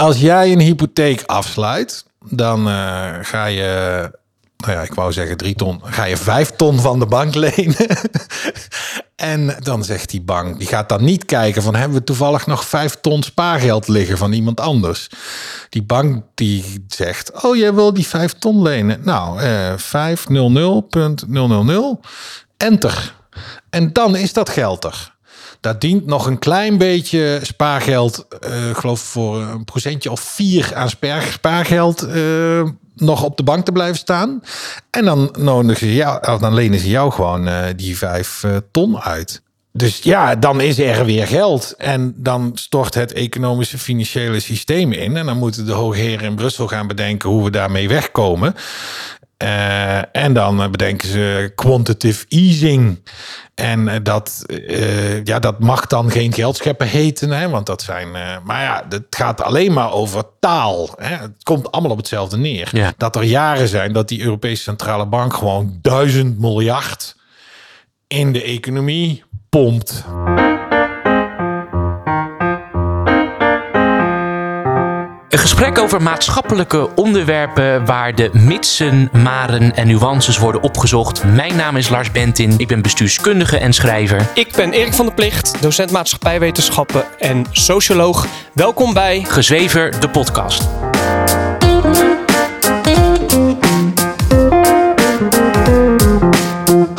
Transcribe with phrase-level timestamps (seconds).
[0.00, 4.00] Als jij een hypotheek afsluit, dan eh, ga je,
[4.56, 7.86] nou ja, ik wou zeggen drie ton, ga je vijf ton van de bank lenen.
[9.16, 12.64] en dan zegt die bank, die gaat dan niet kijken van hebben we toevallig nog
[12.64, 15.08] vijf ton spaargeld liggen van iemand anders.
[15.68, 19.00] Die bank die zegt, oh jij wil die vijf ton lenen.
[19.04, 19.78] Nou, eh 500.000,
[22.56, 23.14] enter.
[23.70, 25.15] En dan is dat geld er.
[25.66, 28.26] Daar dient nog een klein beetje spaargeld,
[28.70, 32.62] ik geloof voor een procentje of vier aan spaar- spaargeld eh,
[32.94, 34.42] nog op de bank te blijven staan.
[34.90, 39.00] En dan, nodigen ze jou, of dan lenen ze jou gewoon eh, die vijf ton
[39.00, 39.42] uit.
[39.76, 41.74] Dus ja, dan is er weer geld.
[41.76, 45.16] En dan stort het economische financiële systeem in.
[45.16, 48.54] En dan moeten de hoogheren in Brussel gaan bedenken hoe we daarmee wegkomen.
[49.36, 53.08] Eh, en dan eh, bedenken ze quantitative easing.
[53.54, 54.44] En eh, dat,
[55.24, 57.30] ja, dat mag dan geen geldscheppen heten.
[57.30, 58.10] Hè, want dat zijn.
[58.44, 60.88] maar ja, het gaat alleen maar over taal.
[60.96, 61.16] Hè.
[61.16, 62.68] Het komt allemaal op hetzelfde neer.
[62.72, 62.92] Ja.
[62.96, 67.16] Dat er jaren zijn dat die Europese Centrale Bank gewoon duizend miljard
[68.06, 70.04] in de economie pompt.
[75.36, 81.24] Een gesprek over maatschappelijke onderwerpen waar de mitsen, maren en nuances worden opgezocht.
[81.24, 84.28] Mijn naam is Lars Bentin, ik ben bestuurskundige en schrijver.
[84.34, 88.26] Ik ben Erik van der Plicht, docent maatschappijwetenschappen en socioloog.
[88.52, 90.68] Welkom bij Gezwever, de podcast.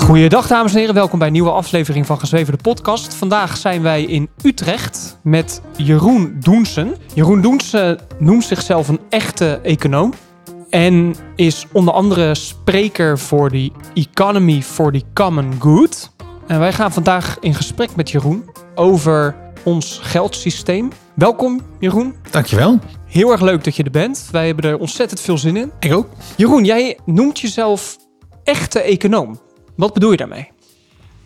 [0.07, 3.13] Goeiedag dames en heren, welkom bij een nieuwe aflevering van Gezweven de podcast.
[3.13, 6.95] Vandaag zijn wij in Utrecht met Jeroen Doensen.
[7.13, 10.13] Jeroen Doensen noemt zichzelf een echte econoom.
[10.69, 16.11] En is onder andere spreker voor de Economy for the Common Good.
[16.47, 20.89] En wij gaan vandaag in gesprek met Jeroen over ons geldsysteem.
[21.15, 22.15] Welkom Jeroen.
[22.31, 22.79] Dankjewel.
[23.05, 24.29] Heel erg leuk dat je er bent.
[24.31, 25.71] Wij hebben er ontzettend veel zin in.
[25.79, 26.07] Ik ook.
[26.37, 27.97] Jeroen, jij noemt jezelf
[28.43, 29.45] echte econoom.
[29.77, 30.51] Wat bedoel je daarmee?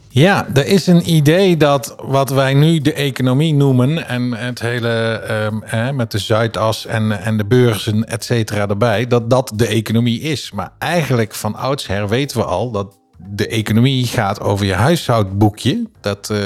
[0.09, 5.21] Ja, er is een idee dat wat wij nu de economie noemen en het hele
[5.65, 10.21] hè, met de Zuidas en, en de beurzen, et cetera, erbij, dat dat de economie
[10.21, 10.51] is.
[10.51, 16.29] Maar eigenlijk van oudsher weten we al dat de economie gaat over je huishoudboekje, dat
[16.29, 16.37] eh,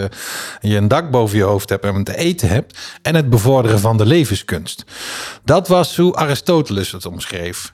[0.62, 3.98] je een dak boven je hoofd hebt en te eten hebt, en het bevorderen van
[3.98, 4.86] de levenskunst.
[5.44, 7.74] Dat was hoe Aristoteles het omschreef.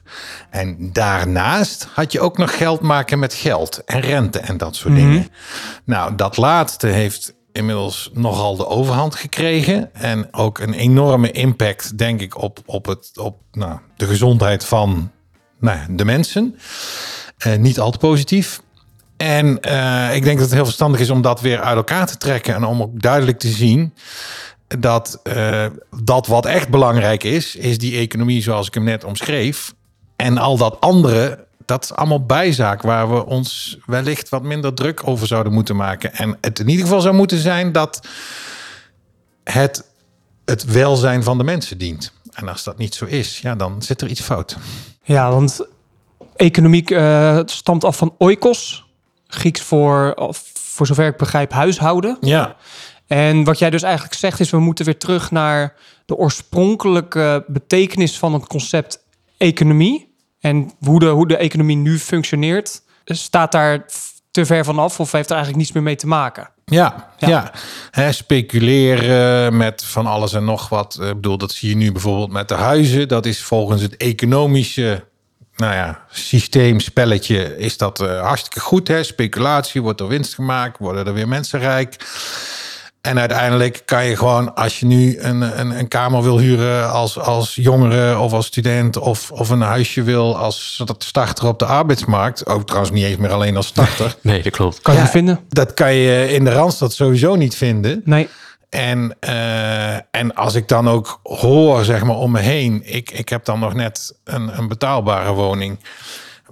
[0.50, 4.94] En daarnaast had je ook nog geld maken met geld en rente en dat soort
[4.94, 5.28] dingen.
[5.84, 9.94] Nou, dat laatste heeft inmiddels nogal de overhand gekregen.
[9.94, 15.10] En ook een enorme impact, denk ik, op, op, het, op nou, de gezondheid van
[15.58, 16.58] nou, de mensen.
[17.38, 18.60] Eh, niet al te positief.
[19.22, 22.16] En eh, ik denk dat het heel verstandig is om dat weer uit elkaar te
[22.16, 22.54] trekken.
[22.54, 23.94] En om ook duidelijk te zien
[24.78, 25.66] dat eh,
[26.00, 29.74] dat wat echt belangrijk is, is die economie zoals ik hem net omschreef.
[30.16, 35.08] En al dat andere, dat is allemaal bijzaak waar we ons wellicht wat minder druk
[35.08, 36.14] over zouden moeten maken.
[36.14, 38.08] En het in ieder geval zou moeten zijn dat
[39.44, 39.84] het
[40.44, 42.12] het welzijn van de mensen dient.
[42.32, 44.56] En als dat niet zo is, ja, dan zit er iets fout.
[45.02, 45.66] Ja, want
[46.36, 48.81] economie eh, stamt af van oikos.
[49.34, 52.16] Grieks voor, of voor zover ik begrijp, huishouden.
[52.20, 52.56] Ja,
[53.06, 55.74] En wat jij dus eigenlijk zegt is, we moeten weer terug naar
[56.06, 58.98] de oorspronkelijke betekenis van het concept
[59.36, 60.14] economie.
[60.40, 63.86] En hoe de, hoe de economie nu functioneert, staat daar
[64.30, 66.50] te ver vanaf of heeft er eigenlijk niets meer mee te maken.
[66.64, 67.52] Ja, Ja.
[67.92, 68.12] ja.
[68.12, 70.98] Speculeren met van alles en nog wat.
[71.00, 73.08] Ik bedoel, dat zie je nu bijvoorbeeld met de huizen.
[73.08, 75.04] Dat is volgens het economische
[75.56, 78.88] nou ja, systeem, spelletje, is dat eh, hartstikke goed.
[78.88, 79.02] Hè?
[79.02, 81.96] Speculatie, wordt er winst gemaakt, worden er weer mensen rijk.
[83.00, 87.18] En uiteindelijk kan je gewoon, als je nu een, een, een kamer wil huren als,
[87.18, 92.46] als jongere of als student, of, of een huisje wil als starter op de arbeidsmarkt,
[92.46, 94.80] ook trouwens niet eens meer alleen als starter, Nee, dat klopt.
[94.80, 95.06] Kan je Ja.
[95.06, 95.40] vinden?
[95.48, 98.00] dat kan je in de Randstad sowieso niet vinden.
[98.04, 98.28] Nee.
[98.72, 103.28] En, eh, en als ik dan ook hoor, zeg maar, om me heen, ik, ik
[103.28, 105.78] heb dan nog net een, een betaalbare woning.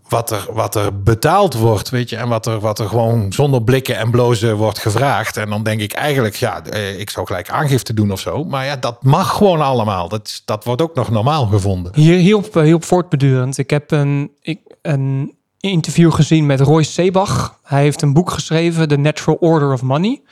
[0.08, 3.62] Wat er, wat er betaald wordt, weet je, en wat er, wat er gewoon zonder
[3.62, 5.36] blikken en blozen wordt gevraagd.
[5.36, 8.44] En dan denk ik eigenlijk, ja, eh, ik zou gelijk aangifte doen of zo.
[8.44, 10.08] Maar ja, dat mag gewoon allemaal.
[10.08, 11.92] Dat, dat wordt ook nog normaal gevonden.
[11.94, 13.58] Hier, hierop, eh, voortbedurend.
[13.58, 17.58] Ik heb een, ik, een interview gezien met Roy Sebach.
[17.62, 20.22] Hij heeft een boek geschreven, The Natural Order of Money.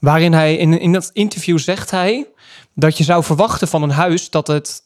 [0.00, 2.26] Waarin hij, in, in dat interview zegt hij...
[2.74, 4.82] dat je zou verwachten van een huis dat het...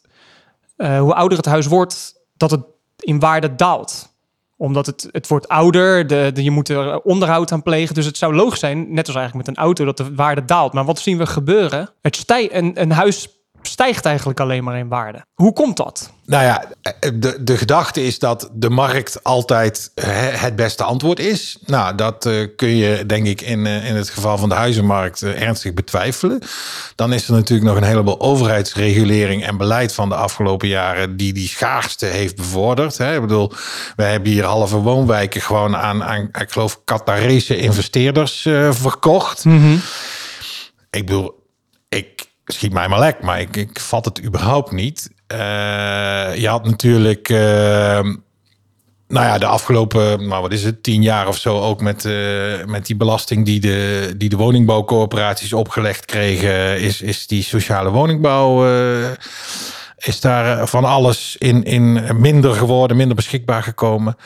[0.76, 2.60] eh, hoe ouder het huis wordt, dat het
[2.98, 4.14] in waarde daalt
[4.56, 7.94] omdat het, het wordt ouder, de, de, je moet er onderhoud aan plegen.
[7.94, 10.72] Dus het zou logisch zijn, net als eigenlijk met een auto, dat de waarde daalt.
[10.72, 11.90] Maar wat zien we gebeuren?
[12.02, 13.28] Het stij, een, een huis
[13.66, 15.24] stijgt eigenlijk alleen maar in waarde.
[15.34, 16.10] Hoe komt dat?
[16.26, 16.64] Nou ja,
[17.14, 19.90] de, de gedachte is dat de markt altijd
[20.30, 21.58] het beste antwoord is.
[21.66, 25.22] Nou, dat uh, kun je denk ik in, uh, in het geval van de huizenmarkt
[25.22, 26.42] uh, ernstig betwijfelen.
[26.94, 31.32] Dan is er natuurlijk nog een heleboel overheidsregulering en beleid van de afgelopen jaren die
[31.32, 32.98] die schaarste heeft bevorderd.
[32.98, 33.14] Hè.
[33.14, 33.52] Ik bedoel,
[33.96, 38.40] wij hebben hier halve woonwijken gewoon aan, aan ik geloof, Qatarese investeerders
[38.70, 39.44] verkocht.
[39.44, 39.80] Mm -hmm.
[40.90, 41.44] Ik bedoel,
[41.88, 45.10] ik schiet mij maar lek, maar ik, ik vat het überhaupt niet.
[45.32, 45.38] Uh,
[46.37, 47.38] je had natuurlijk, uh,
[49.08, 52.64] nou ja, de afgelopen, nou wat is het, tien jaar of zo ook met, uh,
[52.64, 58.66] met die belasting die de, die de woningbouwcorporaties opgelegd kregen, is, is die sociale woningbouw,
[59.96, 64.16] is daar van alles in, in minder geworden, minder beschikbaar gekomen.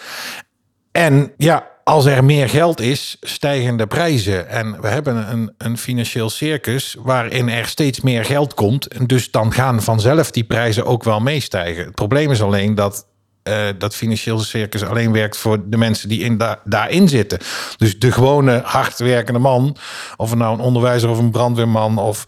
[0.93, 4.49] En ja, als er meer geld is, stijgen de prijzen.
[4.49, 8.87] En we hebben een, een financieel circus waarin er steeds meer geld komt.
[8.87, 11.85] En dus dan gaan vanzelf die prijzen ook wel meestijgen.
[11.85, 13.07] Het probleem is alleen dat
[13.45, 17.39] uh, dat financieel circus alleen werkt voor de mensen die in da daarin zitten.
[17.77, 19.77] Dus de gewone hardwerkende man,
[20.17, 22.25] of nou een onderwijzer of een brandweerman, of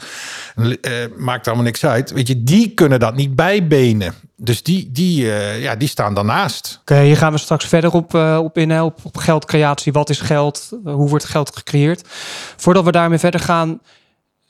[0.56, 0.74] uh,
[1.16, 2.10] maakt allemaal niks uit.
[2.12, 4.14] Weet je, die kunnen dat niet bijbenen.
[4.36, 6.78] Dus die, die, uh, ja, die staan daarnaast.
[6.80, 9.92] Oké, hier gaan we straks verder op, op in, op, geldcreatie.
[9.92, 10.70] Wat is geld?
[10.84, 12.08] Hoe wordt geld gecreëerd?
[12.56, 13.80] Voordat we daarmee verder gaan,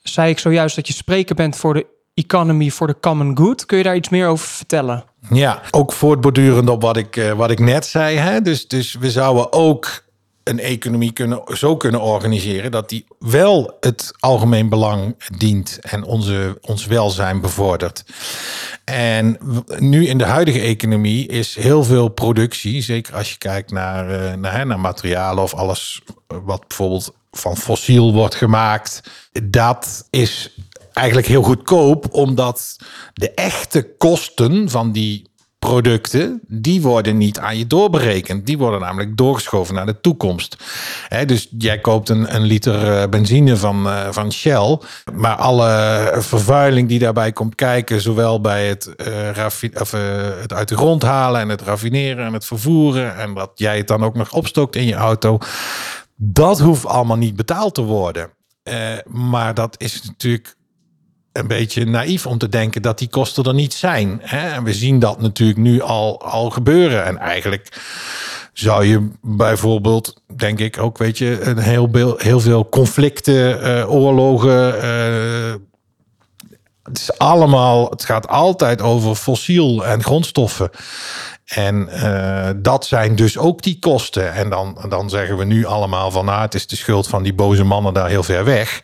[0.02, 3.66] zei ik zojuist dat je spreker bent voor de Economy for the Common Good.
[3.66, 5.04] Kun je daar iets meer over vertellen?
[5.30, 8.16] Ja, ook voortbordurend op wat ik, uh, wat ik net zei.
[8.16, 8.40] Hè?
[8.40, 10.02] Dus, dus we zouden ook
[10.44, 16.58] een economie kunnen, zo kunnen organiseren dat die wel het algemeen belang dient en onze,
[16.60, 18.04] ons welzijn bevordert.
[18.84, 19.38] En
[19.78, 24.34] nu in de huidige economie is heel veel productie, zeker als je kijkt naar, uh,
[24.34, 29.00] naar, naar materialen of alles wat bijvoorbeeld van fossiel wordt gemaakt,
[29.42, 30.56] dat is
[30.92, 32.76] eigenlijk heel goedkoop, omdat
[33.14, 35.30] de echte kosten van die
[35.68, 38.46] producten, die worden niet aan je doorberekend.
[38.46, 40.56] Die worden namelijk doorgeschoven naar de toekomst.
[41.26, 44.78] Dus jij koopt een, een liter eh, benzine van, uh, van Shell,
[45.14, 48.94] maar alle vervuiling die daarbij komt kijken, zowel bij het,
[49.36, 49.46] uh,
[49.80, 49.90] of,
[50.40, 53.88] het uit de grond halen en het raffineren en het vervoeren, en dat jij het
[53.88, 55.38] dan ook nog opstokt in je auto,
[56.16, 58.30] dat hoeft allemaal niet betaald te worden.
[59.06, 60.56] maar dat is natuurlijk
[61.32, 64.20] een beetje naïef om te denken dat die kosten er niet zijn.
[64.22, 64.48] Hè?
[64.48, 67.04] En we zien dat natuurlijk nu al, al gebeuren.
[67.04, 67.80] En eigenlijk
[68.52, 74.74] zou je bijvoorbeeld, denk ik ook, weet je, een heel, heel veel conflicten, uh, oorlogen.
[74.84, 75.54] Uh,
[76.82, 80.70] het is allemaal, het gaat altijd over fossiel en grondstoffen.
[81.44, 84.32] En uh, dat zijn dus ook die kosten.
[84.32, 87.34] En dan, dan zeggen we nu allemaal van, nou, het is de schuld van die
[87.34, 88.80] boze mannen daar heel ver weg.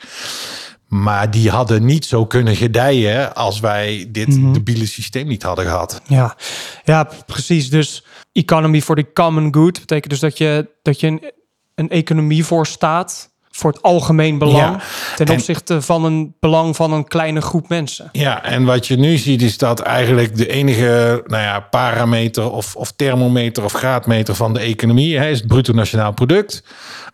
[0.88, 4.52] Maar die hadden niet zo kunnen gedijen als wij dit mm -hmm.
[4.52, 6.02] debiele systeem niet hadden gehad.
[6.06, 6.36] Ja,
[6.84, 7.70] ja precies.
[7.70, 11.32] Dus economy for the common good betekent dus dat je, dat je een,
[11.74, 14.80] een economie voor staat voor het algemeen belang ja,
[15.16, 18.08] ten opzichte van een belang van een kleine groep mensen.
[18.12, 22.76] Ja, en wat je nu ziet is dat eigenlijk de enige nou ja, parameter of,
[22.76, 26.62] of thermometer of graadmeter van de economie hè, is het bruto nationaal product.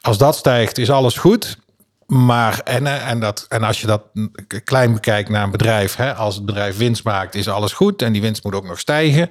[0.01, 1.57] Als dat stijgt, is alles goed.
[2.07, 4.03] Maar en, en, dat, en als je dat
[4.65, 8.03] klein bekijkt naar een bedrijf, hè, als het bedrijf winst maakt, is alles goed.
[8.03, 9.31] En die winst moet ook nog stijgen.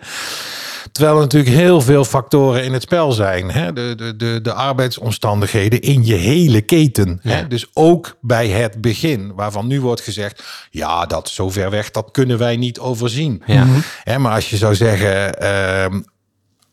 [0.91, 3.51] Terwijl er natuurlijk heel veel factoren in het spel zijn.
[3.51, 3.73] Hè?
[3.73, 7.19] De, de, de, de arbeidsomstandigheden in je hele keten.
[7.23, 7.31] Ja.
[7.31, 7.47] Hè?
[7.47, 12.11] Dus ook bij het begin, waarvan nu wordt gezegd: ja, dat zo ver weg, dat
[12.11, 13.43] kunnen wij niet overzien.
[13.45, 13.65] Ja.
[14.03, 15.43] Hè, maar als je zou zeggen.
[15.43, 15.99] Uh,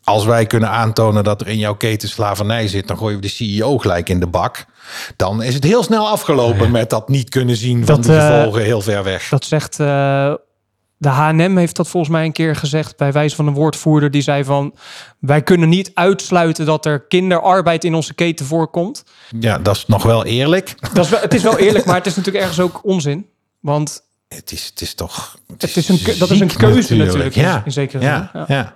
[0.03, 3.27] als wij kunnen aantonen dat er in jouw keten slavernij zit, dan gooien we de
[3.27, 4.65] CEO gelijk in de bak.
[5.15, 6.69] Dan is het heel snel afgelopen ja.
[6.69, 9.29] met dat niet kunnen zien van dat, de gevolgen uh, heel ver weg.
[9.29, 10.33] Dat zegt uh,
[10.97, 14.21] de H&M heeft dat volgens mij een keer gezegd bij wijze van een woordvoerder die
[14.21, 14.73] zei van
[15.19, 19.03] wij kunnen niet uitsluiten dat er kinderarbeid in onze keten voorkomt.
[19.39, 20.75] Ja, dat is nog wel eerlijk.
[20.93, 23.25] Dat is wel, het is wel eerlijk, maar het is natuurlijk ergens ook onzin,
[23.59, 24.01] want
[24.35, 25.37] het is, het is toch.
[25.47, 27.61] Het, het is, een, dat is een keuze natuurlijk, natuurlijk ja.
[27.65, 28.45] in zekere ja, zin.
[28.47, 28.55] Ja.
[28.55, 28.75] ja.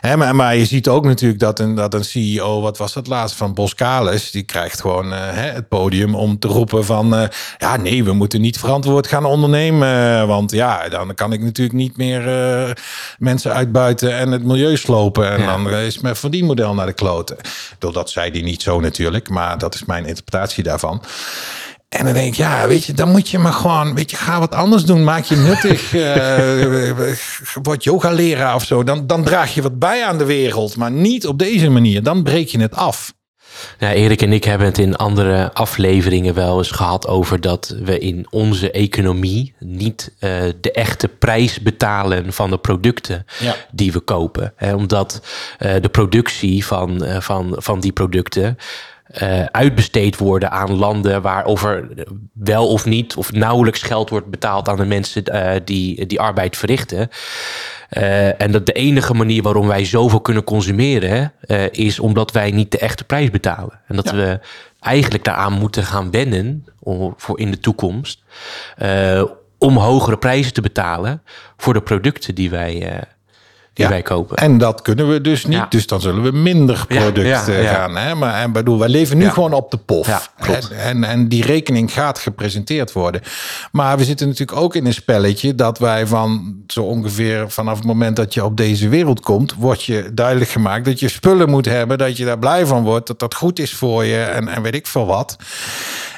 [0.00, 3.06] He, maar, maar je ziet ook natuurlijk dat een, dat een CEO, wat was dat
[3.06, 7.24] laatst van Boskalis, die krijgt gewoon uh, het podium om te roepen van uh,
[7.58, 10.26] ja, nee, we moeten niet verantwoord gaan ondernemen.
[10.26, 12.26] Want ja, dan kan ik natuurlijk niet meer
[12.66, 12.70] uh,
[13.18, 15.30] mensen uitbuiten en het milieu slopen.
[15.30, 15.46] En ja.
[15.46, 17.36] dan is mijn verdienmodel naar de kloten.
[17.78, 21.02] Doordat zei die niet zo natuurlijk, maar dat is mijn interpretatie daarvan.
[21.92, 24.38] En dan denk ik, ja, weet je, dan moet je maar gewoon, weet je, ga
[24.38, 25.04] wat anders doen.
[25.04, 27.14] Maak je nuttig, uh,
[27.62, 28.84] word yoga-leraar of zo.
[28.84, 32.02] Dan, dan draag je wat bij aan de wereld, maar niet op deze manier.
[32.02, 33.12] Dan breek je het af.
[33.78, 37.98] Ja, Erik en ik hebben het in andere afleveringen wel eens gehad over dat we
[37.98, 40.30] in onze economie niet uh,
[40.60, 43.54] de echte prijs betalen van de producten Ja.
[43.72, 44.52] die we kopen.
[44.56, 45.20] Hè, omdat
[45.58, 48.58] uh, de productie van, uh, van, van die producten
[49.22, 51.88] uh, uitbesteed worden aan landen waarover
[52.32, 56.56] wel of niet of nauwelijks geld wordt betaald aan de mensen uh, die die arbeid
[56.56, 57.08] verrichten.
[57.90, 61.32] Uh, en dat de enige manier waarom wij zoveel kunnen consumeren
[61.70, 63.80] is omdat wij niet de echte prijs betalen.
[63.86, 64.16] En dat ja.
[64.16, 64.40] we
[64.80, 68.22] eigenlijk daaraan moeten gaan wennen om, voor in de toekomst.
[69.58, 71.22] om hogere prijzen te betalen
[71.56, 73.04] voor de producten die wij,
[73.72, 74.36] die Ja, wij kopen.
[74.36, 75.56] En dat kunnen we dus niet.
[75.56, 75.66] Ja.
[75.68, 77.74] Dus dan zullen we minder producten ja.
[77.74, 77.96] gaan.
[77.96, 78.14] Hè?
[78.14, 80.32] Maar en bedoel, wij leven nu gewoon op de pof.
[80.36, 83.20] En, en, en die rekening gaat gepresenteerd worden.
[83.72, 87.86] Maar we zitten natuurlijk ook in een spelletje dat wij van zo ongeveer vanaf het
[87.86, 91.66] moment dat je op deze wereld komt, wordt je duidelijk gemaakt dat je spullen moet
[91.66, 94.62] hebben, dat je daar blij van wordt, dat dat goed is voor je en, en
[94.62, 95.36] weet ik veel wat.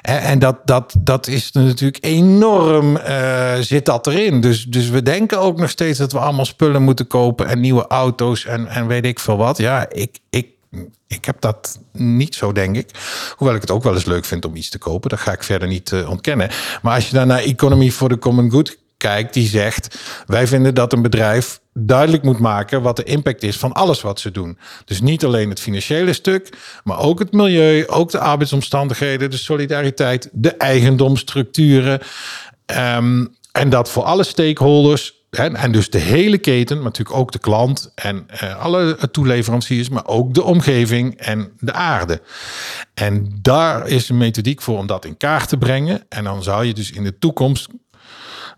[0.04, 4.40] En, dat, dat, dat is natuurlijk enorm, eh, zit dat erin.
[4.40, 7.86] Dus, dus we denken ook nog steeds dat we allemaal spullen moeten kopen en nieuwe
[7.86, 9.56] auto's en, en weet ik veel wat.
[9.56, 10.48] Ja, ik, ik,
[11.06, 12.90] ik heb dat niet zo, denk ik.
[13.36, 15.10] Hoewel ik het ook wel eens leuk vind om iets te kopen.
[15.10, 16.50] Dat ga ik verder niet eh, ontkennen.
[16.82, 20.74] Maar als je dan naar Economy for the Common Good kijkt, die zegt: wij vinden
[20.74, 24.58] dat een bedrijf duidelijk moet maken wat de impact is van alles wat ze doen.
[24.84, 30.28] Dus niet alleen het financiële stuk, maar ook het milieu, ook de arbeidsomstandigheden, de solidariteit,
[30.32, 32.00] de eigendomsstructuren.
[32.66, 35.22] Ehm, en dat voor alle stakeholders.
[35.30, 39.88] En, en dus de hele keten, maar natuurlijk ook de klant en eh, alle toeleveranciers,
[39.88, 42.20] maar ook de omgeving en de aarde.
[42.94, 46.04] En daar is een methodiek voor om dat in kaart te brengen.
[46.08, 47.68] En dan zou je dus in de toekomst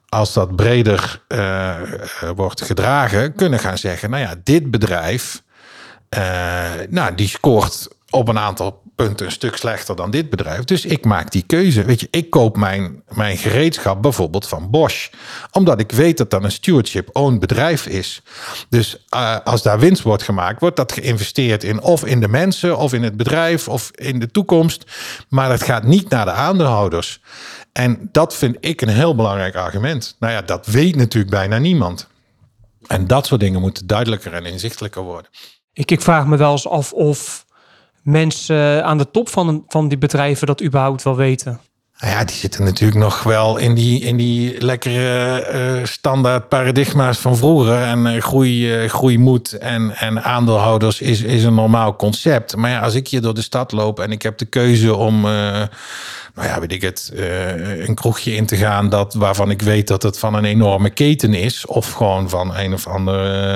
[0.09, 1.75] als dat breder uh,
[2.35, 5.43] wordt gedragen, kunnen gaan zeggen: nou ja, dit bedrijf,
[6.17, 6.21] uh,
[6.89, 10.65] nou, die scoort op een aantal punten een stuk slechter dan dit bedrijf.
[10.65, 11.85] Dus ik maak die keuze.
[11.85, 15.09] Weet je, ik koop mijn, mijn gereedschap bijvoorbeeld van Bosch,
[15.51, 18.23] omdat ik weet dat dat een stewardship-owned bedrijf is.
[18.69, 22.79] Dus uh, als daar winst wordt gemaakt, wordt dat geïnvesteerd in of in de mensen,
[22.79, 24.85] of in het bedrijf, of in de toekomst.
[25.29, 27.21] Maar dat gaat niet naar de aandeelhouders.
[27.77, 30.17] En dat vind ik een heel belangrijk argument.
[30.19, 32.09] Nou ja, dat weet natuurlijk bijna niemand.
[32.87, 35.31] En dat soort dingen moeten duidelijker en inzichtelijker worden.
[35.73, 37.47] Ik, ik vraag me wel eens af of
[38.03, 41.61] mensen aan de top van, van die bedrijven dat überhaupt wel weten.
[41.99, 47.19] Nou ja, die zitten natuurlijk nog wel in die, in die lekkere uh, standaard paradigma's
[47.19, 47.83] van vroeger.
[47.83, 52.57] En uh, groei, uh, groeimoed en, en aandeelhouders is, is een normaal concept.
[52.57, 55.27] Maar ja, als ik hier door de stad loop en ik heb de keuze om
[56.37, 59.89] nou ja, weet ik het, uh, een kroegje in te gaan dat, waarvan ik weet
[59.89, 63.53] dat het van een enorme keten is, of gewoon van een of andere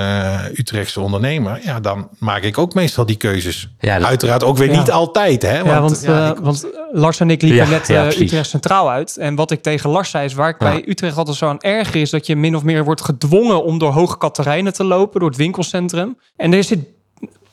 [0.52, 3.68] uh, Utrechtse ondernemer, ja, dan maak ik ook meestal die keuzes.
[3.80, 4.78] Ja, dat- Uiteraard ook weer Ja.
[4.78, 5.58] niet altijd, hè?
[5.58, 8.06] ja, want, ja, eh, ik- want Lars en ik liepen Ja, net eh.
[8.20, 9.16] Utrecht Centraal uit.
[9.16, 10.70] En wat ik tegen Lars zei is waar ik Ja.
[10.70, 12.10] bij Utrecht altijd zo aan erg is...
[12.10, 15.20] dat je min of meer wordt gedwongen om door Hoge Katerijnen te lopen...
[15.20, 16.18] door het winkelcentrum.
[16.36, 16.78] En er zit,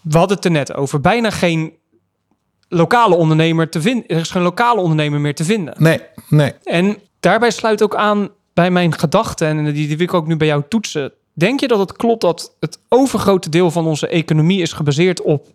[0.02, 1.74] we hadden het er net over, bijna geen
[2.70, 4.08] lokale ondernemer te vinden.
[4.08, 5.74] Er is geen lokale ondernemer meer te vinden.
[5.78, 6.54] nee, nee.
[6.64, 10.38] En daarbij sluit ook aan bij mijn gedachten, en die, die wil ik ook nu
[10.38, 11.12] bij jou toetsen.
[11.34, 15.48] Denk je dat het klopt dat het overgrote deel van onze economie is gebaseerd op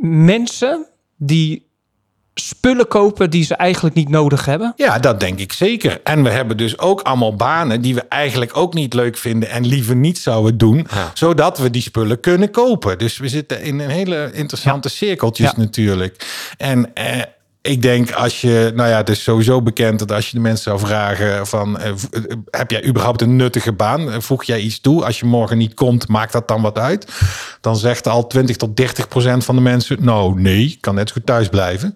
[0.00, 1.66] mensen die
[2.34, 4.72] spullen kopen die ze eigenlijk niet nodig hebben?
[4.76, 6.00] Ja, dat denk ik zeker.
[6.04, 9.66] En we hebben dus ook allemaal banen die we eigenlijk ook niet leuk vinden en
[9.66, 11.10] liever niet zouden doen, Ja.
[11.14, 12.98] zodat we die spullen kunnen kopen.
[12.98, 15.56] Dus we zitten in een hele interessante cirkeltjes Ja.
[15.56, 16.26] natuurlijk.
[16.58, 17.20] En eh,
[17.62, 20.64] ik denk als je, nou ja, het is sowieso bekend dat als je de mensen
[20.64, 21.96] zou vragen van, eh, eh,
[22.50, 24.12] heb jij überhaupt een nuttige baan?
[24.12, 25.04] Eh, Voeg jij iets toe?
[25.04, 27.12] Als je morgen niet komt, maakt dat dan wat uit?
[27.60, 31.14] Dan zegt al 20 tot 30 procent van de mensen, nou nee, kan net zo
[31.14, 31.94] goed thuis blijven.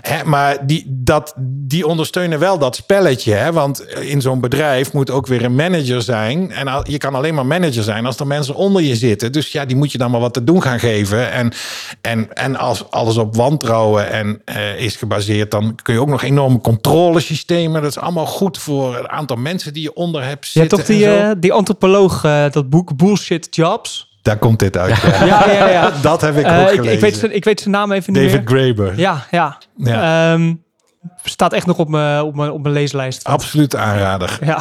[0.00, 3.32] Hè, maar die, dat, die ondersteunen wel dat spelletje.
[3.32, 3.52] Hè?
[3.52, 6.52] Want in zo'n bedrijf moet ook weer een manager zijn.
[6.52, 9.32] En je kan alleen maar manager zijn als er mensen onder je zitten.
[9.32, 11.32] Dus ja, die moet je dan maar wat te doen gaan geven.
[11.32, 11.52] En,
[12.00, 16.22] en, en als alles op wantrouwen en, eh, is gebaseerd, dan kun je ook nog
[16.22, 17.82] enorme controlesystemen.
[17.82, 20.78] Dat is allemaal goed voor het aantal mensen die je onder hebt Je hebt zitten.
[20.78, 24.14] toch die, eh, die antropoloog, eh, dat boek Bullshit Jobs?
[24.22, 24.96] Daar komt dit uit.
[25.00, 25.24] Ja.
[25.24, 25.90] Ja, ja, ja.
[26.02, 26.92] dat heb ik Eh, ook gelezen.
[26.92, 28.48] ik, weet zijn, ik weet zijn naam even niet David.
[28.48, 28.98] Graeber.
[28.98, 29.58] Ja, ja.
[29.76, 30.32] Ja.
[30.32, 30.54] Ehm,
[31.24, 33.24] staat echt nog op mijn, op mijn, op mijn leeslijst.
[33.24, 34.38] Absoluut aanrader.
[34.44, 34.58] Ja.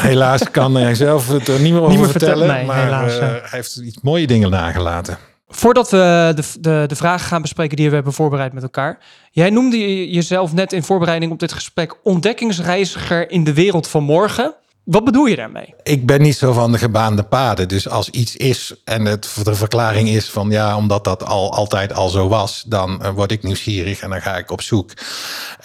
[0.00, 2.36] Helaas kan hij zelf het er niet meer over meer vertellen.
[2.38, 5.18] vertellen, nee, maar helaas, hij heeft iets mooie dingen nagelaten.
[5.54, 8.98] Voordat we de, de, de vragen gaan bespreken die we hebben voorbereid met elkaar.
[9.30, 14.02] Jij noemde je- jezelf net in voorbereiding op dit gesprek ontdekkingsreiziger in de wereld van
[14.02, 14.54] morgen.
[14.84, 15.74] Wat bedoel je daarmee?
[15.82, 17.68] Ik ben niet zo van de gebaande paden.
[17.68, 21.92] Dus als iets is en het de verklaring is van ja, omdat dat al altijd
[21.94, 24.90] al zo was, dan uh, word ik nieuwsgierig en dan ga ik op zoek.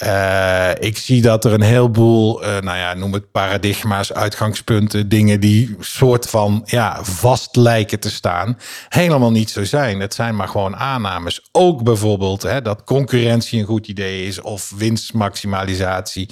[0.04, 5.40] Uh, ik zie dat er een heleboel, uh, nou ja, noem het paradigma's, uitgangspunten, dingen
[5.40, 8.58] die soort van ja, vast lijken te staan,
[8.90, 10.00] helemaal niet zo zijn.
[10.00, 11.48] Het zijn maar gewoon aannames.
[11.52, 16.30] Ook bijvoorbeeld hè, dat concurrentie een goed idee is of winstmaximalisatie.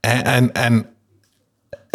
[0.00, 0.91] En, en, en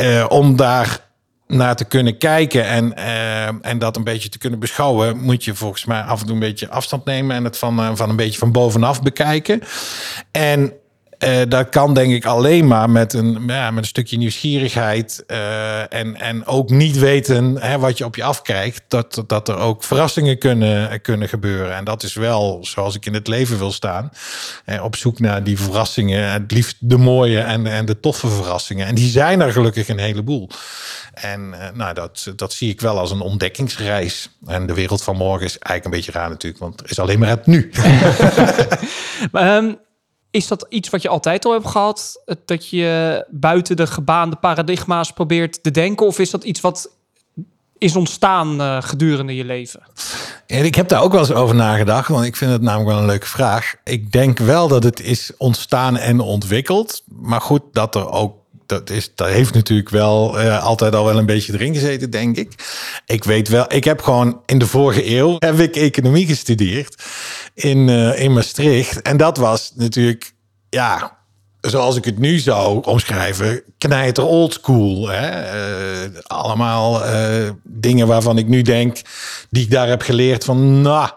[0.01, 1.05] uh, om daar
[1.47, 5.55] naar te kunnen kijken en, uh, en dat een beetje te kunnen beschouwen, moet je
[5.55, 8.15] volgens mij af en toe een beetje afstand nemen en het van, uh, van een
[8.15, 9.61] beetje van bovenaf bekijken.
[10.31, 10.73] En
[11.19, 15.93] uh, dat kan denk ik alleen maar met een, ja, met een stukje nieuwsgierigheid uh,
[15.93, 18.83] en, en ook niet weten hè, wat je op je afkrijgt.
[18.87, 21.75] Dat, dat er ook verrassingen kunnen, kunnen gebeuren.
[21.75, 24.11] En dat is wel zoals ik in het leven wil staan.
[24.65, 26.31] Hè, op zoek naar die verrassingen.
[26.31, 28.87] Het liefst de mooie en, en de toffe verrassingen.
[28.87, 30.49] En die zijn er gelukkig een heleboel.
[31.13, 34.29] En uh, nou, dat, dat zie ik wel als een ontdekkingsreis.
[34.45, 37.19] En de wereld van morgen is eigenlijk een beetje raar natuurlijk, want er is alleen
[37.19, 37.71] maar het nu.
[39.31, 39.77] maar, um,
[40.31, 42.21] is dat iets wat je altijd al hebt gehad?
[42.45, 46.05] Dat je buiten de gebaande paradigma's probeert te denken?
[46.05, 46.89] Of is dat iets wat
[47.77, 49.81] is ontstaan uh, gedurende je leven?
[50.47, 52.99] En ik heb daar ook wel eens over nagedacht, want ik vind het namelijk wel
[52.99, 53.75] een leuke vraag.
[53.83, 57.03] Ik denk wel dat het is ontstaan en ontwikkeld.
[57.05, 58.36] Maar goed, dat er ook
[58.67, 62.37] dat, is, dat heeft natuurlijk wel uh, altijd al wel een beetje erin gezeten, denk
[62.37, 62.53] ik.
[63.05, 67.03] Ik weet wel, ik heb gewoon in de vorige eeuw heb ik economie gestudeerd
[67.53, 69.01] in, uh, in Maastricht.
[69.01, 70.33] En dat was natuurlijk,
[70.69, 71.17] ja,
[71.61, 75.07] zoals ik het nu zou omschrijven, knijter old school.
[75.07, 75.55] Hè?
[76.05, 77.01] Uh, allemaal
[77.63, 79.01] dingen waarvan ik nu denk,
[79.49, 81.09] die ik daar heb geleerd van, nou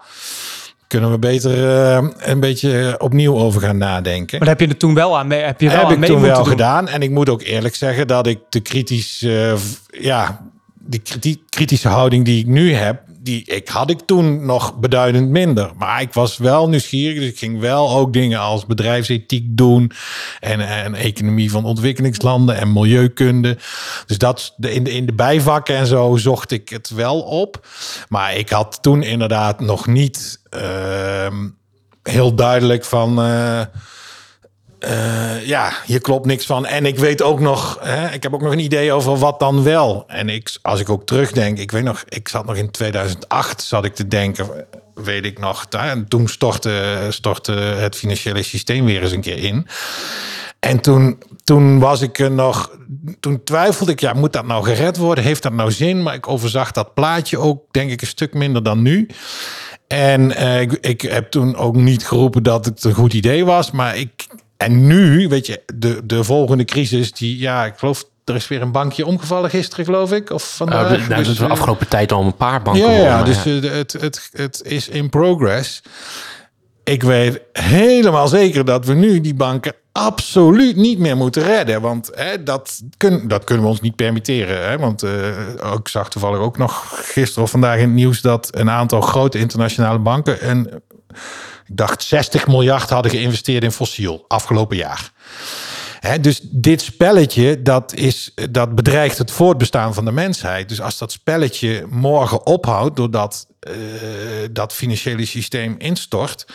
[0.91, 4.39] kunnen we beter uh, een beetje opnieuw over gaan nadenken.
[4.39, 5.43] Maar heb je er toen wel aan mee?
[5.43, 6.47] Heb je wel heb aan ik mee toen wel doen?
[6.47, 6.89] gedaan.
[6.89, 9.53] En ik moet ook eerlijk zeggen dat ik de kritisch, uh,
[9.91, 10.41] ja,
[10.79, 15.29] die kriti kritische houding die ik nu heb, die ik had ik toen nog beduidend
[15.29, 15.71] minder.
[15.77, 19.93] Maar ik was wel nieuwsgierig, dus ik ging wel ook dingen als bedrijfsethiek doen
[20.41, 23.59] en, en economie van ontwikkelingslanden en milieukunde.
[24.07, 27.67] Dus dat in de, in de bijvakken en zo zocht ik het wel op.
[28.09, 31.27] Maar ik had toen inderdaad nog niet uh,
[32.03, 33.27] heel duidelijk van.
[33.27, 33.61] Uh,
[34.85, 36.67] uh, ja, hier klopt niks van.
[36.67, 39.63] En ik weet ook nog, hè, ik heb ook nog een idee over wat dan
[39.63, 40.05] wel.
[40.07, 43.85] En ik, als ik ook terugdenk, ik weet nog, ik zat nog in 2008, zat
[43.85, 45.67] ik te denken, weet ik nog.
[45.71, 49.67] En toen stortte, stortte het financiële systeem weer eens een keer in.
[50.61, 52.71] En toen, toen was ik er nog,
[53.21, 55.25] toen twijfelde ik, ja, moet dat nou gered worden?
[55.25, 56.03] Heeft dat nou zin?
[56.03, 59.09] Maar ik overzag dat plaatje ook, denk ik, een stuk minder dan nu.
[59.87, 63.71] En uh, ik, ik heb toen ook niet geroepen dat het een goed idee was,
[63.71, 64.27] maar ik,
[64.61, 68.63] en nu, weet je, de, de volgende crisis, die, ja, ik geloof, er is weer
[68.63, 70.31] een bankje omgevallen gisteren, geloof ik.
[70.31, 70.99] Of vandaag.
[70.99, 72.93] Uh, nou, dus, de afgelopen tijd al een paar banken.
[72.93, 73.51] Ja, ja dus ja.
[73.51, 75.83] Uh, het, het, het is in progress.
[76.85, 81.81] Ik weet helemaal zeker dat we nu die banken absoluut niet meer moeten redden.
[81.81, 84.69] Want hè, dat, kun, dat kunnen we ons niet permitteren.
[84.69, 84.79] Hè?
[84.79, 85.29] Want uh,
[85.77, 88.21] ik zag toevallig ook nog gisteren of vandaag in het nieuws...
[88.21, 90.41] dat een aantal grote internationale banken...
[90.41, 90.83] en
[91.71, 95.13] ik dacht 60 miljard hadden geïnvesteerd in fossiel afgelopen jaar.
[96.01, 100.69] He, dus dit spelletje, dat, is, dat bedreigt het voortbestaan van de mensheid.
[100.69, 103.75] Dus als dat spelletje morgen ophoudt doordat uh,
[104.51, 106.47] dat financiële systeem instort,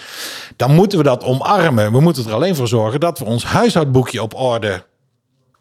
[0.55, 1.91] dan moeten we dat omarmen.
[1.91, 4.85] We moeten er alleen voor zorgen dat we ons huishoudboekje op orde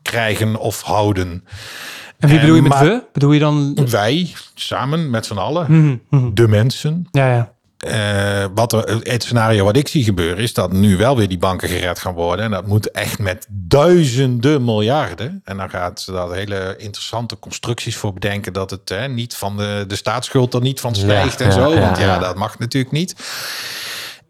[0.02, 1.44] krijgen of houden.
[2.18, 3.02] En wie bedoel je met we?
[3.12, 3.88] Bedoel je dan...
[3.90, 5.66] Wij, samen, met z'n allen.
[5.68, 6.34] Mm -hmm.
[6.34, 7.08] De mensen.
[7.10, 7.53] Ja, ja.
[7.86, 11.38] Uh, wat er, het scenario wat ik zie gebeuren is dat nu wel weer die
[11.38, 12.44] banken gered gaan worden.
[12.44, 15.40] En dat moet echt met duizenden miljarden.
[15.44, 19.56] En dan gaat ze daar hele interessante constructies voor bedenken dat het hè, niet van
[19.56, 21.74] de, de staatsschuld er niet van stijgt ja, en zo.
[21.74, 23.14] Ja, want ja, ja, dat mag natuurlijk niet.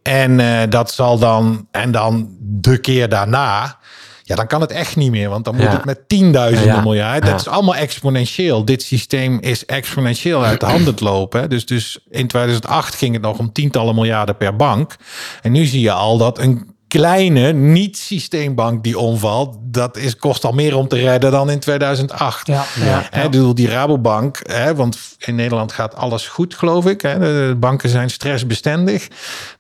[0.03, 3.79] En uh, dat zal dan, en dan de keer daarna.
[4.27, 5.71] Ja, dan kan het echt niet meer, want dan moet ja.
[5.71, 6.81] het met tienduizenden ja.
[6.81, 7.27] miljard.
[7.27, 8.65] Dat is allemaal exponentieel.
[8.65, 11.41] Dit systeem is exponentieel uit de handen te lopen.
[11.41, 11.49] Hè.
[11.49, 14.97] Dus, dus in 2008 ging het nog om tientallen miljarden per bank.
[15.43, 20.53] En nu zie je al dat een kleine niet-systeembank die omvalt, dat is, kost al
[20.53, 22.47] meer om te redden dan in 2008.
[22.47, 27.01] Ja, ja, hè, bedoel, die Rabobank, hè, want in Nederland gaat alles goed, geloof ik.
[27.01, 27.19] Hè.
[27.19, 29.09] De banken zijn stressbestendig.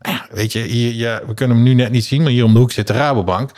[0.00, 2.52] Ja, weet je, hier, ja, we kunnen hem nu net niet zien, maar hier om
[2.52, 3.50] de hoek zit de Rabobank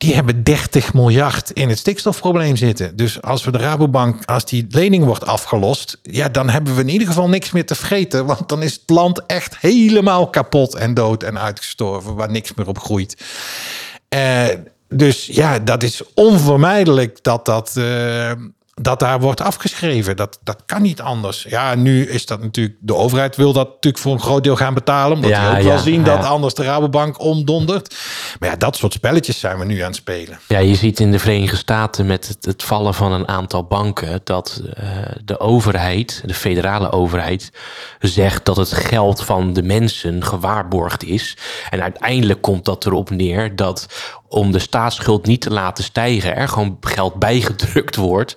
[0.00, 2.96] die hebben 30 miljard in het stikstofprobleem zitten.
[2.96, 6.88] Dus als we de Rabobank, als die lening wordt afgelost, ja, dan hebben we in
[6.88, 8.26] ieder geval niks meer te vreten.
[8.26, 12.68] Want dan is het land echt helemaal kapot en dood en uitgestorven, waar niks meer
[12.68, 13.16] op groeit.
[14.14, 14.44] Uh,
[14.88, 18.32] dus ja, dat is onvermijdelijk dat dat, eh,
[18.82, 20.16] dat daar wordt afgeschreven.
[20.16, 21.46] Dat, dat kan niet anders.
[21.48, 24.74] Ja, nu is dat natuurlijk, de overheid wil dat natuurlijk voor een groot deel gaan
[24.74, 25.16] betalen.
[25.16, 26.16] Omdat Ja, we ook ja, wel zien ja.
[26.16, 27.94] dat anders de Rabobank omdondert.
[28.38, 30.38] Maar ja, dat soort spelletjes zijn we nu aan het spelen.
[30.48, 34.20] Ja, je ziet in de Verenigde Staten met het, het vallen van een aantal banken
[34.24, 34.86] dat eh,
[35.24, 37.50] de overheid, de federale overheid,
[37.98, 41.36] zegt dat het geld van de mensen gewaarborgd is.
[41.70, 43.86] En uiteindelijk komt dat erop neer dat
[44.32, 48.36] om de staatsschuld niet te laten stijgen, er gewoon geld bijgedrukt wordt.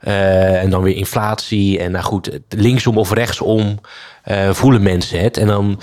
[0.00, 1.78] Eh, en dan weer inflatie.
[1.78, 3.80] En nou goed, linksom of rechtsom
[4.22, 5.36] eh, voelen mensen het.
[5.36, 5.80] En dan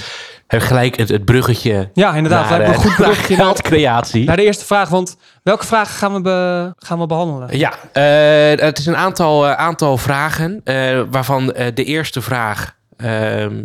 [0.48, 1.90] heb je gelijk het, het bruggetje.
[1.94, 2.50] Ja, inderdaad.
[2.50, 4.26] naar, een eh, goed bruggetje naar geldcreatie.
[4.26, 7.58] Naar de eerste vraag, want welke vragen gaan we, be- gaan we behandelen?
[7.58, 10.62] Ja, eh, het is een aantal, eh, aantal vragen.
[10.64, 13.62] eh, waarvan eh, de eerste vraag ehm,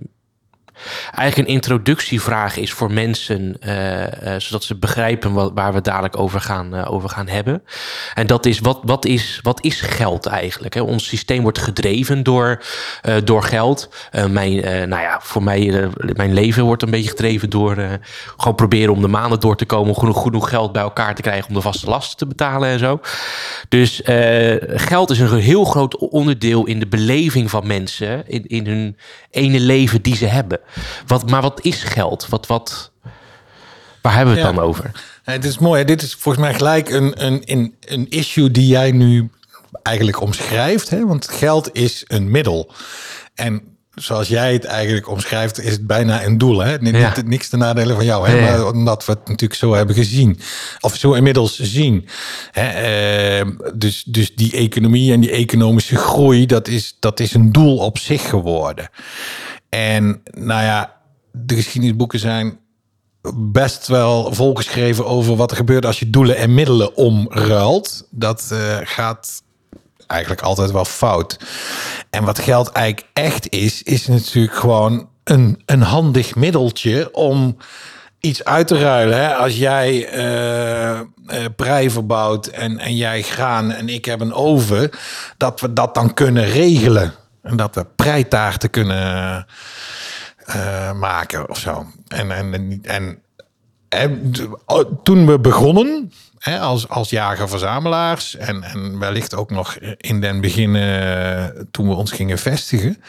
[1.14, 3.56] eigenlijk een introductievraag is voor mensen.
[3.60, 7.62] eh, eh, zodat ze begrijpen wat, waar we dadelijk over gaan, eh, over gaan hebben.
[8.14, 10.74] En dat is wat, wat, is, wat is geld eigenlijk?
[10.74, 10.80] Hè?
[10.80, 12.62] Ons systeem wordt gedreven door,
[13.24, 13.88] door geld.
[14.28, 14.54] Mijn,
[14.88, 17.76] nou ja, voor mij, mijn leven wordt een beetje gedreven door
[18.36, 19.88] gewoon proberen om de maanden door te komen.
[19.88, 22.78] Om genoeg, genoeg geld bij elkaar te krijgen om de vaste lasten te betalen en
[22.78, 23.00] zo.
[23.68, 24.00] Dus
[24.74, 28.28] geld is een heel groot onderdeel in de beleving van mensen.
[28.28, 28.96] In, in hun
[29.30, 30.60] ene leven die ze hebben.
[31.06, 32.26] Wat, maar wat is geld?
[32.28, 32.90] Wat, wat,
[34.02, 34.54] waar hebben we het Ja.
[34.56, 34.90] dan over?
[35.24, 35.80] Ja, Het is mooi.
[35.80, 35.86] hè.
[35.86, 39.30] Dit is volgens mij gelijk een, een, een, een issue die jij nu
[39.82, 40.90] eigenlijk omschrijft.
[40.90, 41.06] Hè?
[41.06, 42.72] Want geld is een middel.
[43.34, 43.62] En
[43.94, 46.58] zoals jij het eigenlijk omschrijft, is het bijna een doel.
[46.58, 46.78] Hè?
[46.78, 47.12] Niet, Ja.
[47.16, 48.28] niet- niks te nadelen van jou.
[48.28, 48.34] Hè?
[48.34, 48.56] Ja, ja.
[48.56, 50.40] Maar omdat we het natuurlijk zo hebben gezien.
[50.80, 52.08] Of zo inmiddels zien.
[52.50, 52.68] Hè?
[53.40, 57.78] eh, dus, dus die economie en die economische groei, dat is, dat is een doel
[57.78, 58.88] op zich geworden.
[59.68, 60.96] En nou ja,
[61.32, 62.58] de geschiedenisboeken zijn
[63.34, 68.06] best wel volgeschreven over wat er gebeurt als je doelen en middelen omruilt.
[68.10, 69.42] Dat eh, gaat
[70.06, 71.38] eigenlijk altijd wel fout.
[72.10, 77.56] En wat geld eigenlijk echt is, is natuurlijk gewoon een, een handig middeltje om
[78.20, 79.18] iets uit te ruilen.
[79.18, 79.34] Hè?
[79.34, 84.90] Als jij eh eh, prei verbouwt en, en jij graan en ik heb een oven,
[85.36, 87.14] dat we dat dan kunnen regelen.
[87.42, 89.46] En dat we preitaarten kunnen
[90.46, 91.86] eh, maken of zo.
[92.08, 93.22] En, en, en,
[93.88, 94.32] en,
[94.66, 96.12] oh, toen we begonnen
[96.44, 102.12] als, als jager-verzamelaars en, en wellicht ook nog in den begin eh, toen we ons
[102.12, 103.02] gingen vestigen.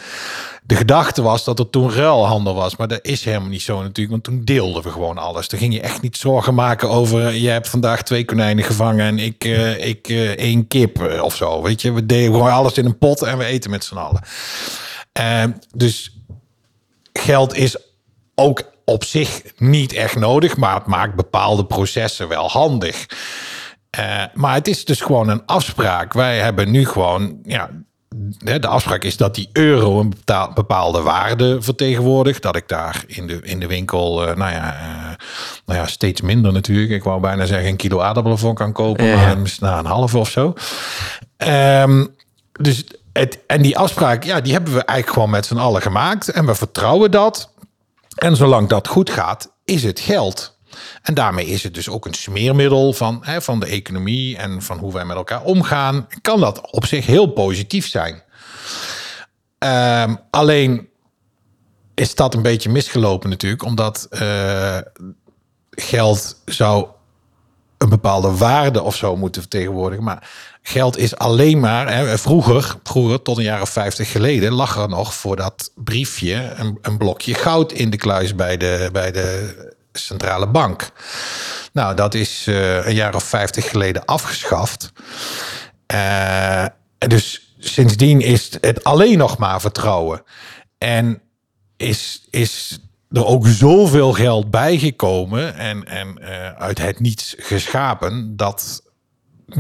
[0.64, 4.10] De gedachte was dat er toen ruilhandel was, maar dat is helemaal niet zo natuurlijk,
[4.10, 5.48] want toen deelden we gewoon alles.
[5.48, 9.20] Toen ging je echt niet zorgen maken over, je hebt vandaag twee konijnen gevangen en
[9.20, 11.62] ik, eh, ik eh, één kip of zo.
[11.62, 14.22] Weet je, we deden gewoon alles in een pot en we eten met z'n allen.
[15.76, 16.18] Dus
[17.14, 17.78] geld is
[18.36, 23.06] ook op zich niet echt nodig, maar het maakt bepaalde processen wel handig.
[23.90, 26.14] Eh, maar het is dus gewoon een afspraak.
[26.14, 27.70] Wij hebben nu gewoon, ja,
[28.38, 30.14] de afspraak is dat die euro een
[30.54, 32.42] bepaalde waarde vertegenwoordigt.
[32.42, 35.16] Dat ik daar in de, in de winkel, eh, nou, ja, eh,
[35.66, 36.92] nou ja, steeds minder natuurlijk.
[36.92, 39.16] Ik wou bijna zeggen een kilo aardappelen voor kan kopen, Ja.
[39.16, 40.54] maar na een halve of zo.
[41.38, 42.06] Ehm,
[42.52, 46.30] dus het, en die afspraak, ja, die hebben we eigenlijk gewoon met z'n allen gemaakt.
[46.30, 47.52] En we vertrouwen dat.
[48.20, 50.58] En zolang dat goed gaat, is het geld.
[51.02, 54.78] En daarmee is het dus ook een smeermiddel van, hè, van de economie en van
[54.78, 56.08] hoe wij met elkaar omgaan.
[56.22, 58.24] Kan dat op zich heel positief zijn.
[59.58, 60.90] Ehm, alleen
[61.96, 64.78] is dat een beetje misgelopen natuurlijk, omdat eh,
[65.70, 66.88] geld zou
[67.78, 70.04] een bepaalde waarde of zo moeten vertegenwoordigen.
[70.04, 70.30] Maar
[70.62, 74.90] geld is alleen maar, hè, vroeger, vroeger, tot een jaar of vijftig geleden, lag er
[74.90, 79.56] nog voor dat briefje een, een blokje goud in de kluis bij de, bij de
[79.92, 80.92] centrale bank.
[81.74, 84.92] Nou, dat is eh, een jaar of vijftig geleden afgeschaft.
[85.86, 86.66] Eh,
[86.98, 90.24] dus sindsdien is het alleen nog maar vertrouwen.
[90.78, 91.22] En
[91.78, 92.80] is, is
[93.12, 98.82] er ook zoveel geld bijgekomen en, en eh, uit het niets geschapen dat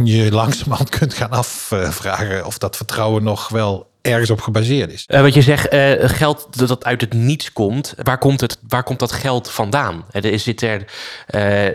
[0.03, 5.03] je langzamerhand kunt gaan afvragen of dat vertrouwen nog wel ergens op gebaseerd is.
[5.07, 7.93] Eh, wat je zegt, eh, geld dat uit het niets komt.
[8.03, 10.05] Waar komt, het, waar komt dat geld vandaan?
[10.11, 10.85] Eh, Er zit er,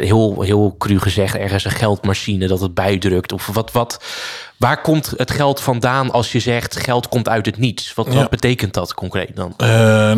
[0.00, 3.33] heel, heel cru gezegd, ergens een geldmachine dat het bijdrukt.
[3.33, 4.05] Of wat, wat,
[4.57, 7.94] waar komt het geld vandaan als je zegt geld komt uit het niets?
[7.94, 8.12] Wat, Ja.
[8.14, 9.55] wat betekent dat concreet dan?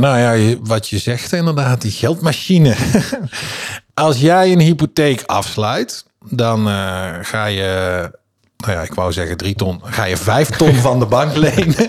[0.00, 2.74] Nou ja, wat je zegt inderdaad, die geldmachine.
[3.94, 8.10] Als jij een hypotheek afsluit, dan eh, ga je
[8.56, 9.80] nou ja, ik wou zeggen drie ton.
[9.84, 11.76] Ga je vijf ton van de bank lenen?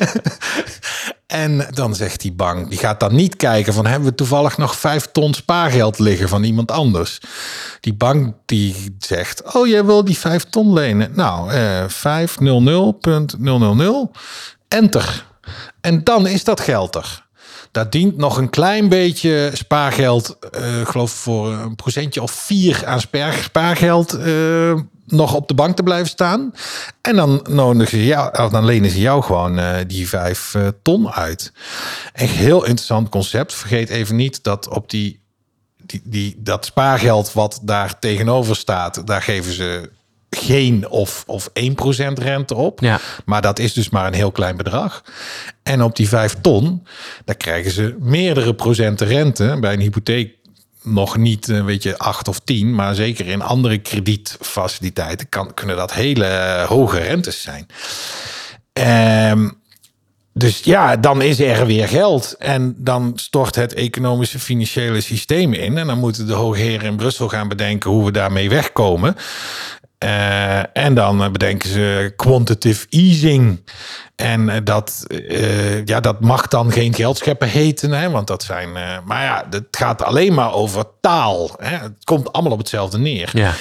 [1.28, 4.76] en dan zegt die bank, die gaat dan niet kijken van hebben we toevallig nog
[4.76, 7.20] vijf ton spaargeld liggen van iemand anders.
[7.80, 11.12] Die bank die zegt, oh jij wil die vijf ton lenen.
[11.16, 14.12] Nou, eh, 500.000,
[14.68, 15.26] enter.
[15.82, 17.27] En dan is dat geld er.
[17.78, 20.38] Daar dient nog een klein beetje spaargeld,
[20.82, 24.74] ik geloof voor een procentje of vier aan spaar- spaargeld eh,
[25.06, 26.54] nog op de bank te blijven staan.
[27.02, 31.12] En dan, nodigen ze jou, of dan lenen ze jou gewoon eh, die vijf ton
[31.12, 31.52] uit.
[32.14, 33.54] Echt heel interessant concept.
[33.54, 35.20] Vergeet even niet dat op die,
[35.86, 39.90] die, die, dat spaargeld wat daar tegenover staat, daar geven ze
[40.38, 41.54] geen of, of 1%
[42.14, 42.80] rente op.
[42.80, 43.00] Ja.
[43.26, 45.04] Maar dat is dus maar een heel klein bedrag.
[45.64, 46.88] En op die 5 ton,
[47.26, 49.58] daar krijgen ze meerdere procenten rente.
[49.60, 50.36] Bij een hypotheek
[50.84, 52.76] nog niet, eh, weet je, 8 of 10.
[52.76, 57.68] Maar zeker in andere kredietfaciliteiten kan, kunnen dat hele hoge rentes zijn.
[58.74, 59.50] Ehm,
[60.34, 62.36] dus ja, dan is er weer geld.
[62.38, 65.78] En dan stort het economische financiële systeem in.
[65.78, 69.16] En dan moeten de hoogheren in Brussel gaan bedenken hoe we daarmee wegkomen.
[69.98, 73.64] Eh, en dan eh, bedenken ze quantitative easing.
[74.16, 75.06] En eh, dat,
[75.86, 77.92] ja, dat mag dan geen geldscheppen heten.
[77.92, 78.72] Hè, want dat zijn.
[79.06, 81.52] maar ja, het gaat alleen maar over taal.
[81.58, 81.78] Hè.
[81.78, 83.30] Het komt allemaal op hetzelfde neer.
[83.34, 83.54] Ja.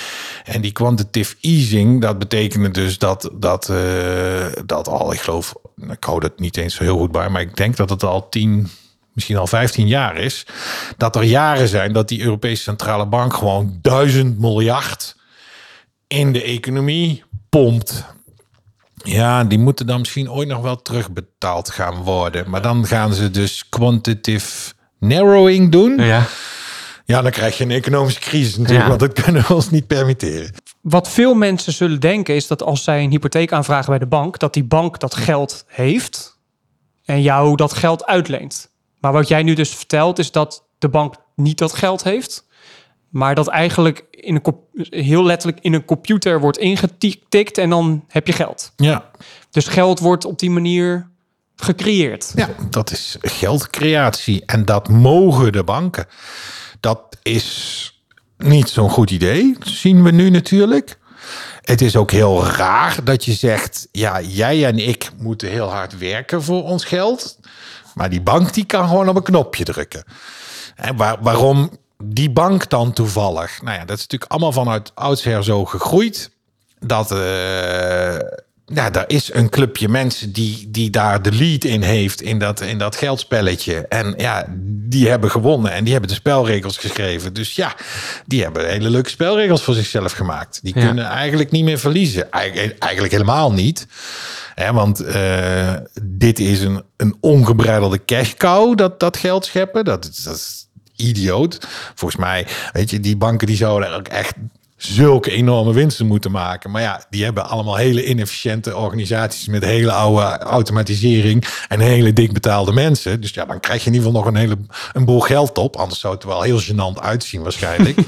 [0.45, 3.73] En die quantitative easing, dat betekende dus dat, dat,
[4.65, 5.55] dat al, ik geloof,
[5.91, 8.29] ik hou dat niet eens zo heel goed bij, maar ik denk dat het al
[8.29, 8.71] 10,
[9.13, 10.47] misschien al 15 jaar is.
[10.97, 15.16] Dat er jaren zijn dat die Europese Centrale Bank gewoon duizend miljard
[16.07, 18.05] in de economie pompt.
[18.95, 22.51] Ja, die moeten dan misschien ooit nog wel terugbetaald gaan worden.
[22.51, 25.99] Maar dan gaan ze dus quantitative narrowing doen.
[25.99, 26.27] Ja.
[27.05, 28.89] Ja, dan krijg je een economische crisis natuurlijk, Ja.
[28.89, 30.55] want dat kunnen we ons niet permitteren.
[30.81, 34.39] Wat veel mensen zullen denken is dat als zij een hypotheek aanvragen bij de bank,
[34.39, 36.39] dat die bank dat geld heeft
[37.05, 38.71] en jou dat geld uitleent.
[39.01, 42.46] Maar wat jij nu dus vertelt is dat de bank niet dat geld heeft,
[43.17, 44.55] maar dat eigenlijk in een
[44.91, 48.73] heel letterlijk in een computer wordt ingetikt en dan heb je geld.
[48.77, 49.11] Ja,
[49.51, 51.09] Dus geld wordt op die manier
[51.57, 52.33] gecreëerd.
[52.35, 56.07] ja, dat is geldcreatie en dat mogen de banken.
[56.81, 58.01] Dat is
[58.39, 60.99] niet zo'n goed idee, zien we nu natuurlijk.
[61.61, 65.99] Het is ook heel raar dat je zegt, ja, jij en ik moeten heel hard
[65.99, 67.39] werken voor ons geld.
[67.95, 70.05] Maar die bank die kan gewoon op een knopje drukken.
[70.75, 71.71] En waar, waarom
[72.05, 73.63] die bank dan toevallig?
[73.63, 76.31] Nou ja, dat is natuurlijk allemaal vanuit oudsher zo gegroeid.
[76.81, 78.19] Dat eh
[78.75, 82.61] ja, daar is een clubje mensen die, die daar de lead in heeft in dat,
[82.61, 83.87] in dat geldspelletje.
[83.89, 84.47] En ja,
[84.89, 87.33] die hebben gewonnen en die hebben de spelregels geschreven.
[87.33, 87.75] Dus ja,
[88.27, 90.59] die hebben hele leuke spelregels voor zichzelf gemaakt.
[90.63, 90.87] Die Ja.
[90.87, 92.31] kunnen eigenlijk niet meer verliezen.
[92.31, 93.87] Eigenlijk, eigenlijk helemaal niet.
[94.55, 99.85] Hè, want eh, dit is een, een ongebreidelde cash cow, dat, dat geld scheppen.
[99.85, 100.66] Dat, dat is
[100.97, 101.59] idioot.
[101.95, 104.35] Volgens mij, weet je, die banken die zouden ook echt
[104.77, 106.71] zulke enorme winsten moeten maken.
[106.71, 112.33] Maar ja, die hebben allemaal hele inefficiënte organisaties met hele oude automatisering en hele dik
[112.33, 113.21] betaalde mensen.
[113.21, 114.57] Dus ja, dan krijg je in ieder geval nog een hele
[114.93, 115.77] een boel geld op.
[115.77, 117.99] Anders zou het er wel heel gênant uitzien waarschijnlijk.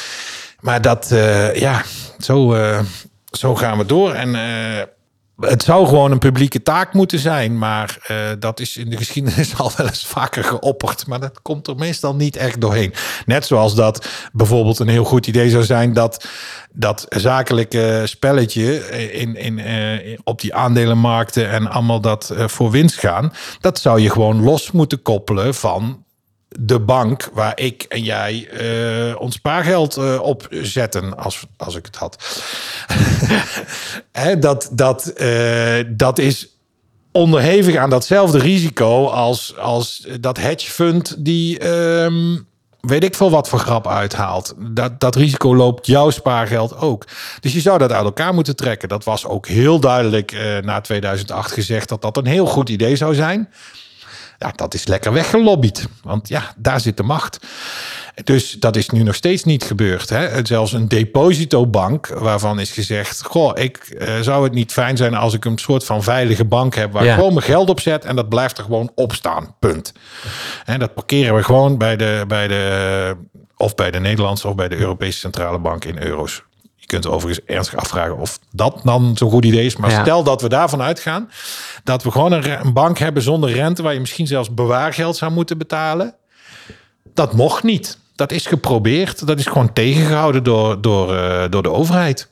[0.60, 1.82] maar dat, eh, ja,
[2.18, 2.80] zo, eh,
[3.30, 4.12] zo gaan we door.
[4.12, 4.82] En eh,
[5.46, 9.56] het zou gewoon een publieke taak moeten zijn, maar eh, dat is in de geschiedenis
[9.58, 11.06] al wel eens vaker geopperd.
[11.06, 12.94] Maar dat komt er meestal niet echt doorheen.
[13.26, 16.28] Net zoals dat bijvoorbeeld een heel goed idee zou zijn dat
[16.72, 22.98] dat zakelijke spelletje in, in, eh, op die aandelenmarkten en allemaal dat eh, voor winst
[22.98, 23.32] gaan.
[23.60, 26.01] Dat zou je gewoon los moeten koppelen van
[26.60, 31.86] de bank waar ik en jij eh, ons spaargeld eh, op zetten, als, als ik
[31.86, 32.42] het had.
[34.12, 36.48] Hè, dat, dat, eh, dat is
[37.12, 42.38] onderhevig aan datzelfde risico als, als dat hedge fund die ehm,
[42.80, 44.54] weet ik veel wat voor grap uithaalt.
[44.58, 47.04] Dat, dat risico loopt jouw spaargeld ook.
[47.40, 48.88] Dus je zou dat uit elkaar moeten trekken.
[48.88, 53.14] Dat was ook heel duidelijk na 2008 gezegd dat dat een heel goed idee zou
[53.14, 53.48] zijn.
[54.42, 55.88] Ja, dat is lekker weggelobbyd.
[56.02, 57.38] Want ja, daar zit de macht.
[58.24, 60.08] Dus dat is nu nog steeds niet gebeurd.
[60.08, 60.46] Hè?
[60.46, 63.22] Zelfs een depositobank waarvan is gezegd...
[63.22, 66.74] Goh, ik eh, zou het niet fijn zijn als ik een soort van veilige bank
[66.74, 66.92] heb...
[66.92, 67.10] waar Ja.
[67.10, 69.54] ik gewoon mijn geld op zet en dat blijft er gewoon op staan.
[69.58, 69.92] Punt.
[70.64, 73.16] En dat parkeren we gewoon bij de, bij de...
[73.56, 76.42] of bij de Nederlandse of bij de Europese Centrale Bank in euro's.
[76.82, 79.76] Je kunt overigens ernstig afvragen of dat dan zo'n goed idee is.
[79.76, 80.02] Maar Ja.
[80.02, 81.30] stel dat we daarvan uitgaan...
[81.84, 83.82] dat we gewoon een bank hebben zonder rente...
[83.82, 86.14] waar je misschien zelfs bewaargeld zou moeten betalen
[87.14, 87.98] dat mocht niet.
[88.16, 89.26] Dat is geprobeerd.
[89.26, 92.30] Dat is gewoon tegengehouden door, door, eh, door de overheid.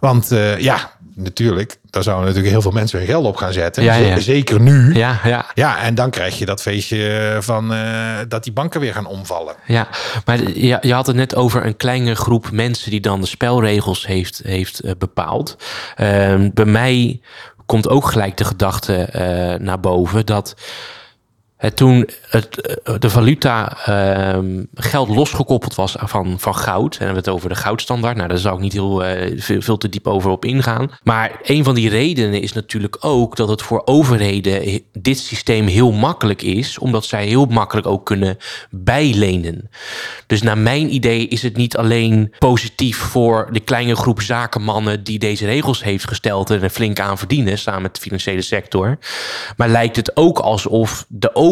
[0.00, 3.82] Want eh, ja, natuurlijk, daar zouden natuurlijk heel veel mensen hun geld op gaan zetten.
[3.82, 4.18] Ja, ja.
[4.20, 4.94] Zeker nu.
[4.94, 8.92] Ja, ja, Ja, en dan krijg je dat feestje van eh, dat die banken weer
[8.92, 9.54] gaan omvallen.
[9.66, 9.88] ja.
[10.24, 14.06] Maar je, je had het net over een kleine groep mensen die dan de spelregels
[14.06, 15.56] heeft, heeft eh, bepaald.
[15.96, 17.20] Ehm, bij mij
[17.66, 20.54] komt ook gelijk de gedachte eh, naar boven dat
[21.56, 26.92] het toen het, eh, de valuta ehm, geld losgekoppeld was van, van goud.
[26.92, 28.16] En dan hebben we het over de goudstandaard.
[28.16, 30.90] Nou, daar zou ik niet heel eh, veel, te diep over op ingaan.
[31.02, 35.66] Maar een van die redenen is natuurlijk ook dat het voor overheden he- dit systeem
[35.66, 38.36] heel makkelijk is, omdat zij heel makkelijk ook kunnen
[38.70, 39.70] bijlenen.
[40.26, 45.18] Dus naar mijn idee is het niet alleen positief voor de kleine groep zakenmannen die
[45.18, 48.98] deze regels heeft gesteld en er flink aan verdienen samen met de financiële sector.
[49.56, 51.44] Maar lijkt het ook alsof de overheid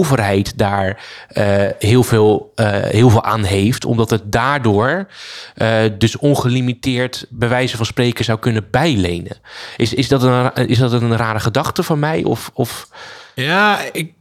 [0.56, 5.06] daar eh, heel, veel, eh, heel veel aan heeft, omdat het daardoor
[5.54, 9.36] eh, dus ongelimiteerd bij wijze van spreken zou kunnen bijlenen.
[9.76, 12.24] Is, is, dat, een, is dat een rare gedachte van mij?
[12.24, 12.88] Of, of
[13.34, 14.12] Ja, ik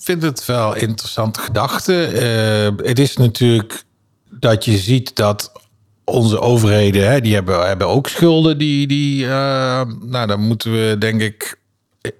[0.00, 1.92] vind het wel interessante gedachte.
[2.82, 3.82] Het is natuurlijk
[4.30, 5.52] dat je ziet dat
[6.04, 8.58] onze overheden, hè, die hebben, hebben ook schulden.
[8.58, 11.60] Die, die, nou, dan moeten we denk ik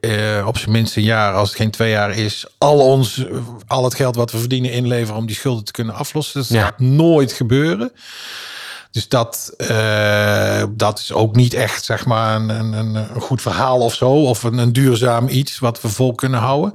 [0.01, 3.25] eh, op zijn minst een jaar, als het geen twee jaar is, al ons,
[3.67, 6.41] al het geld wat we verdienen inleveren om die schulden te kunnen aflossen.
[6.41, 6.63] Dat Ja.
[6.65, 7.93] gaat nooit gebeuren.
[8.91, 13.43] Dus dat, eh, dat is ook niet echt zeg maar een, een, een een goed
[13.43, 14.11] verhaal of zo.
[14.11, 16.75] Of een, een duurzaam iets wat we vol kunnen houden.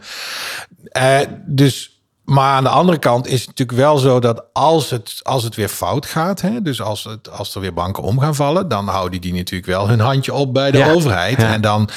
[0.92, 1.97] Eh, dus,
[2.28, 5.56] maar aan de andere kant is het natuurlijk wel zo dat als het, als het
[5.56, 8.88] weer fout gaat, hè, dus als, het, als er weer banken om gaan vallen, dan
[8.88, 11.42] houden die natuurlijk wel hun handje op bij de Ja, overheid.
[11.42, 11.54] ja.
[11.54, 11.90] En dan,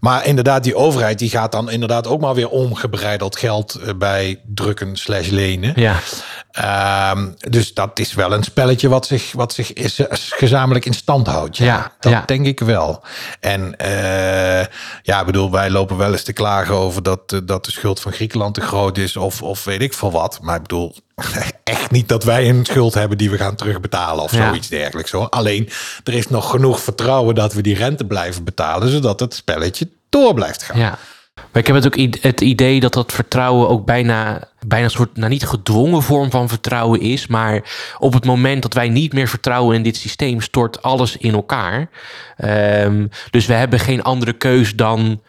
[0.00, 4.40] maar inderdaad, die overheid die gaat dan inderdaad ook maar weer ongebreideld geld eh, bij
[4.46, 5.72] drukken slash lenen.
[5.76, 5.96] ja,
[6.52, 10.94] Ehm, dus dat is wel een spelletje wat zich, wat zich is, is gezamenlijk in
[10.94, 11.56] stand houdt.
[11.56, 12.22] Ja, Ja, dat ja.
[12.26, 13.04] denk ik wel.
[13.40, 14.66] En eh,
[15.02, 18.00] ja, ik bedoel, wij lopen wel eens te klagen over dat, eh, dat de schuld
[18.00, 20.38] van Griekenland te groot is of, of weet ik veel wat.
[20.42, 20.94] Maar ik bedoel,
[21.64, 24.46] echt niet dat wij een schuld hebben die we gaan terugbetalen of Ja.
[24.46, 25.10] zoiets dergelijks.
[25.10, 25.28] Hoor.
[25.28, 25.68] Alleen,
[26.04, 30.34] er is nog genoeg vertrouwen dat we die rente blijven betalen, zodat het spelletje door
[30.34, 30.78] blijft gaan.
[30.78, 30.98] Ja.
[31.34, 34.90] Maar ik heb het ook i- het idee dat dat vertrouwen ook bijna, bijna een
[34.90, 37.26] soort, nou niet gedwongen vorm van vertrouwen is.
[37.26, 37.62] Maar
[37.98, 41.88] op het moment dat wij niet meer vertrouwen in dit systeem, stort alles in elkaar.
[42.36, 45.20] Ehm, dus we hebben geen andere keus dan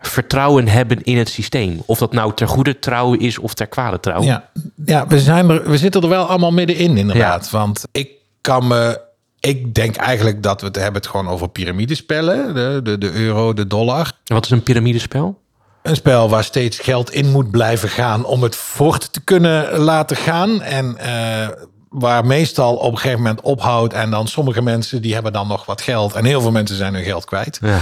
[0.00, 1.82] vertrouwen hebben in het systeem.
[1.86, 4.22] Of dat nou ter goede trouw is of ter kwade trouw.
[4.22, 4.48] Ja,
[4.84, 7.50] ja we, zijn er, we zitten er wel allemaal middenin inderdaad.
[7.50, 8.10] Want ik
[8.40, 9.00] kan me...
[9.40, 12.54] Ik denk eigenlijk dat we het hebben het gewoon over piramidespellen.
[12.54, 14.12] De, de, de euro, de dollar.
[14.24, 15.40] En Wat is een piramidespel?
[15.82, 20.16] Een spel waar steeds geld in moet blijven gaan om het voort te kunnen laten
[20.16, 20.62] gaan.
[20.62, 21.48] En eh,
[21.88, 23.94] waar meestal op een gegeven moment ophoudt.
[23.94, 26.14] En dan sommige mensen die hebben dan nog wat geld.
[26.14, 27.58] En heel veel mensen zijn hun geld kwijt.
[27.62, 27.78] Ja.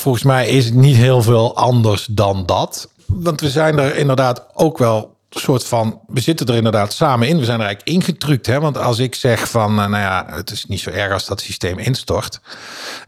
[0.00, 2.88] Volgens mij is het niet heel veel anders dan dat.
[3.06, 6.00] Want we zijn er inderdaad ook wel een soort van...
[6.06, 7.38] We zitten er inderdaad samen in.
[7.38, 8.46] We zijn er eigenlijk ingetrukt.
[8.46, 8.60] Hè?
[8.60, 9.70] Want als ik zeg van...
[9.70, 12.40] eh, nou ja, het is niet zo erg als dat systeem instort.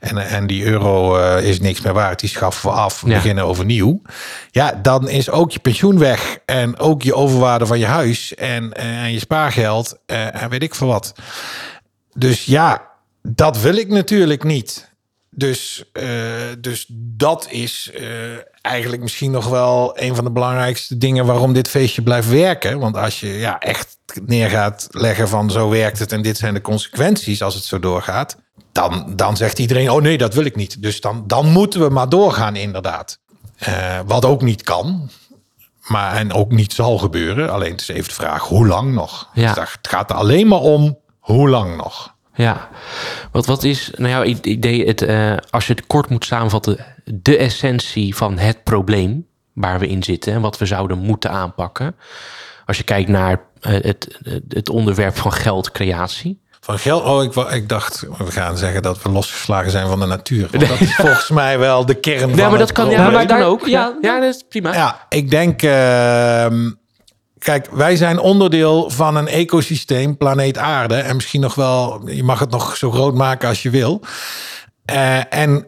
[0.00, 2.20] En, en die euro eh, is niks meer waard.
[2.20, 3.00] Die schaffen we af.
[3.00, 3.14] We Ja.
[3.14, 4.02] beginnen overnieuw.
[4.50, 6.38] Ja, dan is ook je pensioen weg.
[6.44, 8.34] En ook je overwaarde van je huis.
[8.34, 9.96] En, eh, en je spaargeld.
[10.06, 11.12] eh, en weet ik veel wat.
[12.14, 12.82] Dus ja,
[13.22, 14.87] dat wil ik natuurlijk niet.
[15.38, 16.04] Dus, eh,
[16.58, 18.04] dus dat is eh,
[18.62, 22.78] eigenlijk misschien nog wel een van de belangrijkste dingen waarom dit feestje blijft werken.
[22.78, 26.54] Want als je ja, echt neer gaat leggen van zo werkt het en dit zijn
[26.54, 28.36] de consequenties als het zo doorgaat.
[28.72, 30.82] Dan, dan zegt iedereen, oh nee, dat wil ik niet.
[30.82, 33.18] Dus dan, dan moeten we maar doorgaan inderdaad.
[33.58, 35.10] Eh, wat ook niet kan.
[35.82, 37.50] Maar en ook niet zal gebeuren.
[37.50, 39.28] Alleen het is even de vraag, hoe lang nog?
[39.34, 39.54] Ja.
[39.54, 42.16] Dus Het gaat er alleen maar om, hoe lang nog?
[42.38, 42.68] Ja,
[43.32, 47.36] wat, wat is nou jouw idee, het, eh, als je het kort moet samenvatten, de
[47.36, 51.96] essentie van het probleem waar we in zitten en wat we zouden moeten aanpakken?
[52.66, 56.40] Als je kijkt naar eh, het, het onderwerp van geldcreatie.
[56.60, 57.04] Van geld?
[57.04, 60.48] Oh, ik, ik dacht, we gaan zeggen dat we losgeslagen zijn van de natuur.
[60.50, 63.02] Want dat is volgens mij wel de kern van Ja, maar dat het kan, ja,
[63.02, 63.66] maar maar dat kan daar- ook.
[63.66, 63.80] ja.
[63.80, 64.74] Ja, ja, dat is prima.
[64.74, 65.62] Ja, ik denk...
[65.62, 66.70] ehm,
[67.38, 70.94] kijk, wij zijn onderdeel van een ecosysteem, planeet aarde.
[70.94, 74.00] En misschien nog wel, je mag het nog zo groot maken als je wil.
[74.84, 75.66] Eh, en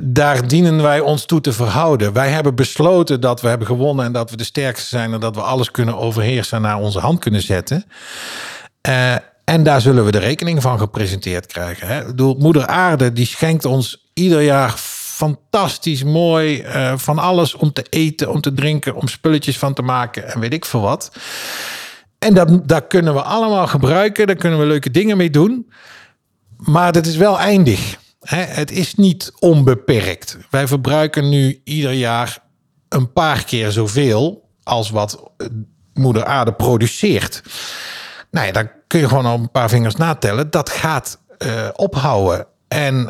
[0.00, 2.12] daar dienen wij ons toe te verhouden.
[2.12, 5.34] Wij hebben besloten dat we hebben gewonnen en dat we de sterkste zijn en dat
[5.34, 7.84] we alles kunnen overheersen en naar onze hand kunnen zetten.
[8.80, 9.14] Eh,
[9.44, 11.86] en daar zullen we de rekening van gepresenteerd krijgen.
[11.86, 12.00] Hè?
[12.00, 14.74] Ik bedoel, Moeder Aarde die schenkt ons ieder jaar
[15.14, 19.82] fantastisch mooi eh, van alles om te eten, om te drinken, om spulletjes van te
[19.82, 21.12] maken en weet ik veel wat.
[22.18, 25.70] En dat, kunnen we allemaal gebruiken, daar kunnen we leuke dingen mee doen.
[26.56, 27.98] Maar dat is wel eindig.
[28.20, 30.38] Hè, het is niet onbeperkt.
[30.50, 32.38] Wij verbruiken nu ieder jaar
[32.88, 35.46] een paar keer zoveel als wat eh,
[35.92, 37.42] moeder aarde produceert.
[38.30, 40.50] Nou ja, dan kun je gewoon op een paar vingers natellen.
[40.50, 42.46] Dat gaat eh, ophouden.
[42.68, 43.08] En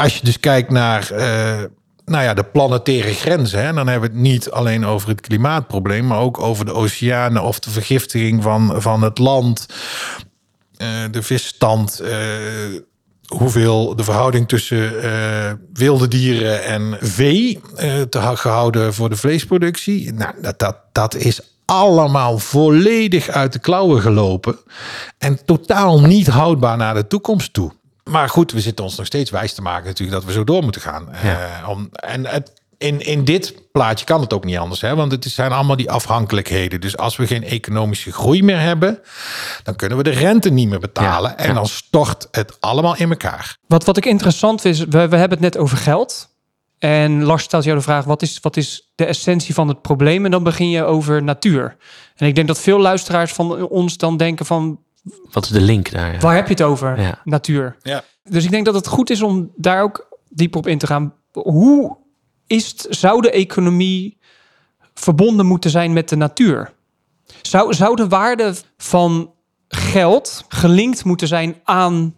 [0.00, 1.62] als je dus kijkt naar eh,
[2.04, 6.06] nou ja, de planetaire grenzen, hè, dan hebben we het niet alleen over het klimaatprobleem,
[6.06, 9.66] maar ook over de oceanen of de vergiftiging van, van het land,
[10.76, 12.00] eh, de visstand.
[12.00, 12.18] eh,
[13.26, 14.92] hoeveel de verhouding tussen
[15.72, 17.60] wilde dieren en vee
[18.08, 20.12] te gehouden voor de vleesproductie.
[20.12, 24.58] Nou, dat, dat, dat is allemaal volledig uit de klauwen gelopen.
[25.18, 27.72] En totaal niet houdbaar naar de toekomst toe.
[28.10, 30.62] Maar goed, we zitten ons nog steeds wijs te maken natuurlijk dat we zo door
[30.62, 31.12] moeten gaan.
[31.12, 34.94] Eh, om, en het, in, in dit plaatje kan het ook niet anders, hè?
[34.94, 36.80] want het zijn allemaal die afhankelijkheden.
[36.80, 38.98] Dus als we geen economische groei meer hebben,
[39.62, 41.30] dan kunnen we de rente niet meer betalen.
[41.30, 41.54] Ja, en ja.
[41.54, 43.56] dan stort het allemaal in elkaar.
[43.66, 46.28] Wat, wat ik interessant is, we, we hebben het net over geld.
[46.78, 50.24] En Lars stelt jou de vraag, wat is, wat is de essentie van het probleem?
[50.24, 51.76] En dan begin je over natuur.
[52.16, 54.80] En ik denk dat veel luisteraars van ons dan denken van,
[55.32, 56.12] Wat is de link daar?
[56.12, 56.18] ja?
[56.18, 57.00] waar heb je het over?
[57.00, 57.20] Ja.
[57.24, 57.76] Natuur.
[57.82, 58.04] Ja.
[58.24, 61.14] Dus ik denk dat het goed is om daar ook dieper op in te gaan.
[61.32, 61.96] Hoe
[62.46, 64.18] is het, zou de economie
[64.94, 66.72] verbonden moeten zijn met de natuur?
[67.42, 69.32] Zou, zou de waarde van
[69.68, 72.14] geld gelinkt moeten zijn aan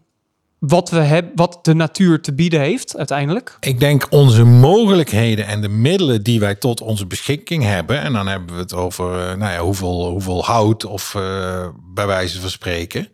[0.69, 3.57] wat, we hebben, wat de natuur te bieden heeft uiteindelijk?
[3.61, 8.01] Ik denk onze mogelijkheden en de middelen die wij tot onze beschikking hebben.
[8.01, 12.07] En dan hebben we het over eh, nou ja, hoeveel, hoeveel hout of eh, bij
[12.07, 13.09] wijze van spreken.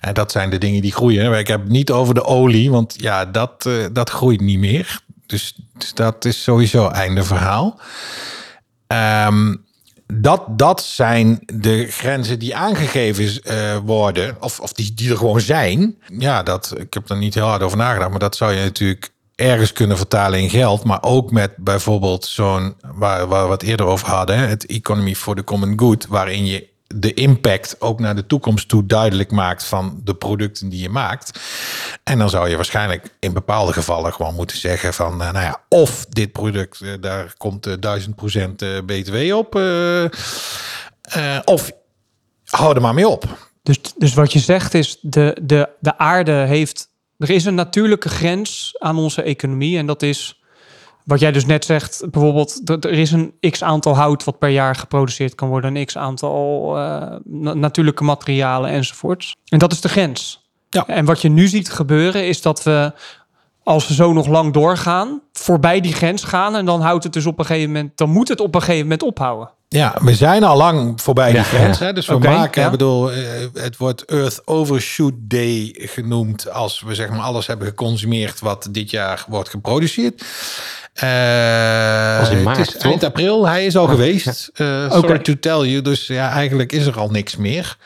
[0.00, 1.38] En dat zijn de dingen die groeien.
[1.38, 5.00] Ik heb het niet over de olie, want ja, dat, eh, dat groeit niet meer.
[5.26, 7.80] Dus, dus dat is sowieso einde verhaal.
[8.86, 9.54] Ehm,
[10.14, 15.40] dat, dat zijn de grenzen die aangegeven eh, worden, of, of die, die er gewoon
[15.40, 15.98] zijn.
[16.18, 19.10] Ja, dat, ik heb er niet heel hard over nagedacht, maar dat zou je natuurlijk
[19.34, 20.84] ergens kunnen vertalen in geld.
[20.84, 25.34] Maar ook met bijvoorbeeld zo'n, waar, waar we het eerder over hadden, het Economy for
[25.34, 30.00] the Common Good, waarin je de impact ook naar de toekomst toe duidelijk maakt van
[30.04, 31.40] de producten die je maakt.
[32.04, 35.60] En dan zou je waarschijnlijk in bepaalde gevallen gewoon moeten zeggen van, eh, nou ja,
[35.68, 39.54] of dit product, eh, daar komt eh, 1000 procent eh, BTW op,
[41.44, 41.70] of
[42.44, 43.48] hou er maar mee op.
[43.62, 46.88] Dus, dus wat je zegt is, de, de, de aarde heeft...
[47.18, 49.78] Er is een natuurlijke grens aan onze economie.
[49.78, 50.42] En dat is,
[51.08, 52.66] wat jij dus net zegt, bijvoorbeeld...
[52.66, 55.76] dat Er is een x-aantal hout wat per jaar geproduceerd kan worden.
[55.76, 59.36] Een x-aantal eh, na- natuurlijke materialen enzovoorts.
[59.44, 60.46] En dat is de grens.
[60.70, 60.86] Ja.
[60.86, 62.92] En wat je nu ziet gebeuren is dat we...
[63.62, 66.56] Als we zo nog lang doorgaan, voorbij die grens gaan.
[66.56, 67.96] En dan houdt het dus op een gegeven moment.
[67.96, 69.50] Dan moet het op een gegeven moment ophouden.
[69.68, 71.78] Ja, we zijn al lang voorbij die Ja, grens.
[71.78, 71.84] ja.
[71.84, 71.92] Hè?
[71.92, 72.66] Dus we maken, ja.
[72.66, 73.20] ik bedoel, eh,
[73.54, 78.90] het wordt Earth Overshoot Day genoemd als we zeg maar alles hebben geconsumeerd wat dit
[78.90, 80.24] jaar wordt geproduceerd.
[81.00, 83.08] Was in maart, het is eind toch?
[83.08, 84.50] april, hij is al geweest.
[84.54, 85.82] Eh, sorry to tell you.
[85.82, 87.76] Dus ja, eigenlijk is er al niks meer.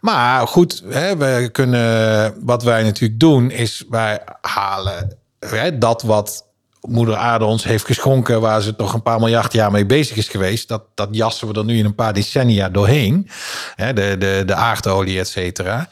[0.00, 6.44] Maar goed, hè, we kunnen, wat wij natuurlijk doen, is wij halen hè, dat wat
[6.80, 10.28] moeder aarde ons heeft geschonken, waar ze toch een paar miljard jaar mee bezig is
[10.28, 13.30] geweest, dat, dat jassen we er nu in een paar decennia doorheen.
[13.74, 15.88] Hè, de, de, de aardolie, et cetera.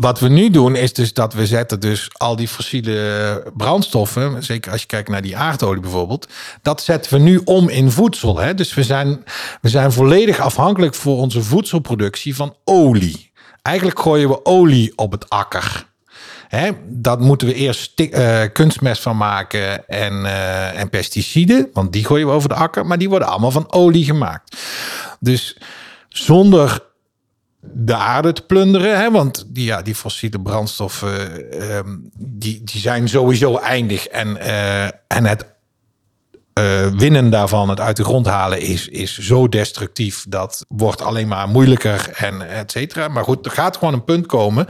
[0.00, 4.72] Wat we nu doen is dus dat we zetten dus al die fossiele brandstoffen, zeker
[4.72, 6.28] als je kijkt naar die aardolie bijvoorbeeld,
[6.62, 8.38] dat zetten we nu om in voedsel.
[8.38, 8.54] Hè?
[8.54, 9.24] Dus we zijn,
[9.60, 13.32] we zijn volledig afhankelijk voor onze voedselproductie van olie.
[13.62, 15.86] Eigenlijk gooien we olie op het akker.
[16.48, 22.04] Hè, dat moeten we eerst eh, kunstmest van maken en, eh, en pesticiden, want die
[22.04, 24.56] gooien we over de akker, maar die worden allemaal van olie gemaakt.
[25.20, 25.56] Dus
[26.08, 26.86] zonder
[27.72, 33.08] de aarde te plunderen, hè, want die, ja, die fossiele brandstoffen ehm, die, die zijn
[33.08, 35.56] sowieso eindig en, eh, en het
[36.58, 40.24] eh, winnen daarvan, het uit de grond halen, is, is zo destructief.
[40.28, 43.08] Dat wordt alleen maar moeilijker en et cetera.
[43.08, 44.66] Maar goed, er gaat gewoon een punt komen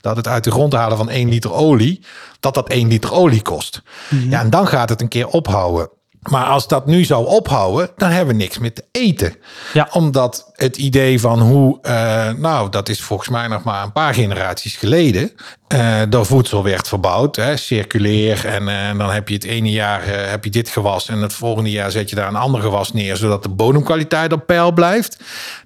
[0.00, 2.04] dat het uit de grond halen van 1 liter olie,
[2.40, 3.82] dat dat 1 liter olie kost.
[4.28, 5.90] Ja, en dan gaat het een keer ophouden.
[6.30, 9.36] Maar als dat nu zou ophouden, dan hebben we niks meer te eten.
[9.72, 9.88] Ja.
[9.92, 14.14] Omdat het idee van hoe, eh, nou, dat is volgens mij nog maar een paar
[14.14, 15.32] generaties geleden,
[15.68, 18.46] eh door voedsel werd verbouwd, hè, circuleer.
[18.46, 21.70] En eh, dan heb je het ene jaar heb je dit gewas en het volgende
[21.70, 25.16] jaar zet je daar een ander gewas neer, zodat de bodemkwaliteit op peil blijft.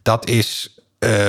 [0.03, 0.71] Dat is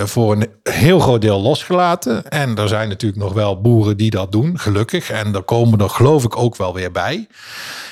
[0.04, 2.30] voor een heel groot deel losgelaten.
[2.30, 5.10] En er zijn natuurlijk nog wel boeren die dat doen, gelukkig.
[5.10, 7.28] En er komen er geloof ik ook wel weer bij.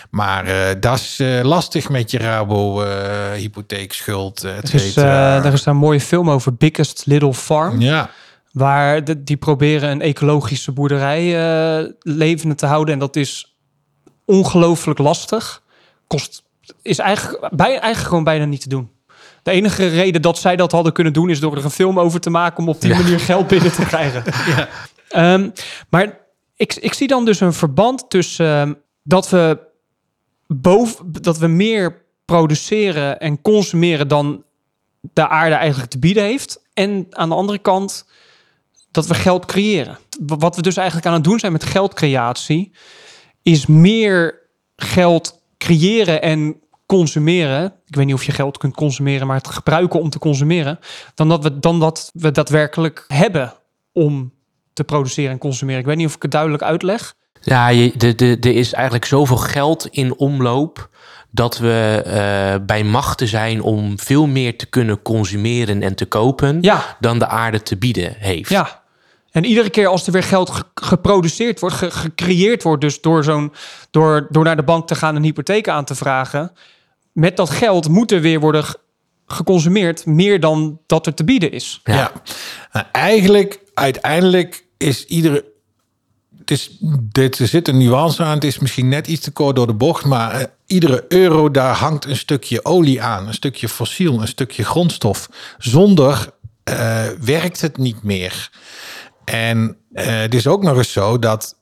[0.10, 5.44] Maar eh, dat is eh, lastig met je Rabo eh hypotheekschuld, et Er is, cetera.
[5.44, 7.80] er is daar een mooie film over, Biggest Little Farm.
[7.80, 8.10] ja,
[8.52, 11.24] Waar de, die proberen een ecologische boerderij
[11.84, 12.94] uh, levende te houden.
[12.94, 13.56] En dat is
[14.26, 15.62] ongelooflijk lastig.
[16.08, 16.44] Kost,
[16.82, 18.90] is eigenlijk, bij, eigenlijk gewoon bijna niet te doen.
[19.44, 21.30] De enige reden dat zij dat hadden kunnen doen...
[21.30, 22.58] is door er een film over te maken...
[22.58, 24.24] om op die manier geld binnen te krijgen.
[24.56, 25.34] ja.
[25.34, 25.54] Um,
[25.90, 26.18] maar
[26.56, 28.68] ik, ik zie dan dus een verband tussen...
[28.68, 29.60] Uh, dat we
[30.48, 34.44] boven, dat we meer produceren en consumeren dan
[35.14, 36.64] de aarde eigenlijk te bieden heeft.
[36.74, 38.06] En aan de andere kant
[38.92, 39.98] dat we geld creëren.
[40.26, 42.72] Wat we dus eigenlijk aan het doen zijn met geldcreatie,
[43.42, 44.42] is meer
[44.76, 47.74] geld creëren en consumeren.
[47.86, 50.80] Ik weet niet of je geld kunt consumeren, maar het gebruiken om te consumeren,
[51.16, 53.54] dan dat we, dan dat we daadwerkelijk hebben
[53.94, 54.34] om
[54.74, 55.80] te produceren en consumeren.
[55.80, 57.16] Ik weet niet of ik het duidelijk uitleg.
[57.46, 60.90] Ja, er is eigenlijk zoveel geld in omloop
[61.32, 66.58] dat we uh, bij machten zijn om veel meer te kunnen consumeren en te kopen
[66.62, 66.98] ja.
[67.00, 68.50] dan de aarde te bieden heeft.
[68.50, 68.84] Ja.
[69.32, 73.54] En iedere keer als er weer geld geproduceerd wordt, gecreëerd wordt, dus door, zo'n,
[73.92, 76.52] door, door naar de bank te gaan en hypotheek aan te vragen,
[77.12, 78.66] met dat geld moet er weer worden
[79.26, 81.82] geconsumeerd, meer dan dat er te bieden is.
[81.84, 82.12] Ja, ja.
[82.72, 85.46] Nou, eigenlijk, uiteindelijk is iedere
[87.12, 88.34] dit, er zit een nuance aan.
[88.34, 90.06] Het is misschien net iets te kort door de bocht.
[90.06, 93.28] Maar eh, iedere euro, daar hangt een stukje olie aan.
[93.28, 95.30] Een stukje fossiel, een stukje grondstof.
[95.58, 96.34] Zonder
[96.70, 98.50] uh, werkt het niet meer.
[99.26, 101.58] En uh, het is ook nog eens zo dat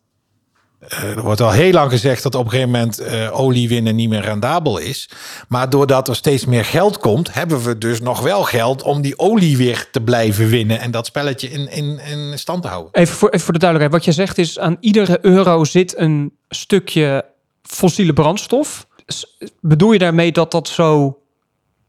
[0.87, 4.09] er wordt al heel lang gezegd dat op een gegeven moment uh, olie winnen niet
[4.09, 5.09] meer rendabel is.
[5.47, 9.19] Maar doordat er steeds meer geld komt, hebben we dus nog wel geld om die
[9.19, 12.93] olie weer te blijven winnen en dat spelletje in, in, in stand te houden.
[12.93, 16.33] Even voor, even voor de duidelijkheid, wat je zegt is aan iedere euro zit een
[16.49, 17.25] stukje
[17.61, 18.87] fossiele brandstof.
[19.61, 21.17] Bedoel je daarmee dat dat zo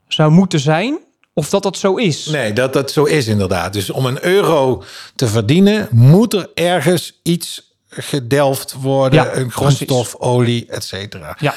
[0.09, 0.99] zou moeten zijn?
[1.33, 2.27] Of dat dat zo is?
[2.27, 3.73] Nee, dat dat zo is inderdaad.
[3.73, 4.83] Dus om een euro
[5.15, 11.37] te verdienen, moet er ergens iets gedelft worden, een grondstof, olie, et cetera.
[11.39, 11.55] Ja.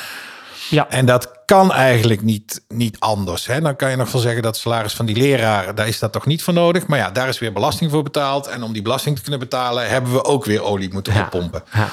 [0.69, 0.89] Ja.
[0.89, 3.45] En dat kan eigenlijk niet, niet anders.
[3.45, 3.61] Hè?
[3.61, 6.25] Dan kan je nog wel zeggen dat salaris van die leraar, daar is dat toch
[6.25, 6.88] niet voor nodig.
[6.88, 8.47] Maar ja, daar is weer belasting voor betaald.
[8.47, 11.21] En om die belasting te kunnen betalen, hebben we ook weer olie moeten ja.
[11.21, 11.63] oppompen.
[11.73, 11.89] Ja.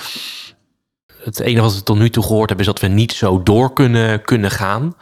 [1.22, 3.72] Het enige wat we tot nu toe gehoord hebben, is dat we niet zo door
[3.72, 4.97] kunnen, kunnen gaan.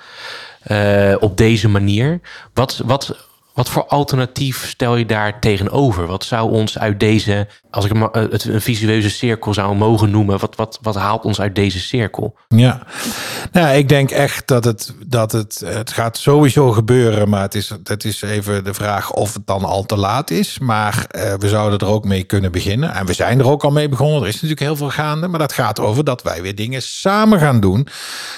[0.67, 2.21] Uh, op deze manier.
[2.55, 3.17] Wat, wat,
[3.55, 6.07] wat voor alternatief stel je daar tegenover?
[6.07, 10.57] Wat zou ons uit deze, als ik het een visueuze cirkel zou mogen noemen, wat,
[10.57, 12.37] wat, wat haalt ons uit deze cirkel?
[12.49, 12.83] Ja,
[13.53, 17.73] nou, ik denk echt dat het, dat het, het gaat sowieso gebeuren, maar het is,
[17.85, 20.59] het is even de vraag of het dan al te laat is.
[20.59, 22.95] Maar uh, we zouden er ook mee kunnen beginnen.
[22.95, 24.23] En we zijn er ook al mee begonnen.
[24.23, 27.39] Er is natuurlijk heel veel gaande, maar dat gaat over dat wij weer dingen samen
[27.39, 27.89] gaan doen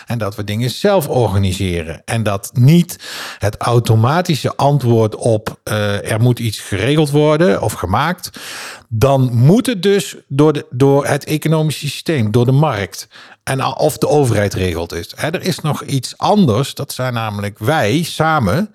[0.07, 2.03] en dat we dingen zelf organiseren.
[2.05, 2.99] En dat niet
[3.39, 8.31] het automatische antwoord op uh, er moet iets geregeld worden of gemaakt,
[8.89, 13.09] dan moet het dus door, de, door het economische systeem, door de markt.
[13.45, 15.15] En of de overheid regelt is.
[15.15, 16.75] er is nog iets anders.
[16.75, 18.75] Dat zijn namelijk wij samen.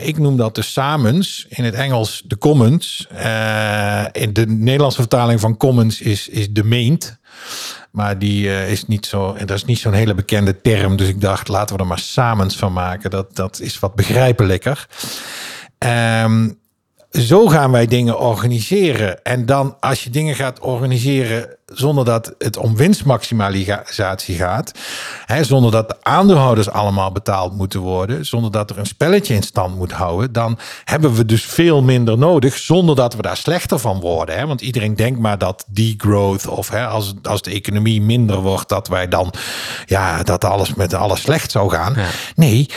[0.00, 1.46] Ik noem dat de samens.
[1.48, 3.06] In het Engels de commons.
[3.12, 7.18] Uh, in de Nederlandse vertaling van commons is, is de meent.
[7.94, 10.96] Maar die uh, is niet zo, dat is niet zo'n hele bekende term.
[10.96, 13.10] Dus ik dacht, laten we er maar samens van maken.
[13.10, 14.88] Dat, dat is wat begrijpelijker.
[15.78, 16.58] Um,
[17.10, 19.22] zo gaan wij dingen organiseren.
[19.22, 24.72] En dan als je dingen gaat organiseren zonder dat het om winstmaximalisatie gaat,
[25.24, 29.42] hè, zonder dat de aandeelhouders allemaal betaald moeten worden, zonder dat er een spelletje in
[29.42, 33.78] stand moet houden, dan hebben we dus veel minder nodig, zonder dat we daar slechter
[33.78, 34.38] van worden.
[34.38, 34.46] Hè.
[34.46, 38.88] Want iedereen denkt maar dat degrowth of hè, als, als de economie minder wordt, dat
[38.88, 39.32] wij dan
[39.86, 41.96] ja, dat alles met alles slecht zou gaan.
[42.34, 42.70] Nee,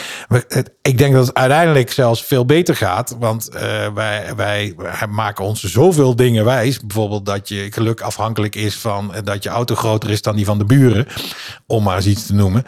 [0.81, 3.61] ik denk dat het uiteindelijk zelfs veel beter gaat, want uh,
[3.93, 9.13] wij, wij, wij maken ons zoveel dingen wijs, bijvoorbeeld dat je geluk afhankelijk is van
[9.23, 11.07] dat je auto groter is dan die van de buren,
[11.65, 12.65] om maar eens iets te noemen.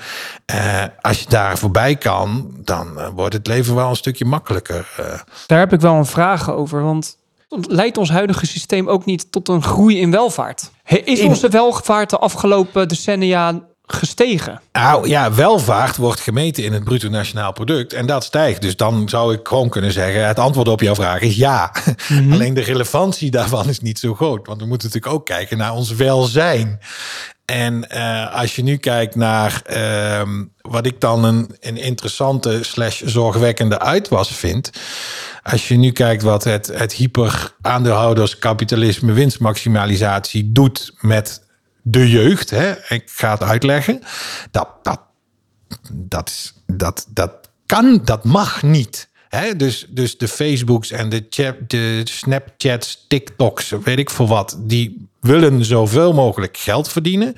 [0.54, 4.88] Uh, als je daar voorbij kan, dan uh, wordt het leven wel een stukje makkelijker.
[5.00, 5.06] Uh.
[5.46, 7.18] Daar heb ik wel een vraag over, want
[7.50, 10.72] leidt ons huidige systeem ook niet tot een groei in welvaart?
[11.04, 14.62] Is onze welvaart de afgelopen decennia gestegen?
[14.72, 18.62] Nou ja, welvaart wordt gemeten in het bruto nationaal product en dat stijgt.
[18.62, 21.72] Dus dan zou ik gewoon kunnen zeggen, het antwoord op jouw vraag is ja.
[22.08, 22.32] Mhm.
[22.34, 24.48] Alleen de relevantie daarvan is niet zo groot.
[24.48, 26.80] Want we moeten natuurlijk ook kijken naar ons welzijn.
[27.46, 30.22] En uh, als je nu kijkt naar uh,
[30.62, 34.72] wat ik dan een, een interessante slash zorgwekkende uitwas vind.
[35.44, 41.42] Als je nu kijkt wat het, het hyper aandeelhouderskapitalisme winstmaximalisatie doet met
[41.92, 44.00] de jeugd, hè, ik ga het uitleggen,
[44.52, 45.02] dat, dat,
[45.92, 49.08] dat, dat, dat kan, dat mag niet.
[49.58, 55.08] Dus, dus de Facebooks en de, chat, de Snapchats, TikToks, weet ik veel wat, die
[55.20, 57.36] willen zoveel mogelijk geld verdienen.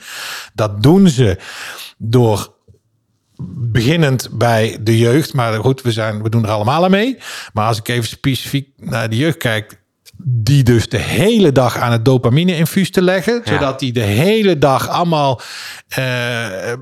[0.54, 1.38] Dat doen ze
[1.98, 2.54] door
[3.54, 5.34] beginnend bij de jeugd.
[5.34, 7.18] Maar goed, we, zijn, we doen er allemaal aan mee.
[7.54, 9.81] Maar als ik even specifiek naar de jeugd kijk,
[10.24, 13.42] die dus de hele dag aan het dopamine-infuus te leggen.
[13.44, 13.52] Ja.
[13.52, 15.42] Zodat die de hele dag allemaal
[15.88, 16.80] eh, eh,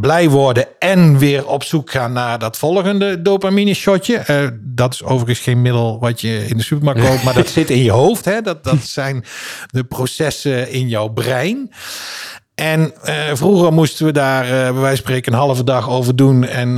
[0.00, 4.16] blij worden en weer op zoek gaan naar dat volgende dopamine-shotje.
[4.16, 7.70] Eh, dat is overigens geen middel wat je in de supermarkt koopt, maar dat zit
[7.70, 8.24] in je hoofd.
[8.24, 8.40] Hè?
[8.40, 9.24] Dat, dat zijn
[9.70, 11.70] de processen in jouw brein.
[12.54, 12.92] En
[13.32, 16.76] vroeger moesten we daar eh, bij wijze van spreken een halve dag over doen en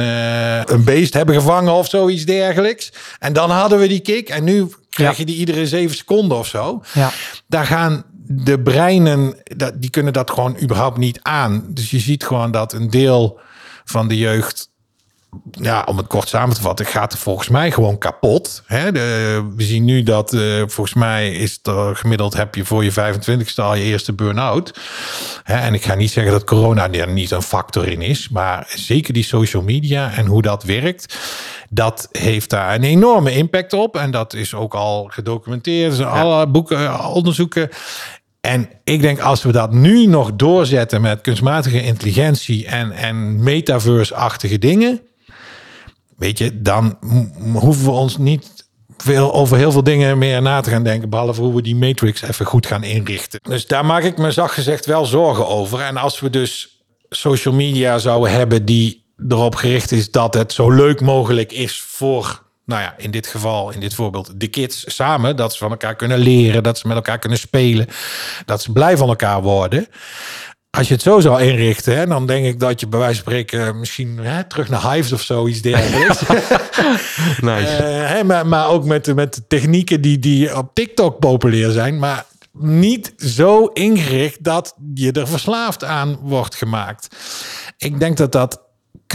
[0.72, 2.92] een beest hebben gevangen of zoiets dergelijks.
[3.18, 4.28] En dan hadden we die kick.
[4.28, 6.82] En nu krijg je die iedere zeven seconden of zo.
[6.95, 7.11] Ja.
[7.47, 9.42] Daar gaan de breinen,
[9.74, 11.64] die kunnen dat gewoon überhaupt niet aan.
[11.68, 13.40] Dus je ziet gewoon dat een deel
[13.84, 14.72] van de jeugd
[15.51, 18.62] ja, om het kort samen te vatten, gaat er volgens mij gewoon kapot.
[18.66, 18.93] Hè?
[18.93, 22.85] De, we zien nu dat eh, volgens mij is het er gemiddeld heb je voor
[22.85, 24.78] je 25ste al je eerste burn-out.
[25.43, 25.57] Hè?
[25.57, 29.14] En ik ga niet zeggen dat corona er niet een factor in is, maar zeker
[29.14, 31.18] die social media en hoe dat werkt.
[31.70, 33.97] Dat heeft daar een enorme impact op.
[33.97, 35.91] En dat is ook al gedocumenteerd.
[35.91, 37.68] Er zijn alle boeken, eh, onderzoeken.
[38.41, 44.59] En ik denk als we dat nu nog doorzetten met kunstmatige intelligentie en, en metaverse-achtige
[44.59, 45.01] dingen.
[46.24, 46.98] Weet je, dan
[47.52, 51.10] hoeven we ons niet veel, over heel veel dingen meer na te gaan denken.
[51.10, 53.40] Behalve hoe we die matrix even goed gaan inrichten.
[53.42, 55.80] Dus daar maak ik me zacht gezegd wel zorgen over.
[55.80, 60.70] En als we dus social media zouden hebben die erop gericht is dat het zo
[60.70, 65.36] leuk mogelijk is voor, nou ja, in dit geval, in dit voorbeeld, de kids samen.
[65.36, 67.86] Dat ze van elkaar kunnen leren, dat ze met elkaar kunnen spelen,
[68.44, 69.88] dat ze blij van elkaar worden.
[70.76, 73.32] Als je het zo zou inrichten, hè, dan denk ik dat je bij wijze van
[73.32, 76.20] spreken misschien hè, terug naar Hives of zoiets dergelijks.
[77.40, 77.66] Nice.
[77.76, 81.98] Eh, hè, maar, maar ook met, de- met technieken die, die op TikTok populair zijn.
[81.98, 82.24] Maar
[82.58, 87.16] niet zo ingericht dat je er verslaafd aan wordt gemaakt.
[87.78, 88.60] Ik denk dat dat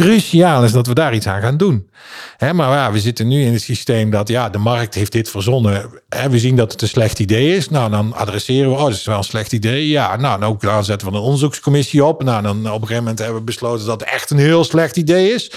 [0.02, 1.89] cruciaal is dat we daar iets aan gaan doen.
[2.38, 5.30] Hè, maar ja, we zitten nu in het systeem dat ja, de markt heeft dit
[5.30, 5.89] verzonnen.
[6.10, 7.70] Hè, we zien dat het een slecht idee is.
[7.70, 9.88] Nou, dan adresseren we, oh, dat is wel een slecht idee.
[9.88, 12.24] Ja, nou, dan ook dan zetten we een onderzoekscommissie op.
[12.24, 14.97] Nou, dan op een gegeven moment hebben we besloten dat het echt een heel slecht
[14.97, 15.52] idee is.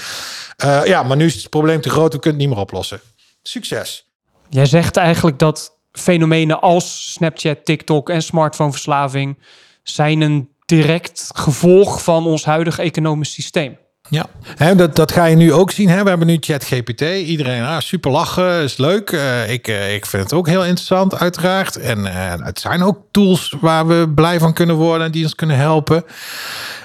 [0.56, 3.00] Eh, ja, maar nu is het probleem te groot, we kunnen het niet meer oplossen.
[3.42, 4.06] Succes.
[4.48, 9.38] Jij zegt eigenlijk dat fenomenen als Snapchat, TikTok en smartphoneverslaving
[9.82, 13.78] zijn een direct gevolg van ons huidige economisch systeem.
[14.12, 15.88] Ja, dat, dat ga je nu ook zien.
[15.88, 16.02] Hè?
[16.02, 17.00] We hebben nu ChatGPT.
[17.00, 19.10] Iedereen, ah, super lachen, is leuk.
[19.10, 21.76] Eh, ik, eh, ik vind het ook heel interessant, uiteraard.
[21.76, 25.34] En eh, het zijn ook tools waar we blij van kunnen worden en die ons
[25.34, 26.04] kunnen helpen.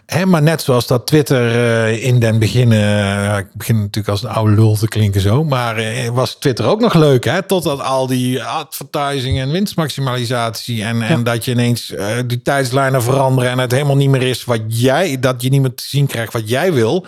[0.07, 4.23] Hè, maar net zoals dat Twitter eh, in den begin, eh, ik begin natuurlijk als
[4.23, 7.41] een oude lul te klinken zo, maar eh, was Twitter ook nog leuk, hè?
[7.41, 11.93] Totdat al die advertising en winstmaximalisatie en, en dat je ineens
[12.27, 15.73] die tijdslijnen veranderen en het helemaal niet meer is wat jij, dat je niet meer
[15.73, 17.05] te zien krijgt wat jij wil.